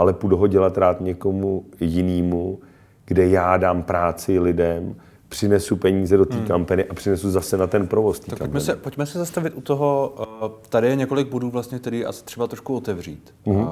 Ale 0.00 0.12
půjdu 0.12 0.36
ho 0.36 0.46
dělat 0.46 0.78
rád 0.78 1.00
někomu 1.00 1.64
jinému, 1.80 2.58
kde 3.04 3.28
já 3.28 3.56
dám 3.56 3.82
práci 3.82 4.38
lidem, 4.38 4.94
přinesu 5.28 5.76
peníze 5.76 6.16
do 6.16 6.26
té 6.26 6.36
hmm. 6.36 6.46
kampany 6.46 6.84
a 6.84 6.94
přinesu 6.94 7.30
zase 7.30 7.56
na 7.56 7.66
ten 7.66 7.86
provoz 7.86 8.20
tak 8.20 8.38
pojďme 8.38 8.60
se, 8.60 8.76
pojďme 8.76 9.06
se 9.06 9.18
zastavit 9.18 9.54
u 9.56 9.60
toho, 9.60 10.14
eh, 10.22 10.48
tady 10.68 10.88
je 10.88 10.96
několik 10.96 11.28
bodů 11.28 11.50
vlastně, 11.50 11.78
který 11.78 12.04
asi 12.04 12.24
třeba 12.24 12.46
trošku 12.46 12.76
otevřít. 12.76 13.34
Hmm. 13.46 13.66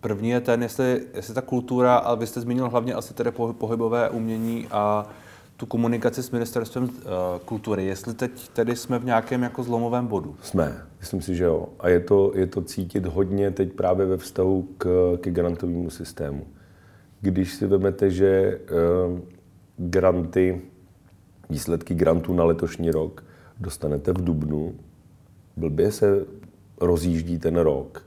První 0.00 0.30
je 0.30 0.40
ten, 0.40 0.62
jestli, 0.62 1.00
jestli 1.14 1.34
ta 1.34 1.42
kultura, 1.42 1.96
ale 1.96 2.16
vy 2.16 2.26
jste 2.26 2.40
zmínil 2.40 2.68
hlavně 2.68 2.94
asi 2.94 3.14
tedy 3.14 3.30
pohybové 3.58 4.10
umění 4.10 4.66
a 4.70 5.06
tu 5.58 5.66
komunikaci 5.66 6.22
s 6.22 6.30
ministerstvem 6.30 6.84
uh, 6.84 6.90
kultury. 7.44 7.84
Jestli 7.84 8.14
teď 8.14 8.48
tedy 8.48 8.76
jsme 8.76 8.98
v 8.98 9.04
nějakém 9.04 9.42
jako 9.42 9.62
zlomovém 9.62 10.06
bodu? 10.06 10.36
Jsme, 10.42 10.82
myslím 11.00 11.22
si, 11.22 11.34
že 11.34 11.44
jo. 11.44 11.68
A 11.80 11.88
je 11.88 12.00
to, 12.00 12.32
je 12.34 12.46
to 12.46 12.62
cítit 12.62 13.06
hodně 13.06 13.50
teď 13.50 13.72
právě 13.72 14.06
ve 14.06 14.16
vztahu 14.16 14.68
k, 14.78 15.16
k 15.20 15.28
grantovému 15.28 15.90
systému. 15.90 16.46
Když 17.20 17.54
si 17.54 17.66
vezmete, 17.66 18.10
že 18.10 18.60
uh, 18.60 19.18
granty, 19.76 20.62
výsledky 21.50 21.94
grantů 21.94 22.34
na 22.34 22.44
letošní 22.44 22.90
rok 22.90 23.24
dostanete 23.60 24.12
v 24.12 24.24
Dubnu, 24.24 24.74
blbě 25.56 25.92
se 25.92 26.24
rozjíždí 26.80 27.38
ten 27.38 27.56
rok. 27.56 28.06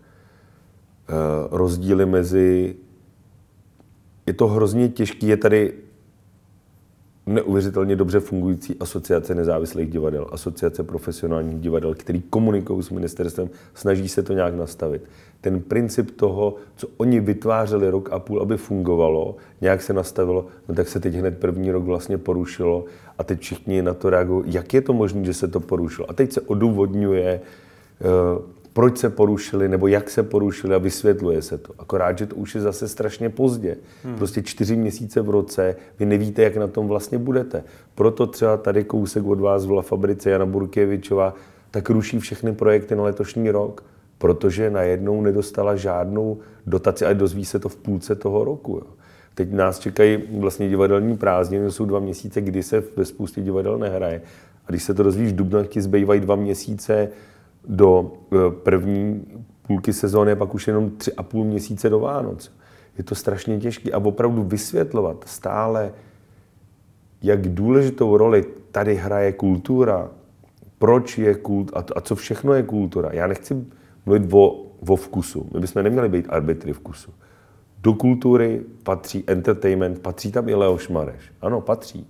Uh, 1.09 1.57
rozdíly 1.57 2.05
mezi... 2.05 2.75
Je 4.25 4.33
to 4.33 4.47
hrozně 4.47 4.89
těžké, 4.89 5.25
je 5.25 5.37
tady 5.37 5.73
neuvěřitelně 7.25 7.95
dobře 7.95 8.19
fungující 8.19 8.75
asociace 8.79 9.35
nezávislých 9.35 9.89
divadel, 9.89 10.27
asociace 10.31 10.83
profesionálních 10.83 11.59
divadel, 11.59 11.95
který 11.95 12.21
komunikují 12.21 12.83
s 12.83 12.89
ministerstvem, 12.89 13.49
snaží 13.73 14.09
se 14.09 14.23
to 14.23 14.33
nějak 14.33 14.55
nastavit. 14.55 15.01
Ten 15.41 15.61
princip 15.61 16.11
toho, 16.11 16.55
co 16.75 16.87
oni 16.97 17.19
vytvářeli 17.19 17.89
rok 17.89 18.09
a 18.11 18.19
půl, 18.19 18.41
aby 18.41 18.57
fungovalo, 18.57 19.35
nějak 19.61 19.81
se 19.81 19.93
nastavilo, 19.93 20.45
no 20.69 20.75
tak 20.75 20.87
se 20.87 20.99
teď 20.99 21.13
hned 21.13 21.37
první 21.37 21.71
rok 21.71 21.83
vlastně 21.83 22.17
porušilo 22.17 22.85
a 23.17 23.23
teď 23.23 23.39
všichni 23.39 23.81
na 23.81 23.93
to 23.93 24.09
reagují, 24.09 24.53
jak 24.53 24.73
je 24.73 24.81
to 24.81 24.93
možné, 24.93 25.25
že 25.25 25.33
se 25.33 25.47
to 25.47 25.59
porušilo. 25.59 26.09
A 26.09 26.13
teď 26.13 26.31
se 26.31 26.41
odůvodňuje, 26.41 27.41
uh, 28.35 28.41
proč 28.73 28.97
se 28.97 29.09
porušili 29.09 29.69
nebo 29.69 29.87
jak 29.87 30.09
se 30.09 30.23
porušili 30.23 30.75
a 30.75 30.77
vysvětluje 30.77 31.41
se 31.41 31.57
to. 31.57 31.73
Akorát, 31.79 32.17
že 32.17 32.25
to 32.25 32.35
už 32.35 32.55
je 32.55 32.61
zase 32.61 32.87
strašně 32.87 33.29
pozdě. 33.29 33.77
Hmm. 34.03 34.15
Prostě 34.15 34.41
čtyři 34.41 34.75
měsíce 34.75 35.21
v 35.21 35.29
roce, 35.29 35.75
vy 35.99 36.05
nevíte, 36.05 36.41
jak 36.41 36.57
na 36.57 36.67
tom 36.67 36.87
vlastně 36.87 37.17
budete. 37.17 37.63
Proto 37.95 38.27
třeba 38.27 38.57
tady 38.57 38.83
kousek 38.83 39.25
od 39.25 39.39
vás 39.39 39.65
v 39.65 39.71
La 39.71 39.81
Fabrice 39.81 40.29
Jana 40.29 40.45
Burkěvičová 40.45 41.35
tak 41.71 41.89
ruší 41.89 42.19
všechny 42.19 42.53
projekty 42.53 42.95
na 42.95 43.03
letošní 43.03 43.51
rok, 43.51 43.83
protože 44.17 44.69
najednou 44.69 45.21
nedostala 45.21 45.75
žádnou 45.75 46.37
dotaci 46.67 47.05
a 47.05 47.13
dozví 47.13 47.45
se 47.45 47.59
to 47.59 47.69
v 47.69 47.75
půlce 47.75 48.15
toho 48.15 48.43
roku. 48.43 48.71
Jo. 48.71 48.87
Teď 49.35 49.51
nás 49.51 49.79
čekají 49.79 50.23
vlastně 50.39 50.69
divadelní 50.69 51.17
prázdniny, 51.17 51.71
jsou 51.71 51.85
dva 51.85 51.99
měsíce, 51.99 52.41
kdy 52.41 52.63
se 52.63 52.83
ve 52.95 53.05
spoustě 53.05 53.41
divadel 53.41 53.77
nehraje. 53.77 54.21
A 54.65 54.69
když 54.69 54.83
se 54.83 54.93
to 54.93 55.03
dozvíš 55.03 55.31
v 55.31 55.35
dubnu, 55.35 55.63
ti 55.63 55.81
zbývají 55.81 56.21
dva 56.21 56.35
měsíce 56.35 57.09
do 57.67 58.11
eh, 58.33 58.37
první 58.51 59.25
půlky 59.67 59.93
sezóny, 59.93 60.35
pak 60.35 60.55
už 60.55 60.67
jenom 60.67 60.89
tři 60.89 61.13
a 61.13 61.23
půl 61.23 61.45
měsíce 61.45 61.89
do 61.89 61.99
Vánoc. 61.99 62.51
Je 62.97 63.03
to 63.03 63.15
strašně 63.15 63.59
těžké 63.59 63.91
a 63.91 63.97
opravdu 63.97 64.43
vysvětlovat 64.43 65.23
stále, 65.27 65.93
jak 67.21 67.47
důležitou 67.47 68.17
roli 68.17 68.45
tady 68.71 68.95
hraje 68.95 69.31
kultura, 69.31 70.09
proč 70.77 71.17
je 71.17 71.35
kult 71.35 71.71
a, 71.73 71.85
a 71.95 72.01
co 72.01 72.15
všechno 72.15 72.53
je 72.53 72.63
kultura. 72.63 73.09
Já 73.13 73.27
nechci 73.27 73.65
mluvit 74.05 74.33
o, 74.33 74.65
o 74.87 74.95
vkusu. 74.95 75.49
My 75.53 75.59
bychom 75.59 75.83
neměli 75.83 76.09
být 76.09 76.25
arbitry 76.29 76.73
vkusu. 76.73 77.11
Do 77.79 77.93
kultury 77.93 78.61
patří 78.83 79.23
entertainment, 79.27 79.99
patří 79.99 80.31
tam 80.31 80.49
i 80.49 80.55
Leoš 80.55 80.89
Mareš. 80.89 81.31
Ano, 81.41 81.61
patří. 81.61 82.07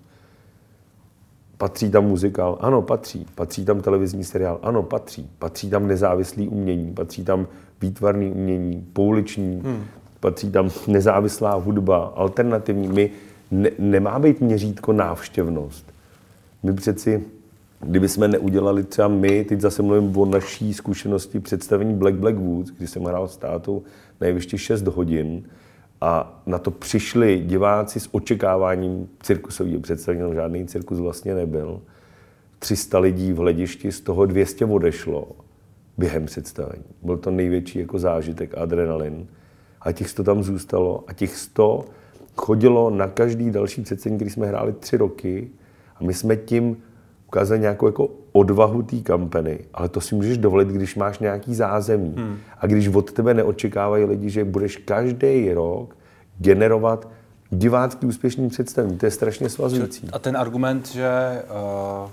Patří 1.61 1.91
tam 1.91 2.05
muzikál? 2.05 2.57
Ano, 2.61 2.81
patří. 2.81 3.25
Patří 3.35 3.65
tam 3.65 3.81
televizní 3.81 4.23
seriál? 4.23 4.59
Ano, 4.63 4.83
patří. 4.83 5.29
Patří 5.39 5.69
tam 5.69 5.87
nezávislý 5.87 6.47
umění, 6.47 6.93
patří 6.93 7.23
tam 7.23 7.47
výtvarný 7.81 8.31
umění, 8.31 8.87
pouliční, 8.93 9.61
hmm. 9.65 9.83
patří 10.19 10.51
tam 10.51 10.69
nezávislá 10.87 11.53
hudba, 11.55 12.13
alternativní. 12.15 12.87
My 12.87 13.11
ne, 13.51 13.69
nemá 13.79 14.19
být 14.19 14.41
měřítko 14.41 14.93
návštěvnost. 14.93 15.93
My 16.63 16.73
přeci, 16.73 17.23
kdyby 17.79 18.09
jsme 18.09 18.27
neudělali 18.27 18.83
třeba 18.83 19.07
my, 19.07 19.43
teď 19.43 19.61
zase 19.61 19.81
mluvím 19.83 20.17
o 20.17 20.25
naší 20.25 20.73
zkušenosti 20.73 21.39
představení 21.39 21.93
Black 21.93 22.15
Black 22.15 22.37
Woods, 22.37 22.71
kdy 22.71 22.87
jsem 22.87 23.03
hrál 23.03 23.27
s 23.27 23.37
tátou 23.37 23.83
nejvyšší 24.21 24.57
6 24.57 24.87
hodin, 24.87 25.43
a 26.01 26.41
na 26.45 26.57
to 26.57 26.71
přišli 26.71 27.39
diváci 27.39 27.99
s 27.99 28.09
očekáváním 28.11 29.09
cirkusového 29.23 29.79
představení, 29.79 30.21
no 30.21 30.33
žádný 30.33 30.67
cirkus 30.67 30.99
vlastně 30.99 31.35
nebyl. 31.35 31.81
300 32.59 32.99
lidí 32.99 33.33
v 33.33 33.37
hledišti, 33.37 33.91
z 33.91 34.01
toho 34.01 34.25
200 34.25 34.65
odešlo 34.65 35.27
během 35.97 36.25
představení. 36.25 36.83
Byl 37.01 37.17
to 37.17 37.31
největší 37.31 37.79
jako 37.79 37.99
zážitek, 37.99 38.57
adrenalin. 38.57 39.27
A 39.81 39.91
těch 39.91 40.09
100 40.09 40.23
tam 40.23 40.43
zůstalo 40.43 41.03
a 41.07 41.13
těch 41.13 41.37
100 41.37 41.85
chodilo 42.37 42.89
na 42.89 43.07
každý 43.07 43.51
další 43.51 43.81
představení, 43.81 44.17
který 44.17 44.29
jsme 44.31 44.47
hráli 44.47 44.73
tři 44.73 44.97
roky 44.97 45.49
a 45.95 46.03
my 46.03 46.13
jsme 46.13 46.35
tím 46.35 46.77
ukázali 47.27 47.59
nějakou 47.59 47.85
jako 47.85 48.09
odvahu 48.31 48.81
té 48.81 48.97
kampany, 48.97 49.59
ale 49.73 49.89
to 49.89 50.01
si 50.01 50.15
můžeš 50.15 50.37
dovolit, 50.37 50.67
když 50.67 50.95
máš 50.95 51.19
nějaký 51.19 51.55
zázemí. 51.55 52.13
Hmm. 52.17 52.37
A 52.59 52.67
když 52.67 52.87
od 52.87 53.11
tebe 53.11 53.33
neočekávají 53.33 54.05
lidi, 54.05 54.29
že 54.29 54.45
budeš 54.45 54.77
každý 54.77 55.53
rok 55.53 55.95
generovat 56.37 57.07
divácký 57.49 58.05
úspěšný 58.05 58.49
představení. 58.49 58.97
To 58.97 59.05
je 59.05 59.11
strašně 59.11 59.49
svazující. 59.49 60.09
A 60.13 60.19
ten 60.19 60.37
argument, 60.37 60.87
že 60.87 61.43
uh, 62.03 62.09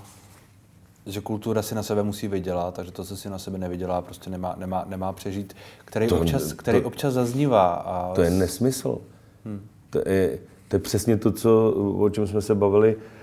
že 1.07 1.21
kultura 1.21 1.63
si 1.63 1.75
na 1.75 1.83
sebe 1.83 2.03
musí 2.03 2.29
vydělat, 2.29 2.75
takže 2.75 2.93
to, 2.93 3.05
co 3.05 3.17
si 3.17 3.31
na 3.31 3.39
sebe 3.39 3.59
nevydělá, 3.59 4.03
prostě 4.03 4.31
nemá, 4.31 4.55
nemá, 4.59 4.85
nemá 4.89 5.13
přežít, 5.13 5.57
který, 5.85 6.07
To- 6.07 6.21
občas, 6.21 6.53
který 6.53 6.81
to- 6.81 6.87
občas 6.87 7.15
zaznívá. 7.15 7.69
A 7.75 8.15
To 8.15 8.23
je 8.23 8.31
nesmysl. 8.31 8.99
Hmm. 9.45 9.61
To, 9.91 9.99
je, 10.07 10.39
to 10.69 10.77
je 10.77 10.81
přesně 10.81 11.17
to, 11.17 11.33
co, 11.33 11.71
o 11.99 12.11
čem 12.11 12.27
jsme 12.27 12.43
se 12.43 12.55
bavili 12.55 12.97
eh, 12.99 13.18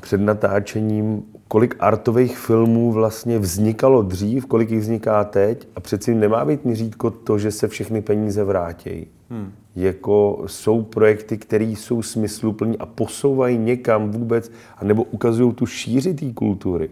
před 0.00 0.20
natáčením, 0.20 1.22
kolik 1.48 1.76
artových 1.78 2.38
filmů 2.38 2.92
vlastně 2.92 3.38
vznikalo 3.38 4.02
dřív, 4.02 4.46
kolik 4.46 4.70
jich 4.70 4.80
vzniká 4.80 5.24
teď 5.24 5.68
a 5.76 5.80
přeci 5.80 6.14
nemá 6.14 6.44
být 6.44 6.64
měřítko 6.64 7.10
to, 7.10 7.38
že 7.38 7.50
se 7.50 7.68
všechny 7.68 8.02
peníze 8.02 8.44
vrátí. 8.44 9.06
Hmm. 9.30 9.52
Jako 9.76 10.42
jsou 10.46 10.82
projekty, 10.82 11.38
které 11.38 11.64
jsou 11.64 12.02
smysluplní 12.02 12.78
a 12.78 12.86
posouvají 12.86 13.58
někam 13.58 14.10
vůbec, 14.10 14.50
anebo 14.76 15.02
ukazují 15.02 15.52
tu 15.52 15.66
šíři 15.66 16.14
té 16.14 16.32
kultury. 16.32 16.90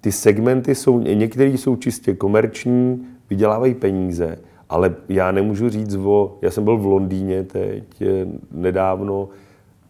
Ty 0.00 0.12
segmenty 0.12 0.74
jsou, 0.74 1.00
některé 1.00 1.50
jsou 1.50 1.76
čistě 1.76 2.14
komerční, 2.14 3.06
vydělávají 3.30 3.74
peníze, 3.74 4.38
ale 4.68 4.94
já 5.08 5.32
nemůžu 5.32 5.68
říct 5.68 5.96
o, 5.96 6.38
já 6.42 6.50
jsem 6.50 6.64
byl 6.64 6.76
v 6.76 6.86
Londýně 6.86 7.42
teď 7.42 8.02
eh, 8.02 8.26
nedávno, 8.52 9.28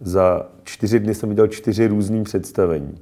za 0.04 0.46
čtyři 0.64 1.00
dny 1.00 1.14
jsem 1.14 1.28
viděl 1.28 1.46
čtyři 1.46 1.86
různý 1.86 2.24
představení. 2.24 2.98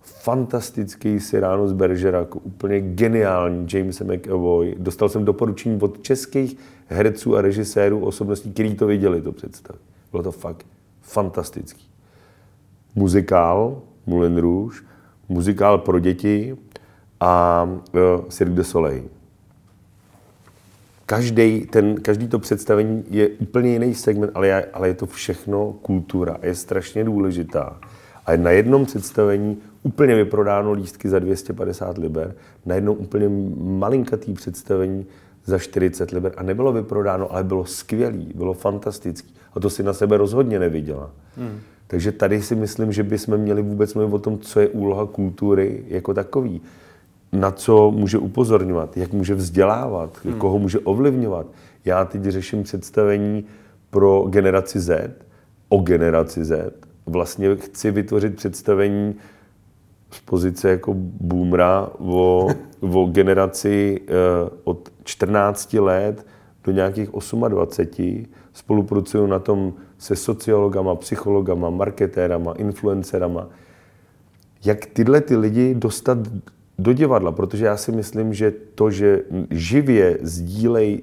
Fantastický 0.00 1.20
Cyrano 1.20 1.68
z 1.68 1.72
Bergerac, 1.72 2.28
úplně 2.42 2.80
geniální 2.80 3.66
James 3.72 4.00
McAvoy. 4.00 4.74
Dostal 4.78 5.08
jsem 5.08 5.24
doporučení 5.24 5.80
od 5.80 6.02
českých 6.02 6.58
herců 6.86 7.36
a 7.36 7.40
režisérů, 7.40 8.00
osobností, 8.00 8.52
kteří 8.52 8.74
to 8.74 8.86
viděli, 8.86 9.22
to 9.22 9.32
představení. 9.32 9.84
Bylo 10.10 10.22
to 10.22 10.32
fakt 10.32 10.66
fantastický 11.00 11.94
muzikál 12.94 13.82
Moulin 14.06 14.36
Rouge, 14.36 14.76
muzikál 15.28 15.78
pro 15.78 15.98
děti 15.98 16.56
a 17.20 17.62
uh, 17.64 18.28
Cirque 18.28 18.54
du 18.54 18.64
Soleil. 18.64 19.02
Každý, 21.06 21.60
ten, 21.60 21.94
každý 21.94 22.28
to 22.28 22.38
představení 22.38 23.04
je 23.10 23.28
úplně 23.28 23.72
jiný 23.72 23.94
segment, 23.94 24.32
ale, 24.34 24.46
je, 24.46 24.64
ale 24.72 24.88
je 24.88 24.94
to 24.94 25.06
všechno 25.06 25.72
kultura 25.72 26.36
je 26.42 26.54
strašně 26.54 27.04
důležitá. 27.04 27.80
A 28.26 28.32
je 28.32 28.38
na 28.38 28.50
jednom 28.50 28.86
představení 28.86 29.58
úplně 29.82 30.14
vyprodáno 30.14 30.72
lístky 30.72 31.08
za 31.08 31.18
250 31.18 31.98
liber, 31.98 32.34
na 32.66 32.74
jednom 32.74 32.96
úplně 32.98 33.28
malinkatý 33.58 34.32
představení 34.32 35.06
za 35.44 35.58
40 35.58 36.10
liber 36.10 36.32
a 36.36 36.42
nebylo 36.42 36.72
vyprodáno, 36.72 37.32
ale 37.32 37.44
bylo 37.44 37.64
skvělý, 37.64 38.32
bylo 38.34 38.54
fantastický. 38.54 39.34
A 39.54 39.60
to 39.60 39.70
si 39.70 39.82
na 39.82 39.92
sebe 39.92 40.16
rozhodně 40.16 40.58
neviděla. 40.58 41.10
Hmm. 41.36 41.60
Takže 41.86 42.12
tady 42.12 42.42
si 42.42 42.56
myslím, 42.56 42.92
že 42.92 43.02
bychom 43.02 43.36
měli 43.36 43.62
vůbec 43.62 43.94
mluvit 43.94 44.14
o 44.14 44.18
tom, 44.18 44.38
co 44.38 44.60
je 44.60 44.68
úloha 44.68 45.06
kultury 45.06 45.84
jako 45.88 46.14
takový. 46.14 46.60
Na 47.34 47.50
co 47.50 47.90
může 47.90 48.18
upozorňovat, 48.18 48.96
jak 48.96 49.12
může 49.12 49.34
vzdělávat, 49.34 50.18
hmm. 50.24 50.38
koho 50.38 50.58
může 50.58 50.78
ovlivňovat. 50.78 51.46
Já 51.84 52.04
teď 52.04 52.22
řeším 52.22 52.62
představení 52.62 53.44
pro 53.90 54.24
generaci 54.28 54.80
Z, 54.80 55.12
o 55.68 55.78
generaci 55.78 56.44
Z. 56.44 56.72
Vlastně 57.06 57.56
chci 57.56 57.90
vytvořit 57.90 58.36
představení 58.36 59.14
z 60.10 60.20
pozice 60.20 60.68
jako 60.68 60.94
boomera 61.20 61.88
o, 61.98 62.48
o 62.80 63.06
generaci 63.06 64.00
eh, 64.08 64.12
od 64.64 64.92
14 65.04 65.74
let 65.74 66.26
do 66.64 66.72
nějakých 66.72 67.08
28. 67.48 68.24
Spolupracuju 68.52 69.26
na 69.26 69.38
tom 69.38 69.72
se 69.98 70.16
sociologama, 70.16 70.94
psychologama, 70.94 71.70
marketérama, 71.70 72.52
influencerama. 72.52 73.48
Jak 74.64 74.86
tyhle 74.86 75.20
ty 75.20 75.36
lidi 75.36 75.74
dostat 75.74 76.18
do 76.78 76.92
divadla, 76.92 77.32
protože 77.32 77.64
já 77.64 77.76
si 77.76 77.92
myslím, 77.92 78.34
že 78.34 78.52
to, 78.74 78.90
že 78.90 79.22
živě 79.50 80.18
sdílej 80.22 81.02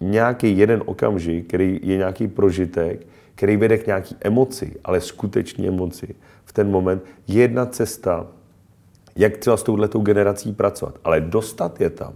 nějaký 0.00 0.58
jeden 0.58 0.82
okamžik, 0.86 1.46
který 1.46 1.80
je 1.82 1.96
nějaký 1.96 2.28
prožitek, 2.28 3.06
který 3.34 3.56
vede 3.56 3.78
k 3.78 3.86
nějaký 3.86 4.16
emoci, 4.20 4.76
ale 4.84 5.00
skutečně 5.00 5.68
emoci 5.68 6.14
v 6.44 6.52
ten 6.52 6.70
moment, 6.70 7.04
je 7.26 7.40
jedna 7.42 7.66
cesta, 7.66 8.26
jak 9.16 9.36
třeba 9.36 9.56
s 9.56 9.62
touhletou 9.62 10.00
generací 10.00 10.52
pracovat. 10.52 10.94
Ale 11.04 11.20
dostat 11.20 11.80
je 11.80 11.90
tam, 11.90 12.12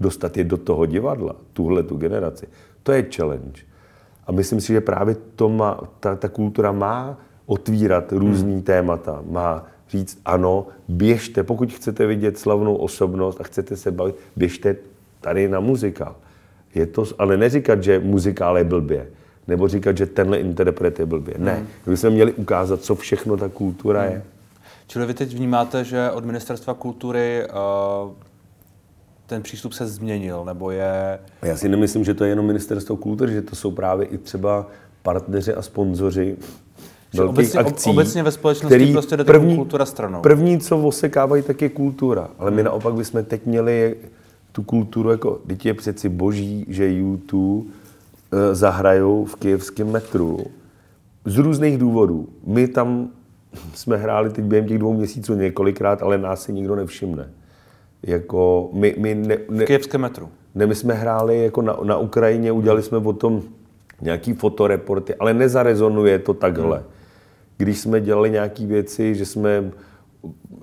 dostat 0.00 0.36
je 0.36 0.44
do 0.44 0.56
toho 0.56 0.86
divadla, 0.86 1.36
tuhle 1.52 1.82
tu 1.82 1.96
generaci, 1.96 2.46
to 2.82 2.92
je 2.92 3.06
challenge. 3.16 3.62
A 4.26 4.32
myslím 4.32 4.60
si, 4.60 4.72
že 4.72 4.80
právě 4.80 5.16
to 5.36 5.48
má, 5.48 5.80
ta, 6.00 6.16
ta 6.16 6.28
kultura 6.28 6.72
má 6.72 7.18
otvírat 7.46 8.12
různý 8.12 8.52
hmm. 8.52 8.62
témata, 8.62 9.22
má 9.30 9.66
říct 9.90 10.20
ano, 10.24 10.66
běžte, 10.88 11.42
pokud 11.42 11.72
chcete 11.72 12.06
vidět 12.06 12.38
slavnou 12.38 12.74
osobnost 12.76 13.40
a 13.40 13.44
chcete 13.44 13.76
se 13.76 13.90
bavit, 13.90 14.14
běžte 14.36 14.76
tady 15.20 15.48
na 15.48 15.60
muzikál. 15.60 16.16
Je 16.74 16.86
to, 16.86 17.04
ale 17.18 17.36
neříkat, 17.36 17.82
že 17.82 17.98
muzikál 17.98 18.58
je 18.58 18.64
blbě, 18.64 19.06
nebo 19.48 19.68
říkat, 19.68 19.96
že 19.96 20.06
tenhle 20.06 20.38
interpret 20.38 20.98
je 21.00 21.06
blbě. 21.06 21.34
Ne, 21.38 21.54
Hmm. 21.54 21.66
my 21.86 21.90
bychom 21.90 22.10
měli 22.10 22.32
ukázat, 22.32 22.80
co 22.82 22.94
všechno 22.94 23.36
ta 23.36 23.48
kultura 23.48 24.04
je. 24.04 24.22
Čili 24.86 25.06
vy 25.06 25.14
teď 25.14 25.34
vnímáte, 25.34 25.84
že 25.84 26.10
od 26.10 26.24
Ministerstva 26.24 26.74
kultury 26.74 27.42
uh, 28.06 28.12
ten 29.26 29.42
přístup 29.42 29.72
se 29.72 29.86
změnil, 29.86 30.44
nebo 30.44 30.70
je... 30.70 31.18
Já 31.42 31.56
si 31.56 31.68
nemyslím, 31.68 32.04
že 32.04 32.14
to 32.14 32.24
je 32.24 32.30
jenom 32.30 32.46
ministerstvo 32.46 32.96
kultury, 32.96 33.32
že 33.32 33.42
to 33.42 33.56
jsou 33.56 33.70
právě 33.70 34.06
i 34.06 34.18
třeba 34.18 34.66
partneři 35.02 35.54
a 35.54 35.62
sponzoři 35.62 36.36
velkých 37.18 37.30
obecně- 37.38 37.60
akcí. 37.60 37.90
obecně 37.90 38.22
ve 38.22 38.30
společnosti 38.30 38.76
který 38.76 38.92
prostě 38.92 39.16
jde 39.16 39.24
takovou 39.24 39.56
kultura 39.56 39.84
stranou. 39.86 40.20
První, 40.20 40.60
co 40.60 40.78
osekávají, 40.82 41.42
tak 41.42 41.62
je 41.62 41.68
kultura. 41.68 42.28
Ale 42.38 42.50
my 42.50 42.62
naopak 42.62 42.94
bychom 42.94 43.24
teď 43.24 43.46
měli 43.46 43.96
tu 44.52 44.62
kulturu 44.62 45.10
jako, 45.10 45.38
teď 45.46 45.66
je 45.66 45.74
přeci 45.74 46.08
boží, 46.08 46.64
že 46.68 46.92
YouTube 46.92 47.70
eh, 48.32 48.54
zahrajou 48.54 49.24
v 49.24 49.36
kijevském 49.36 49.90
metru 49.90 50.38
z 51.24 51.38
různých 51.38 51.78
důvodů. 51.78 52.28
My 52.46 52.68
tam 52.68 53.08
jsme 53.74 53.96
hráli 53.96 54.30
teď 54.30 54.44
během 54.44 54.68
těch 54.68 54.78
dvou 54.78 54.92
měsíců 54.94 55.34
několikrát, 55.34 56.02
ale 56.02 56.18
nás 56.18 56.42
si 56.42 56.52
nikdo 56.52 56.76
nevšimne. 56.76 57.28
Jako 58.02 58.70
my, 58.72 58.94
my 58.98 59.14
ne, 59.14 59.38
ne, 59.50 59.64
V 59.64 59.66
kijevském 59.66 60.00
metru. 60.00 60.28
ne, 60.54 60.66
my 60.66 60.74
jsme 60.74 60.94
hráli 60.94 61.42
jako 61.42 61.62
na, 61.62 61.76
na 61.84 61.98
Ukrajině, 61.98 62.52
udělali 62.52 62.82
jsme 62.82 62.98
o 62.98 63.12
tom 63.12 63.42
nějaký 64.00 64.32
fotoreporty, 64.32 65.14
ale 65.14 65.34
nezarezonuje 65.34 66.18
to 66.18 66.34
takhle. 66.34 66.82
Když 67.60 67.78
jsme 67.78 68.00
dělali 68.00 68.30
nějaké 68.30 68.66
věci, 68.66 69.14
že 69.14 69.26
jsme, 69.26 69.70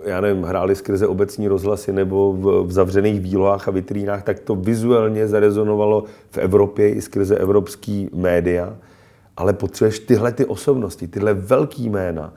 já 0.03 0.21
nevím, 0.21 0.43
hráli 0.43 0.75
skrze 0.75 1.07
obecní 1.07 1.47
rozhlasy 1.47 1.93
nebo 1.93 2.33
v, 2.33 2.67
v 2.67 2.71
zavřených 2.71 3.21
výlohách 3.21 3.67
a 3.67 3.71
vitrínách, 3.71 4.23
tak 4.23 4.39
to 4.39 4.55
vizuálně 4.55 5.27
zarezonovalo 5.27 6.03
v 6.31 6.37
Evropě 6.37 6.89
i 6.89 7.01
skrze 7.01 7.37
evropský 7.37 8.09
média. 8.13 8.75
Ale 9.37 9.53
potřebuješ 9.53 9.99
tyhle 9.99 10.31
ty 10.31 10.45
osobnosti, 10.45 11.07
tyhle 11.07 11.33
velký 11.33 11.89
jména. 11.89 12.33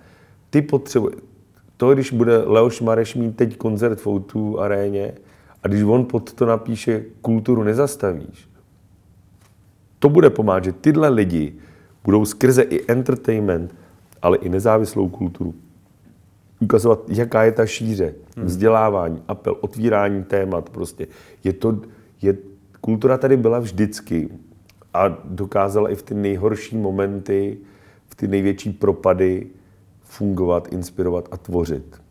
Ty 0.50 0.62
potřebuješ. 0.62 1.16
To, 1.76 1.94
když 1.94 2.12
bude 2.12 2.38
Leoš 2.38 2.80
Mareš 2.80 3.14
mít 3.14 3.36
teď 3.36 3.56
koncert 3.56 4.00
v 4.00 4.06
O2 4.06 4.58
aréně 4.58 5.12
a 5.62 5.68
když 5.68 5.82
on 5.82 6.04
pod 6.04 6.32
to 6.32 6.46
napíše 6.46 7.04
kulturu 7.22 7.62
nezastavíš, 7.62 8.48
to 9.98 10.08
bude 10.08 10.30
pomáhat, 10.30 10.64
že 10.64 10.72
tyhle 10.72 11.08
lidi 11.08 11.54
budou 12.04 12.24
skrze 12.24 12.62
i 12.62 12.92
entertainment, 12.92 13.74
ale 14.22 14.36
i 14.36 14.48
nezávislou 14.48 15.08
kulturu 15.08 15.54
ukazovat, 16.60 17.00
jaká 17.08 17.42
je 17.42 17.52
ta 17.52 17.66
šíře, 17.66 18.14
vzdělávání, 18.36 19.22
apel, 19.28 19.56
otvírání 19.60 20.24
témat 20.24 20.70
prostě. 20.70 21.06
Je 21.44 21.52
to, 21.52 21.80
je, 22.22 22.36
kultura 22.80 23.18
tady 23.18 23.36
byla 23.36 23.58
vždycky 23.58 24.28
a 24.94 25.08
dokázala 25.24 25.90
i 25.90 25.94
v 25.94 26.02
ty 26.02 26.14
nejhorší 26.14 26.76
momenty, 26.76 27.58
v 28.08 28.14
ty 28.14 28.28
největší 28.28 28.72
propady 28.72 29.46
fungovat, 30.02 30.72
inspirovat 30.72 31.28
a 31.30 31.36
tvořit. 31.36 32.02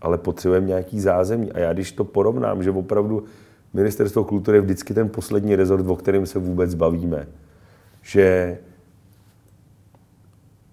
Ale 0.00 0.18
potřebujeme 0.18 0.66
nějaký 0.66 1.00
zázemí. 1.00 1.52
A 1.52 1.58
já 1.58 1.72
když 1.72 1.92
to 1.92 2.04
porovnám, 2.04 2.62
že 2.62 2.70
opravdu 2.70 3.24
Ministerstvo 3.74 4.24
kultury 4.24 4.56
je 4.56 4.60
vždycky 4.60 4.94
ten 4.94 5.08
poslední 5.08 5.56
rezort, 5.56 5.86
o 5.86 5.96
kterém 5.96 6.26
se 6.26 6.38
vůbec 6.38 6.74
bavíme. 6.74 7.28
Že 8.02 8.58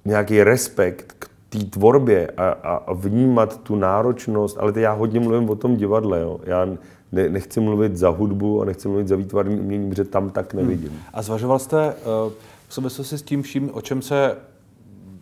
nějaký 0.06 0.44
respekt 0.44 1.16
k 1.20 1.30
té 1.50 1.60
tvorbě 1.60 2.32
a, 2.38 2.50
a, 2.50 2.76
a 2.76 2.94
vnímat 2.94 3.62
tu 3.64 3.76
náročnost, 3.76 4.58
ale 4.60 4.72
teď 4.72 4.84
já 4.84 4.94
hodně 4.94 5.20
mluvím 5.20 5.50
o 5.50 5.56
tom 5.56 5.76
divadle. 5.76 6.20
Jo. 6.20 6.40
Já 6.44 6.66
ne, 7.12 7.30
nechci 7.30 7.60
mluvit 7.60 7.98
za 7.98 8.10
hudbu 8.10 8.62
a 8.62 8.66
nechci 8.66 8.88
mluvit 8.88 9.08
za 9.08 9.16
výtvarný 9.16 9.60
umění, 9.60 9.90
protože 9.90 10.04
tam 10.04 10.30
tak 10.30 10.54
nevidím. 10.54 10.90
Hmm. 10.90 11.00
A 11.14 11.22
zvažoval 11.22 11.60
jste 11.60 11.94
uh, 11.94 12.32
v 12.68 12.74
souvislosti 12.74 13.18
s 13.18 13.22
tím 13.22 13.42
vším, 13.42 13.70
o 13.74 13.82
čem 13.82 14.02
se 14.02 14.38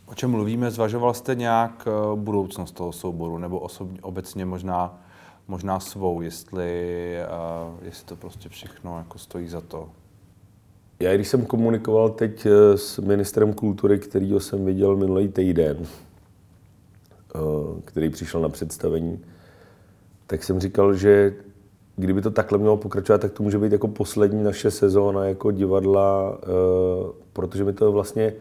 o 0.06 0.16
čem 0.16 0.32
mluvíme, 0.32 0.72
zvažoval 0.72 1.14
jste 1.14 1.36
nějak 1.36 1.88
uh, 1.88 2.20
budoucnost 2.20 2.72
toho 2.72 2.92
souboru, 2.92 3.38
nebo 3.38 3.60
osobně, 3.60 4.00
obecně 4.02 4.46
možná, 4.46 5.00
možná 5.48 5.80
svou, 5.80 6.22
jestli, 6.22 7.16
uh, 7.72 7.86
jestli 7.86 8.06
to 8.06 8.16
prostě 8.16 8.50
všechno 8.50 8.98
jako 8.98 9.18
stojí 9.18 9.48
za 9.48 9.62
to? 9.62 9.90
Já 11.02 11.16
když 11.16 11.28
jsem 11.28 11.46
komunikoval 11.46 12.10
teď 12.10 12.46
eh, 12.46 12.78
s 12.78 13.00
ministrem 13.00 13.54
kultury, 13.54 14.00
kterýho 14.00 14.40
jsem 14.40 14.66
viděl 14.66 14.96
minulý 14.96 15.28
týden, 15.28 15.78
který 17.86 18.10
přišel 18.10 18.42
na 18.42 18.50
představení, 18.50 19.20
tak 20.28 20.44
jsem 20.44 20.60
říkal, 20.60 20.94
že 20.94 21.34
kdyby 21.96 22.22
to 22.22 22.32
takhle 22.32 22.58
mělo 22.58 22.78
pokračovat, 22.78 23.22
tak 23.22 23.32
to 23.32 23.44
může 23.44 23.58
být 23.58 23.72
jako 23.72 23.88
poslední 23.88 24.44
naše 24.44 24.72
sezóna 24.72 25.26
jako 25.26 25.52
divadla, 25.52 26.40
protože 27.34 27.64
my 27.64 27.74
to 27.74 27.92
vlastně 27.92 28.34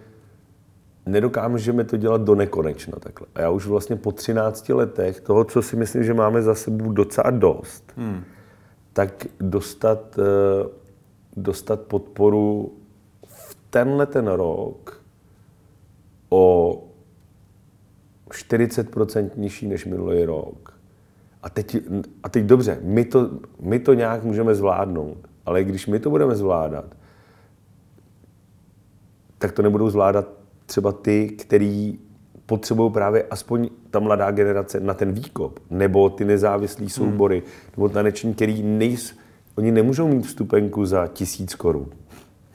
nedokážeme 1.07 1.85
to 1.85 1.97
dělat 1.97 2.21
do 2.21 2.35
nekonečna 2.35 2.99
takhle. 3.01 3.27
A 3.35 3.41
já 3.41 3.51
už 3.51 3.67
vlastně 3.67 3.97
po 3.97 4.13
13 4.13 4.69
letech 4.69 5.21
toho, 5.21 5.45
co 5.45 5.63
si 5.63 5.77
myslím, 5.77 6.05
že 6.05 6.15
máme 6.15 6.43
za 6.43 6.55
sebou 6.55 6.93
docela 6.93 7.31
dost, 7.31 7.93
hmm. 7.97 8.25
tak 8.93 9.27
dostat, 9.41 10.19
eh, 10.19 10.80
dostat 11.37 11.81
podporu 11.81 12.73
v 13.27 13.57
tenhle 13.71 14.07
ten 14.07 14.27
rok 14.27 15.03
o 16.29 16.85
40% 18.29 19.31
nižší 19.37 19.69
než 19.69 19.87
minulý 19.87 20.25
rok. 20.25 20.81
A 21.43 21.51
teď, 21.51 21.77
a 22.23 22.29
teď 22.29 22.45
dobře, 22.45 22.79
my 22.83 23.05
to, 23.05 23.31
my 23.61 23.79
to 23.79 23.95
nějak 23.95 24.25
můžeme 24.25 24.55
zvládnout, 24.55 25.19
ale 25.47 25.65
když 25.65 25.87
my 25.87 26.01
to 26.01 26.11
budeme 26.11 26.35
zvládat, 26.35 26.85
tak 29.39 29.53
to 29.53 29.63
nebudou 29.63 29.91
zvládat 29.91 30.29
třeba 30.67 30.93
ty, 30.93 31.29
který 31.29 31.99
potřebují 32.47 32.93
právě 32.93 33.23
aspoň 33.31 33.69
ta 33.91 33.99
mladá 33.99 34.31
generace 34.31 34.81
na 34.81 34.95
ten 34.95 35.13
výkop, 35.13 35.61
nebo 35.71 36.11
ty 36.11 36.25
nezávislí 36.25 36.85
hmm. 36.85 36.91
soubory, 36.91 37.39
hmm. 37.39 37.49
nebo 37.77 37.89
taneční, 37.89 38.35
který 38.35 38.63
nejs, 38.63 39.17
oni 39.57 39.71
nemůžou 39.71 40.09
mít 40.09 40.27
vstupenku 40.27 40.87
za 40.87 41.07
tisíc 41.07 41.55
korun. 41.55 41.87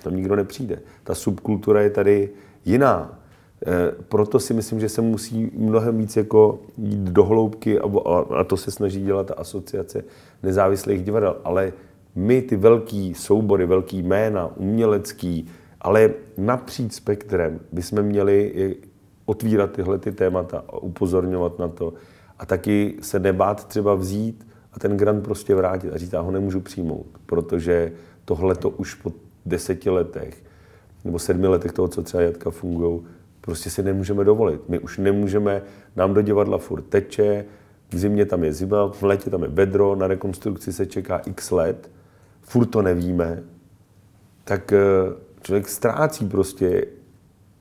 Tam 0.04 0.16
nikdo 0.16 0.36
nepřijde. 0.36 0.80
Ta 1.04 1.16
subkultura 1.16 1.82
je 1.82 1.90
tady 1.90 2.30
jiná. 2.66 3.20
E, 3.68 3.92
proto 3.92 4.40
si 4.40 4.54
myslím, 4.54 4.80
že 4.80 4.90
se 4.90 5.02
musí 5.02 5.52
mnohem 5.56 5.98
víc 5.98 6.18
jako 6.18 6.60
jít 6.78 7.00
do 7.00 7.24
hloubky 7.24 7.80
a, 7.80 7.86
a, 8.06 8.26
a 8.40 8.44
to 8.44 8.58
se 8.58 8.72
snaží 8.72 9.02
dělat 9.04 9.28
ta 9.28 9.34
asociace 9.34 10.04
nezávislých 10.44 11.04
divadel. 11.04 11.38
Ale 11.44 11.74
my 12.16 12.42
ty 12.42 12.56
velký 12.56 13.14
soubory, 13.14 13.66
velký 13.66 14.04
jména, 14.04 14.52
umělecký, 14.58 15.48
ale 15.82 16.14
napříč 16.38 16.94
spektrem 16.94 17.60
bychom 17.72 18.04
měli 18.04 18.76
otvírat 19.26 19.72
tyhle 19.72 19.98
ty 19.98 20.12
témata 20.12 20.64
a 20.68 20.78
upozorňovat 20.78 21.60
na 21.60 21.68
to. 21.68 21.94
A 22.40 22.46
taky 22.46 22.98
se 23.02 23.20
nebát 23.20 23.68
třeba 23.68 23.96
vzít 23.96 24.48
a 24.76 24.80
ten 24.80 24.98
grant 24.98 25.24
prostě 25.24 25.56
vrátit 25.56 25.94
a 25.94 25.98
říct, 25.98 26.14
já 26.14 26.22
ho 26.22 26.32
nemůžu 26.32 26.60
přijmout, 26.60 27.06
protože 27.26 27.92
tohle 28.26 28.56
to 28.56 28.70
už 28.70 28.94
po 28.94 29.12
deseti 29.46 29.90
letech 29.90 30.44
nebo 31.06 31.20
sedmi 31.20 31.48
letech 31.48 31.72
toho, 31.72 31.88
co 31.88 32.04
třeba 32.04 32.24
Jatka 32.24 32.52
fungují, 32.52 33.02
prostě 33.42 33.70
si 33.70 33.84
nemůžeme 33.84 34.24
dovolit. 34.24 34.70
My 34.70 34.80
už 34.80 34.98
nemůžeme, 34.98 35.62
nám 35.96 36.14
do 36.14 36.22
divadla 36.22 36.58
furt 36.58 36.82
teče, 36.82 37.46
v 37.90 37.98
zimě 37.98 38.26
tam 38.26 38.44
je 38.44 38.54
zima, 38.54 38.92
v 38.92 39.04
létě 39.04 39.30
tam 39.30 39.44
je 39.44 39.48
vedro, 39.50 39.96
na 39.96 40.08
rekonstrukci 40.08 40.74
se 40.74 40.86
čeká 40.86 41.18
x 41.18 41.52
let, 41.52 41.90
furt 42.42 42.66
to 42.66 42.82
nevíme, 42.82 43.44
tak 44.44 44.74
eh, 44.74 44.80
člověk 45.42 45.68
ztrácí 45.68 46.26
prostě, 46.26 46.86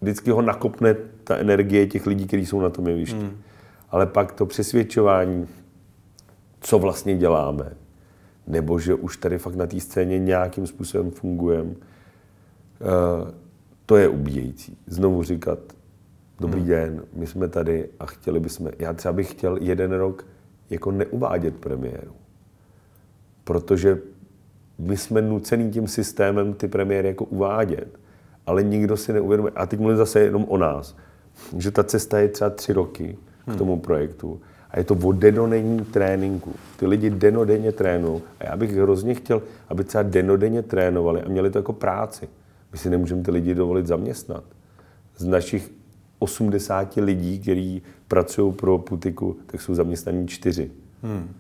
vždycky 0.00 0.30
ho 0.30 0.42
nakopne 0.42 0.96
ta 1.24 1.36
energie 1.36 1.86
těch 1.86 2.06
lidí, 2.06 2.26
kteří 2.26 2.46
jsou 2.46 2.60
na 2.60 2.70
tom 2.70 2.88
jevišti. 2.88 3.18
Hmm. 3.18 3.36
Ale 3.90 4.06
pak 4.06 4.32
to 4.32 4.46
přesvědčování, 4.46 5.48
co 6.64 6.78
vlastně 6.78 7.16
děláme, 7.16 7.72
nebo 8.46 8.78
že 8.78 8.94
už 8.94 9.16
tady 9.16 9.38
fakt 9.38 9.54
na 9.54 9.66
té 9.66 9.80
scéně 9.80 10.18
nějakým 10.18 10.66
způsobem 10.66 11.10
fungujeme, 11.10 11.70
uh, 11.70 11.76
to 13.86 13.96
je 13.96 14.08
ubíjející. 14.08 14.78
Znovu 14.86 15.22
říkat, 15.22 15.58
dobrý 16.40 16.60
hmm. 16.60 16.68
den, 16.68 17.02
my 17.12 17.26
jsme 17.26 17.48
tady 17.48 17.88
a 18.00 18.06
chtěli 18.06 18.40
bychom, 18.40 18.70
já 18.78 18.92
třeba 18.92 19.12
bych 19.12 19.30
chtěl 19.30 19.56
jeden 19.60 19.92
rok 19.92 20.26
jako 20.70 20.90
neuvádět 20.90 21.56
premiéru. 21.56 22.12
Protože 23.44 23.98
my 24.78 24.96
jsme 24.96 25.22
nucený 25.22 25.70
tím 25.70 25.88
systémem 25.88 26.54
ty 26.54 26.68
premiéry 26.68 27.08
jako 27.08 27.24
uvádět, 27.24 27.98
ale 28.46 28.62
nikdo 28.62 28.96
si 28.96 29.12
neuvědomuje. 29.12 29.52
A 29.56 29.66
teď 29.66 29.80
mluvím 29.80 29.96
zase 29.96 30.20
jenom 30.20 30.44
o 30.44 30.58
nás, 30.58 30.96
že 31.56 31.70
ta 31.70 31.84
cesta 31.84 32.18
je 32.18 32.28
třeba 32.28 32.50
tři 32.50 32.72
roky 32.72 33.18
k 33.44 33.48
hmm. 33.48 33.58
tomu 33.58 33.80
projektu 33.80 34.40
a 34.74 34.78
je 34.78 34.84
to 34.84 34.94
o 34.94 35.12
denodenní 35.12 35.84
tréninku. 35.84 36.52
Ty 36.76 36.86
lidi 36.86 37.10
denodenně 37.10 37.72
trénují 37.72 38.22
a 38.40 38.44
já 38.44 38.56
bych 38.56 38.76
hrozně 38.76 39.14
chtěl, 39.14 39.42
aby 39.68 39.84
třeba 39.84 40.02
denodenně 40.02 40.62
trénovali 40.62 41.22
a 41.22 41.28
měli 41.28 41.50
to 41.50 41.58
jako 41.58 41.72
práci. 41.72 42.28
My 42.72 42.78
si 42.78 42.90
nemůžeme 42.90 43.22
ty 43.22 43.30
lidi 43.30 43.54
dovolit 43.54 43.86
zaměstnat. 43.86 44.44
Z 45.16 45.24
našich 45.24 45.70
80 46.18 46.96
lidí, 46.96 47.38
kteří 47.38 47.82
pracují 48.08 48.52
pro 48.52 48.78
Putiku, 48.78 49.36
tak 49.46 49.60
jsou 49.60 49.74
zaměstnaní 49.74 50.28
čtyři. 50.28 50.70
Hmm. 51.02 51.34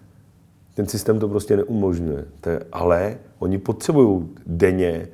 Ten 0.74 0.86
systém 0.86 1.18
to 1.18 1.28
prostě 1.28 1.56
neumožňuje. 1.56 2.24
ale 2.72 3.18
oni 3.38 3.58
potřebují 3.58 4.28
denně 4.46 5.08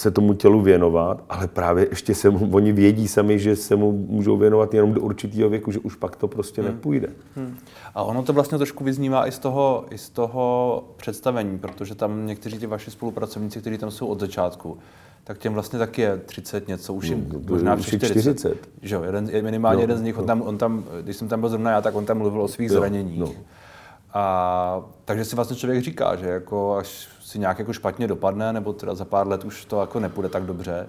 se 0.00 0.10
tomu 0.10 0.34
tělu 0.34 0.60
věnovat, 0.60 1.24
ale 1.28 1.48
právě 1.48 1.86
ještě 1.90 2.14
se 2.14 2.30
mu, 2.30 2.48
oni 2.52 2.72
vědí 2.72 3.08
sami, 3.08 3.38
že 3.38 3.56
se 3.56 3.76
mu 3.76 3.92
můžou 3.92 4.36
věnovat 4.36 4.74
jenom 4.74 4.92
do 4.94 5.00
určitého 5.00 5.48
věku, 5.48 5.72
že 5.72 5.78
už 5.78 5.94
pak 5.94 6.16
to 6.16 6.28
prostě 6.28 6.62
hmm. 6.62 6.70
nepůjde. 6.70 7.08
Hmm. 7.36 7.58
A 7.94 8.02
ono 8.02 8.22
to 8.22 8.32
vlastně 8.32 8.58
trošku 8.58 8.84
vyznívá 8.84 9.28
i 9.28 9.32
z 9.32 9.38
toho, 9.38 9.84
i 9.90 9.98
z 9.98 10.10
toho 10.10 10.84
představení, 10.96 11.58
protože 11.58 11.94
tam 11.94 12.26
někteří 12.26 12.58
ti 12.58 12.66
vaši 12.66 12.90
spolupracovníci, 12.90 13.60
kteří 13.60 13.78
tam 13.78 13.90
jsou 13.90 14.06
od 14.06 14.20
začátku, 14.20 14.78
tak 15.24 15.38
těm 15.38 15.54
vlastně 15.54 15.78
taky 15.78 16.02
je 16.02 16.16
30 16.16 16.68
něco, 16.68 16.94
už 16.94 17.08
jim 17.08 17.26
no, 17.32 17.40
možná 17.48 17.74
už 17.74 17.86
40. 17.86 18.20
40. 18.20 18.68
Že 18.82 18.94
jo, 18.94 19.02
jeden, 19.02 19.30
minimálně 19.42 19.76
no, 19.76 19.82
jeden 19.82 19.98
z 19.98 20.02
nich, 20.02 20.14
no. 20.14 20.20
on 20.20 20.26
tam, 20.26 20.42
on 20.42 20.58
tam, 20.58 20.84
když 21.02 21.16
jsem 21.16 21.28
tam 21.28 21.40
byl 21.40 21.48
zrovna 21.48 21.70
já, 21.70 21.80
tak 21.80 21.94
on 21.94 22.06
tam 22.06 22.18
mluvil 22.18 22.42
o 22.42 22.48
svých 22.48 22.70
zraněních. 22.70 23.18
No. 23.18 23.32
A 24.14 24.84
takže 25.04 25.24
si 25.24 25.36
vlastně 25.36 25.56
člověk 25.56 25.84
říká, 25.84 26.16
že 26.16 26.26
jako 26.26 26.76
až 26.76 27.08
si 27.30 27.38
nějak 27.38 27.58
jako 27.58 27.72
špatně 27.72 28.08
dopadne, 28.08 28.52
nebo 28.52 28.72
teda 28.72 28.94
za 28.94 29.04
pár 29.04 29.28
let 29.28 29.44
už 29.44 29.64
to 29.64 29.80
jako 29.80 30.00
nepůjde 30.00 30.28
tak 30.28 30.42
dobře, 30.42 30.88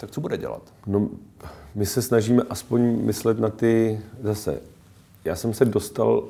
tak 0.00 0.10
co 0.10 0.20
bude 0.20 0.38
dělat? 0.38 0.62
No, 0.86 1.08
my 1.74 1.86
se 1.86 2.02
snažíme 2.02 2.42
aspoň 2.50 3.04
myslet 3.04 3.38
na 3.38 3.48
ty 3.48 4.00
zase. 4.22 4.60
Já 5.24 5.36
jsem 5.36 5.54
se 5.54 5.64
dostal 5.64 6.24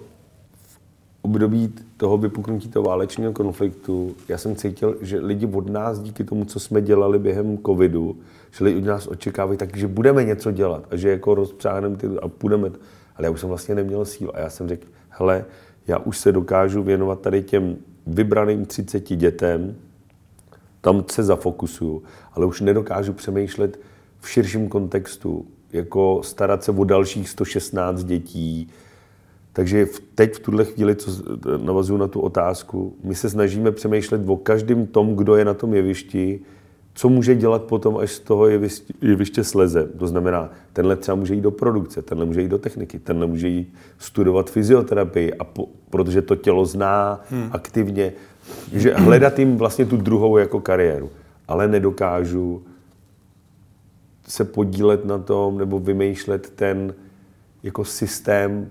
v 0.62 0.78
období 1.22 1.74
toho 1.96 2.18
vypuknutí 2.18 2.68
toho 2.68 2.84
válečného 2.84 3.32
konfliktu, 3.32 4.14
já 4.28 4.38
jsem 4.38 4.56
cítil, 4.56 4.96
že 5.00 5.20
lidi 5.20 5.46
od 5.46 5.70
nás 5.70 6.00
díky 6.00 6.24
tomu, 6.24 6.44
co 6.44 6.60
jsme 6.60 6.82
dělali 6.82 7.18
během 7.18 7.58
covidu, 7.58 8.16
že 8.50 8.64
lidi 8.64 8.78
od 8.78 8.84
nás 8.84 9.06
očekávají 9.06 9.58
tak, 9.58 9.76
že 9.76 9.88
budeme 9.88 10.24
něco 10.24 10.50
dělat 10.50 10.84
a 10.90 10.96
že 10.96 11.10
jako 11.10 11.34
rozpřáhneme 11.34 11.96
ty 11.96 12.06
a 12.22 12.28
půjdeme. 12.28 12.70
Ale 13.16 13.26
já 13.26 13.30
už 13.30 13.40
jsem 13.40 13.48
vlastně 13.48 13.74
neměl 13.74 14.04
sílu 14.04 14.36
a 14.36 14.38
já 14.38 14.50
jsem 14.50 14.68
řekl, 14.68 14.86
hele, 15.08 15.44
já 15.86 15.98
už 15.98 16.18
se 16.18 16.32
dokážu 16.32 16.82
věnovat 16.82 17.20
tady 17.20 17.42
těm 17.42 17.76
vybraným 18.14 18.66
30 18.66 19.16
dětem, 19.16 19.74
tam 20.80 21.04
se 21.10 21.22
zafokusuju, 21.22 22.02
ale 22.32 22.46
už 22.46 22.60
nedokážu 22.60 23.12
přemýšlet 23.12 23.80
v 24.20 24.30
širším 24.30 24.68
kontextu, 24.68 25.46
jako 25.72 26.20
starat 26.24 26.64
se 26.64 26.72
o 26.72 26.84
dalších 26.84 27.28
116 27.28 28.04
dětí. 28.04 28.68
Takže 29.52 29.86
teď 30.14 30.34
v 30.34 30.40
tuhle 30.40 30.64
chvíli, 30.64 30.96
co 30.96 31.10
navazuju 31.56 31.98
na 31.98 32.08
tu 32.08 32.20
otázku, 32.20 32.96
my 33.04 33.14
se 33.14 33.30
snažíme 33.30 33.72
přemýšlet 33.72 34.22
o 34.26 34.36
každém 34.36 34.86
tom, 34.86 35.16
kdo 35.16 35.36
je 35.36 35.44
na 35.44 35.54
tom 35.54 35.74
jevišti, 35.74 36.40
co 36.94 37.08
může 37.08 37.34
dělat 37.34 37.62
potom, 37.62 37.96
až 37.96 38.12
z 38.12 38.20
toho 38.20 38.48
jeviště, 38.48 38.94
jeviště 39.02 39.44
sleze. 39.44 39.88
To 39.98 40.06
znamená, 40.06 40.50
tenhle 40.72 40.96
třeba 40.96 41.14
může 41.14 41.34
jít 41.34 41.40
do 41.40 41.50
produkce, 41.50 42.02
tenhle 42.02 42.26
může 42.26 42.42
jít 42.42 42.48
do 42.48 42.58
techniky, 42.58 42.98
tenhle 42.98 43.26
může 43.26 43.48
jít 43.48 43.74
studovat 43.98 44.50
fyzioterapii, 44.50 45.34
a 45.34 45.44
po, 45.44 45.68
protože 45.90 46.22
to 46.22 46.36
tělo 46.36 46.66
zná 46.66 47.20
hmm. 47.30 47.48
aktivně. 47.52 48.12
Že 48.72 48.94
hledat 48.94 49.38
jim 49.38 49.56
vlastně 49.56 49.86
tu 49.86 49.96
druhou 49.96 50.36
jako 50.36 50.60
kariéru. 50.60 51.10
Ale 51.48 51.68
nedokážu 51.68 52.62
se 54.28 54.44
podílet 54.44 55.04
na 55.04 55.18
tom 55.18 55.58
nebo 55.58 55.78
vymýšlet 55.78 56.50
ten 56.50 56.94
jako 57.62 57.84
systém 57.84 58.70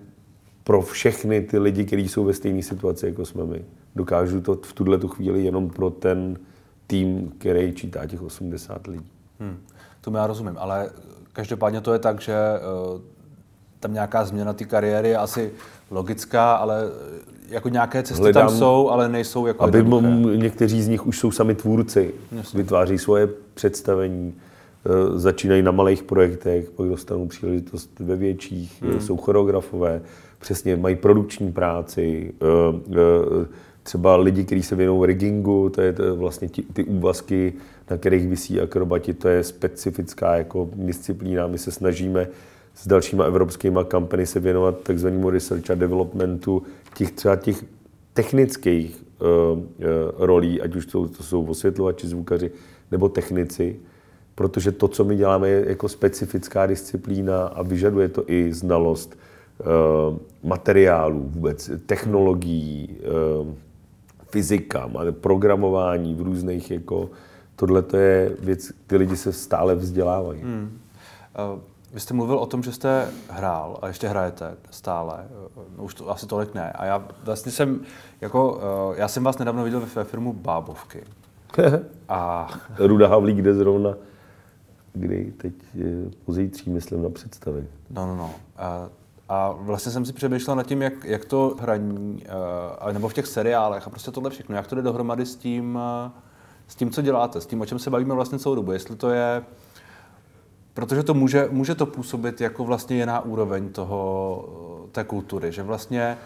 pro 0.64 0.82
všechny 0.82 1.42
ty 1.42 1.60
lidi, 1.60 1.86
kteří 1.86 2.08
jsou 2.08 2.24
ve 2.24 2.34
stejné 2.34 2.64
situaci, 2.64 3.06
jako 3.06 3.26
jsme 3.26 3.46
my. 3.46 3.62
Dokážu 3.96 4.42
to 4.42 4.56
v 4.56 4.74
tuhle 4.74 4.98
tu 4.98 5.08
chvíli 5.08 5.44
jenom 5.44 5.70
pro 5.70 5.90
ten 5.90 6.38
tým, 6.90 7.32
který 7.38 7.74
čítá 7.74 8.06
těch 8.06 8.22
80 8.22 8.88
lidí. 8.88 9.12
Hmm. 9.40 9.58
To 10.02 10.12
já 10.12 10.28
rozumím, 10.28 10.56
ale 10.58 10.90
každopádně 11.34 11.82
to 11.82 11.94
je 11.94 12.00
tak, 12.00 12.22
že 12.22 12.36
uh, 12.94 13.02
tam 13.80 13.94
nějaká 13.94 14.26
změna 14.26 14.54
té 14.54 14.66
kariéry 14.66 15.10
je 15.10 15.18
asi 15.18 15.52
logická, 15.92 16.54
ale 16.54 16.84
eh, 16.84 17.20
jako 17.50 17.70
nějaké 17.70 18.04
cesty 18.04 18.22
Hledám, 18.22 18.48
tam 18.48 18.58
jsou, 18.58 18.90
ale 18.90 19.10
nejsou 19.10 19.46
jako 19.46 19.64
Aby 19.64 19.80
m- 19.80 20.40
někteří 20.40 20.82
z 20.82 20.88
nich 20.88 21.08
už 21.08 21.20
jsou 21.20 21.32
sami 21.32 21.56
tvůrci, 21.56 22.14
Jasně. 22.32 22.58
vytváří 22.58 22.98
svoje 22.98 23.30
představení, 23.54 24.34
uh, 24.86 25.18
začínají 25.18 25.62
na 25.62 25.72
malých 25.72 26.04
projektech, 26.04 26.70
pak 26.70 26.88
dostanou 26.88 27.28
příležitost 27.28 28.00
ve 28.00 28.16
větších, 28.16 28.82
hmm. 28.82 29.02
jsou 29.02 29.18
choreografové, 29.18 30.02
přesně 30.40 30.76
mají 30.76 30.96
produkční 30.96 31.52
práci, 31.52 32.34
uh, 32.42 32.76
uh, 32.76 33.46
třeba 33.90 34.16
lidi, 34.16 34.44
kteří 34.44 34.64
se 34.64 34.76
věnují 34.76 35.08
riggingu, 35.08 35.70
to 35.70 35.82
je 35.82 35.94
to 35.94 36.16
vlastně 36.16 36.50
ty, 36.50 36.62
ty 36.62 36.84
úvazky, 36.84 37.54
na 37.90 37.98
kterých 37.98 38.28
vysí 38.28 38.62
akrobati, 38.62 39.14
to 39.14 39.28
je 39.28 39.44
specifická 39.44 40.36
jako 40.36 40.70
disciplína. 40.74 41.48
My 41.48 41.58
se 41.58 41.72
snažíme 41.72 42.28
s 42.76 42.88
dalšíma 42.88 43.26
evropskými 43.26 43.80
kampany 43.88 44.26
se 44.26 44.40
věnovat 44.40 44.80
takzvanému 44.84 45.30
research 45.30 45.72
a 45.72 45.76
developmentu 45.76 46.64
těch 46.96 47.12
třeba 47.12 47.36
těch 47.36 47.66
technických 48.14 49.04
uh, 49.22 49.60
uh, 49.60 49.66
rolí, 50.18 50.62
ať 50.62 50.76
už 50.76 50.86
to, 50.86 51.08
to 51.08 51.24
jsou 51.24 51.46
osvětlovači, 51.46 52.08
zvukaři 52.08 52.52
nebo 52.92 53.10
technici, 53.10 53.80
protože 54.36 54.72
to, 54.72 54.88
co 54.88 55.04
my 55.04 55.16
děláme, 55.16 55.50
je 55.50 55.70
jako 55.70 55.90
specifická 55.90 56.66
disciplína 56.66 57.48
a 57.48 57.62
vyžaduje 57.62 58.08
to 58.08 58.24
i 58.28 58.54
znalost 58.54 59.18
uh, 59.60 60.18
materiálů, 60.44 61.30
vůbec 61.34 61.72
technologií, 61.86 62.98
uh, 63.42 63.48
fyzika, 64.32 64.90
programování 65.22 66.16
v 66.16 66.22
různých 66.22 66.72
jako 66.72 67.10
tohle 67.60 67.82
to 67.82 67.98
je 67.98 68.36
věc, 68.40 68.72
ty 68.88 68.98
lidi 68.98 69.18
se 69.18 69.34
stále 69.34 69.76
vzdělávají. 69.76 70.42
Hmm. 70.42 70.80
Uh, 71.54 71.60
vy 71.94 72.00
jste 72.00 72.14
mluvil 72.14 72.38
o 72.38 72.46
tom, 72.46 72.64
že 72.64 72.72
jste 72.72 73.08
hrál 73.30 73.80
a 73.82 73.88
ještě 73.88 74.08
hrajete 74.08 74.58
stále. 74.72 75.28
No, 75.78 75.84
už 75.84 75.94
to 75.94 76.10
asi 76.10 76.26
tolik 76.26 76.54
ne. 76.54 76.72
A 76.72 76.86
já 76.86 77.08
vlastně 77.24 77.52
jsem, 77.52 77.82
jako, 78.22 78.54
uh, 78.54 78.98
já 78.98 79.08
jsem 79.08 79.24
vás 79.24 79.38
nedávno 79.38 79.64
viděl 79.64 79.88
ve 79.96 80.04
firmu 80.04 80.34
Bábovky. 80.34 81.04
a... 82.10 82.50
Ruda 82.80 83.08
Havlík 83.08 83.42
jde 83.42 83.54
zrovna, 83.54 83.96
kdy 84.94 85.34
teď 85.38 85.54
pozítří, 86.26 86.70
myslím, 86.70 87.04
na 87.04 87.10
představě. 87.10 87.66
No, 87.90 88.08
no, 88.08 88.16
no. 88.16 88.32
A, 88.58 88.90
a 89.30 89.52
vlastně 89.52 89.92
jsem 89.92 90.06
si 90.06 90.14
přemýšlel 90.14 90.56
nad 90.56 90.68
tím, 90.68 90.82
jak, 90.82 90.94
jak 91.04 91.26
to 91.26 91.56
hraní, 91.60 92.24
uh, 92.84 92.94
nebo 92.94 93.10
v 93.10 93.14
těch 93.14 93.28
seriálech 93.28 93.88
a 93.88 93.90
prostě 93.90 94.12
tohle 94.12 94.30
všechno, 94.30 94.56
jak 94.56 94.68
to 94.68 94.76
jde 94.76 94.82
dohromady 94.82 95.26
s 95.26 95.36
tím, 95.36 95.76
uh, 95.76 96.12
s 96.68 96.76
tím, 96.76 96.92
co 96.92 97.02
děláte, 97.02 97.42
s 97.42 97.46
tím, 97.46 97.62
o 97.62 97.66
čem 97.66 97.80
se 97.80 97.90
bavíme 97.90 98.14
vlastně 98.14 98.40
celou 98.40 98.56
dobu. 98.56 98.72
Jestli 98.72 98.96
to 98.96 99.10
je, 99.10 99.44
protože 100.74 101.04
to 101.04 101.14
může, 101.14 101.48
může 101.52 101.76
to 101.76 101.86
působit 101.86 102.42
jako 102.42 102.64
vlastně 102.64 102.96
jiná 102.96 103.20
úroveň 103.20 103.70
toho, 103.70 104.50
té 104.92 105.04
kultury, 105.04 105.52
že 105.52 105.64
vlastně 105.64 106.18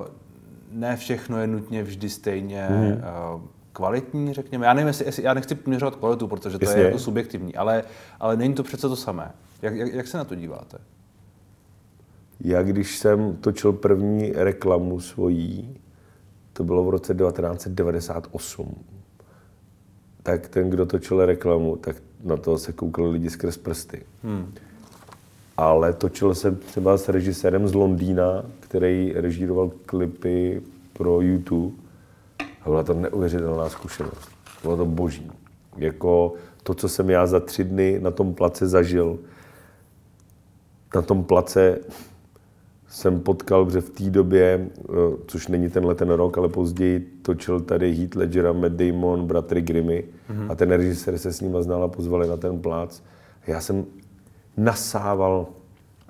uh, 0.00 0.06
ne 0.72 0.96
všechno 0.96 1.38
je 1.38 1.46
nutně 1.46 1.82
vždy 1.82 2.10
stejně 2.10 2.66
mm. 2.70 2.86
uh, 2.86 3.40
kvalitní, 3.72 4.32
řekněme. 4.32 4.66
Já 4.66 4.74
nevím, 4.74 4.88
jestli, 4.88 5.04
jestli 5.04 5.22
já 5.22 5.34
nechci 5.34 5.58
měřovat 5.66 5.96
kvalitu, 5.96 6.28
protože 6.28 6.58
to 6.58 6.64
Jestli 6.64 6.80
je 6.80 6.86
jako 6.86 6.98
subjektivní, 6.98 7.54
ale, 7.54 7.84
ale 8.20 8.36
není 8.36 8.54
to 8.54 8.62
přece 8.62 8.88
to 8.88 8.96
samé. 8.96 9.32
Jak, 9.62 9.74
jak, 9.74 9.94
jak 9.94 10.06
se 10.06 10.18
na 10.18 10.24
to 10.24 10.34
díváte? 10.34 10.78
Já 12.40 12.62
když 12.62 12.98
jsem 12.98 13.36
točil 13.36 13.72
první 13.72 14.32
reklamu 14.32 15.00
svojí, 15.00 15.78
to 16.52 16.64
bylo 16.64 16.84
v 16.84 16.88
roce 16.88 17.14
1998, 17.14 18.74
tak 20.22 20.48
ten, 20.48 20.70
kdo 20.70 20.86
točil 20.86 21.26
reklamu, 21.26 21.76
tak 21.76 21.96
na 22.24 22.36
to 22.36 22.58
se 22.58 22.72
koukali 22.72 23.10
lidi 23.10 23.30
skrz 23.30 23.56
prsty. 23.56 24.02
Hmm. 24.22 24.54
Ale 25.56 25.92
točil 25.92 26.34
jsem 26.34 26.56
třeba 26.56 26.96
s 26.96 27.08
režisérem 27.08 27.68
z 27.68 27.74
Londýna, 27.74 28.44
který 28.60 29.12
režíroval 29.12 29.70
klipy 29.86 30.62
pro 30.92 31.20
YouTube. 31.20 31.76
A 32.62 32.64
byla 32.64 32.82
to 32.82 32.94
neuvěřitelná 32.94 33.68
zkušenost. 33.68 34.28
Bylo 34.62 34.76
to 34.76 34.86
boží. 34.86 35.30
Jako 35.76 36.32
to, 36.62 36.74
co 36.74 36.88
jsem 36.88 37.10
já 37.10 37.26
za 37.26 37.40
tři 37.40 37.64
dny 37.64 37.98
na 38.02 38.10
tom 38.10 38.34
place 38.34 38.68
zažil, 38.68 39.18
na 40.94 41.02
tom 41.02 41.24
place 41.24 41.78
jsem 42.94 43.20
potkal, 43.20 43.70
že 43.70 43.80
v 43.80 43.90
té 43.90 44.10
době, 44.10 44.68
eh, 44.78 44.92
což 45.26 45.48
není 45.48 45.70
tenhle 45.70 45.94
ten 45.94 46.10
rok, 46.10 46.38
ale 46.38 46.48
později 46.48 47.18
točil 47.22 47.60
tady 47.60 47.94
Heath 47.94 48.16
Ledger 48.16 48.46
a 48.46 48.52
Matt 48.52 48.72
Damon, 48.72 49.26
bratry 49.26 49.62
Grimmy 49.62 50.04
mm-hmm. 50.30 50.46
a 50.50 50.54
ten 50.54 50.70
režisér 50.70 51.18
se 51.18 51.32
s 51.32 51.40
nima 51.40 51.62
znal 51.62 51.82
a 51.82 51.88
pozvali 51.88 52.28
na 52.28 52.36
ten 52.36 52.58
plác. 52.58 53.02
Já 53.46 53.60
jsem 53.60 53.84
nasával 54.56 55.46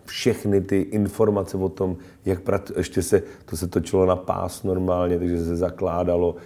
všechny 0.05 0.61
ty 0.61 0.81
informace 0.81 1.57
o 1.57 1.69
tom, 1.69 1.97
jak 2.25 2.41
prat, 2.41 2.73
ještě 2.77 3.03
se, 3.03 3.23
to 3.45 3.57
se 3.57 3.67
točilo 3.67 4.07
na 4.07 4.17
pás 4.17 4.63
normálně, 4.63 5.19
takže 5.19 5.45
se 5.45 5.57
zakládalo, 5.57 6.37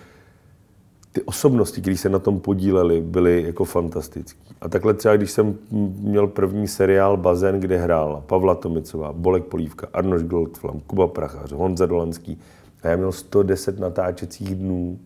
ty 1.12 1.22
osobnosti, 1.22 1.80
které 1.80 1.96
se 1.96 2.08
na 2.08 2.18
tom 2.18 2.40
podílely, 2.40 3.00
byly 3.00 3.42
jako 3.42 3.64
fantastické. 3.64 4.40
A 4.60 4.68
takhle 4.68 4.94
třeba, 4.94 5.16
když 5.16 5.30
jsem 5.30 5.58
měl 6.00 6.26
první 6.26 6.68
seriál 6.68 7.16
Bazén, 7.16 7.60
kde 7.60 7.78
hrál 7.78 8.22
Pavla 8.26 8.54
Tomicová, 8.54 9.12
Bolek 9.12 9.44
Polívka, 9.44 9.86
Arnoš 9.92 10.22
Goldflam, 10.22 10.80
Kuba 10.80 11.06
Prachař, 11.06 11.52
Honza 11.52 11.86
Dolanský, 11.86 12.40
a 12.82 12.88
já 12.88 12.96
měl 12.96 13.12
110 13.12 13.78
natáčecích 13.78 14.54
dnů 14.54 14.98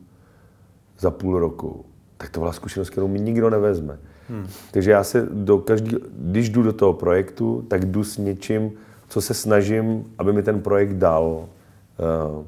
za 0.98 1.11
půl 1.11 1.38
roku, 1.38 1.84
tak 2.16 2.30
to 2.30 2.40
byla 2.40 2.53
zkušenost, 2.53 2.90
kterou 2.90 3.09
mi 3.09 3.20
nikdo 3.20 3.50
nevezme. 3.50 3.98
Hmm. 4.28 4.46
Takže 4.70 4.90
já 4.90 5.05
se 5.05 5.28
do 5.32 5.59
každý, 5.59 5.96
když 6.12 6.50
jdu 6.50 6.62
do 6.62 6.72
toho 6.72 6.92
projektu, 6.92 7.64
tak 7.68 7.84
jdu 7.84 8.05
s 8.05 8.18
něčím, 8.18 8.72
co 9.09 9.20
se 9.20 9.34
snažím, 9.34 10.05
aby 10.18 10.32
mi 10.32 10.42
ten 10.42 10.61
projekt 10.61 10.92
dal. 10.92 11.24
Uh, 11.24 12.44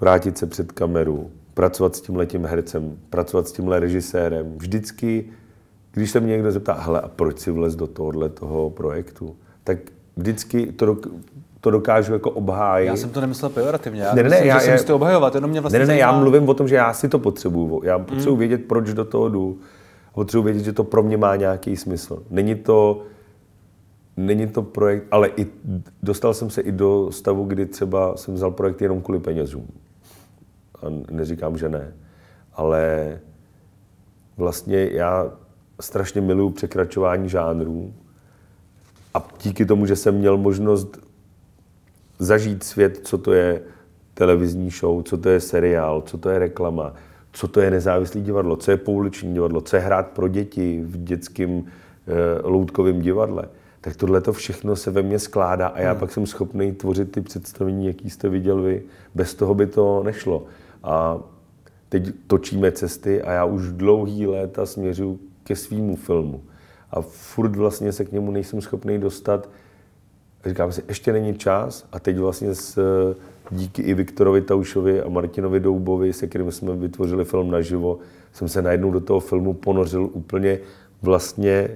vrátit 0.00 0.38
se 0.38 0.46
před 0.46 0.72
kameru, 0.72 1.30
pracovat 1.54 1.96
s 1.96 2.00
tím 2.00 2.16
letím 2.16 2.44
hercem, 2.44 2.98
pracovat 3.10 3.48
s 3.48 3.52
tímhle 3.52 3.80
režisérem. 3.80 4.52
Vždycky, 4.56 5.24
když 5.92 6.10
se 6.10 6.20
mě 6.20 6.32
někdo 6.32 6.52
zeptá, 6.52 6.72
hele, 6.72 7.00
a 7.00 7.08
proč 7.08 7.38
si 7.38 7.50
vlez 7.50 7.76
do 7.76 7.86
tohohle 7.86 8.28
toho 8.28 8.70
projektu, 8.70 9.36
tak 9.64 9.78
vždycky 10.16 10.72
to, 10.72 10.96
to 11.60 11.70
dokážu 11.70 12.12
jako 12.12 12.30
obhájit. 12.30 12.88
Já 12.88 12.96
jsem 12.96 13.10
to 13.10 13.20
nemyslel 13.20 13.50
pejorativně, 13.50 14.02
já 14.02 14.14
ne, 14.14 14.22
ne, 14.22 14.28
myslím, 14.28 14.48
já, 14.48 14.64
že 14.64 14.70
já, 14.88 14.94
obhajovat, 14.94 15.34
jenom 15.34 15.50
mě 15.50 15.60
vlastně 15.60 15.78
Ne, 15.78 15.86
ne, 15.86 15.92
ne, 15.92 15.98
já 15.98 16.12
mluvím 16.12 16.48
o 16.48 16.54
tom, 16.54 16.68
že 16.68 16.74
já 16.74 16.92
si 16.92 17.08
to 17.08 17.18
potřebuju. 17.18 17.80
Já 17.84 17.98
potřebuji 17.98 18.30
hmm. 18.30 18.38
vědět, 18.38 18.64
proč 18.64 18.92
do 18.92 19.04
toho 19.04 19.28
jdu. 19.28 19.58
Potřebuji 20.14 20.42
vědět, 20.42 20.64
že 20.64 20.72
to 20.72 20.84
pro 20.84 21.02
mě 21.02 21.16
má 21.16 21.36
nějaký 21.36 21.76
smysl. 21.76 22.22
Není 22.30 22.54
to, 22.54 23.02
není 24.16 24.46
to 24.46 24.62
projekt, 24.62 25.06
ale 25.10 25.28
i, 25.36 25.46
dostal 26.02 26.34
jsem 26.34 26.50
se 26.50 26.60
i 26.60 26.72
do 26.72 27.08
stavu, 27.10 27.44
kdy 27.44 27.66
třeba 27.66 28.16
jsem 28.16 28.34
vzal 28.34 28.50
projekt 28.50 28.82
jenom 28.82 29.02
kvůli 29.02 29.18
penězům 29.18 29.66
a 30.84 31.12
neříkám, 31.12 31.58
že 31.58 31.68
ne. 31.68 31.92
Ale 32.52 33.20
vlastně 34.36 34.88
já 34.92 35.32
strašně 35.80 36.20
miluju 36.20 36.50
překračování 36.50 37.28
žánrů 37.28 37.94
a 39.14 39.28
díky 39.42 39.66
tomu, 39.66 39.86
že 39.86 39.96
jsem 39.96 40.14
měl 40.14 40.36
možnost 40.36 40.98
zažít 42.18 42.62
svět, 42.62 43.00
co 43.04 43.18
to 43.18 43.32
je 43.32 43.62
televizní 44.14 44.70
show, 44.70 45.02
co 45.02 45.18
to 45.18 45.28
je 45.28 45.40
seriál, 45.40 46.02
co 46.02 46.18
to 46.18 46.30
je 46.30 46.38
reklama, 46.38 46.94
co 47.32 47.48
to 47.48 47.60
je 47.60 47.70
nezávislý 47.70 48.22
divadlo, 48.22 48.56
co 48.56 48.70
je 48.70 48.76
pouliční 48.76 49.34
divadlo, 49.34 49.60
co 49.60 49.76
je 49.76 49.82
hrát 49.82 50.06
pro 50.06 50.28
děti 50.28 50.82
v 50.86 51.04
dětském 51.04 51.50
e, 51.58 51.62
loutkovém 52.42 53.00
divadle, 53.00 53.44
tak 53.80 53.96
tohle 53.96 54.20
to 54.20 54.32
všechno 54.32 54.76
se 54.76 54.90
ve 54.90 55.02
mně 55.02 55.18
skládá 55.18 55.66
a 55.66 55.80
já 55.80 55.90
hmm. 55.90 56.00
pak 56.00 56.12
jsem 56.12 56.26
schopný 56.26 56.72
tvořit 56.72 57.12
ty 57.12 57.20
představení, 57.20 57.86
jaký 57.86 58.10
jste 58.10 58.28
viděl 58.28 58.62
vy. 58.62 58.82
Bez 59.14 59.34
toho 59.34 59.54
by 59.54 59.66
to 59.66 60.02
nešlo. 60.02 60.46
A 60.84 61.18
teď 61.88 62.10
točíme 62.26 62.72
cesty 62.72 63.22
a 63.22 63.32
já 63.32 63.44
už 63.44 63.72
dlouhý 63.72 64.26
léta 64.26 64.66
směřuji 64.66 65.18
ke 65.44 65.56
svýmu 65.56 65.96
filmu. 65.96 66.42
A 66.90 67.00
furt 67.00 67.56
vlastně 67.56 67.92
se 67.92 68.04
k 68.04 68.12
němu 68.12 68.30
nejsem 68.30 68.60
schopný 68.60 68.98
dostat. 68.98 69.48
Říkám 70.46 70.72
si, 70.72 70.82
ještě 70.88 71.12
není 71.12 71.34
čas 71.34 71.86
a 71.92 72.00
teď 72.00 72.18
vlastně 72.18 72.54
s, 72.54 72.78
díky 73.50 73.82
i 73.82 73.94
Viktorovi 73.94 74.40
Taušovi 74.40 75.02
a 75.02 75.08
Martinovi 75.08 75.60
Doubovi, 75.60 76.12
se 76.12 76.26
kterými 76.26 76.52
jsme 76.52 76.76
vytvořili 76.76 77.24
film 77.24 77.50
naživo, 77.50 77.98
jsem 78.32 78.48
se 78.48 78.62
najednou 78.62 78.90
do 78.90 79.00
toho 79.00 79.20
filmu 79.20 79.54
ponořil 79.54 80.10
úplně 80.12 80.58
vlastně 81.02 81.70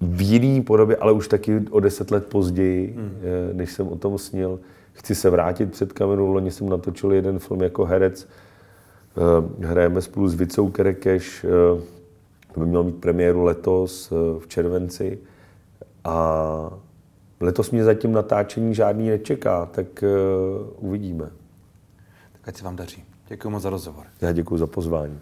v 0.00 0.22
jiný 0.22 0.62
podobě, 0.62 0.96
ale 0.96 1.12
už 1.12 1.28
taky 1.28 1.64
o 1.70 1.80
deset 1.80 2.10
let 2.10 2.26
později, 2.26 2.94
mm. 2.96 3.10
než 3.52 3.72
jsem 3.72 3.88
o 3.88 3.96
tom 3.96 4.18
snil 4.18 4.60
chci 4.98 5.14
se 5.14 5.30
vrátit 5.30 5.70
před 5.70 5.92
kameru. 5.92 6.26
Loni 6.26 6.50
jsem 6.50 6.68
natočil 6.68 7.12
jeden 7.12 7.38
film 7.38 7.62
jako 7.62 7.84
herec. 7.84 8.28
Eh, 9.16 9.66
hrajeme 9.66 10.02
spolu 10.02 10.28
s 10.28 10.34
Vicou 10.34 10.70
Kerekeš. 10.70 11.44
Eh, 11.44 11.82
to 12.52 12.60
by 12.60 12.66
mělo 12.66 12.84
mít 12.84 13.00
premiéru 13.00 13.44
letos 13.44 14.12
eh, 14.12 14.40
v 14.40 14.48
červenci. 14.48 15.18
A 16.04 16.70
letos 17.40 17.70
mě 17.70 17.84
zatím 17.84 18.12
natáčení 18.12 18.74
žádný 18.74 19.08
nečeká, 19.08 19.66
tak 19.66 20.04
uvidíme. 20.76 21.30
Tak 22.32 22.48
ať 22.48 22.56
se 22.56 22.64
vám 22.64 22.76
daří. 22.76 23.04
Děkuji 23.28 23.50
moc 23.50 23.62
za 23.62 23.70
rozhovor. 23.70 24.06
Já 24.20 24.32
děkuji 24.32 24.58
za 24.58 24.66
pozvání. 24.66 25.18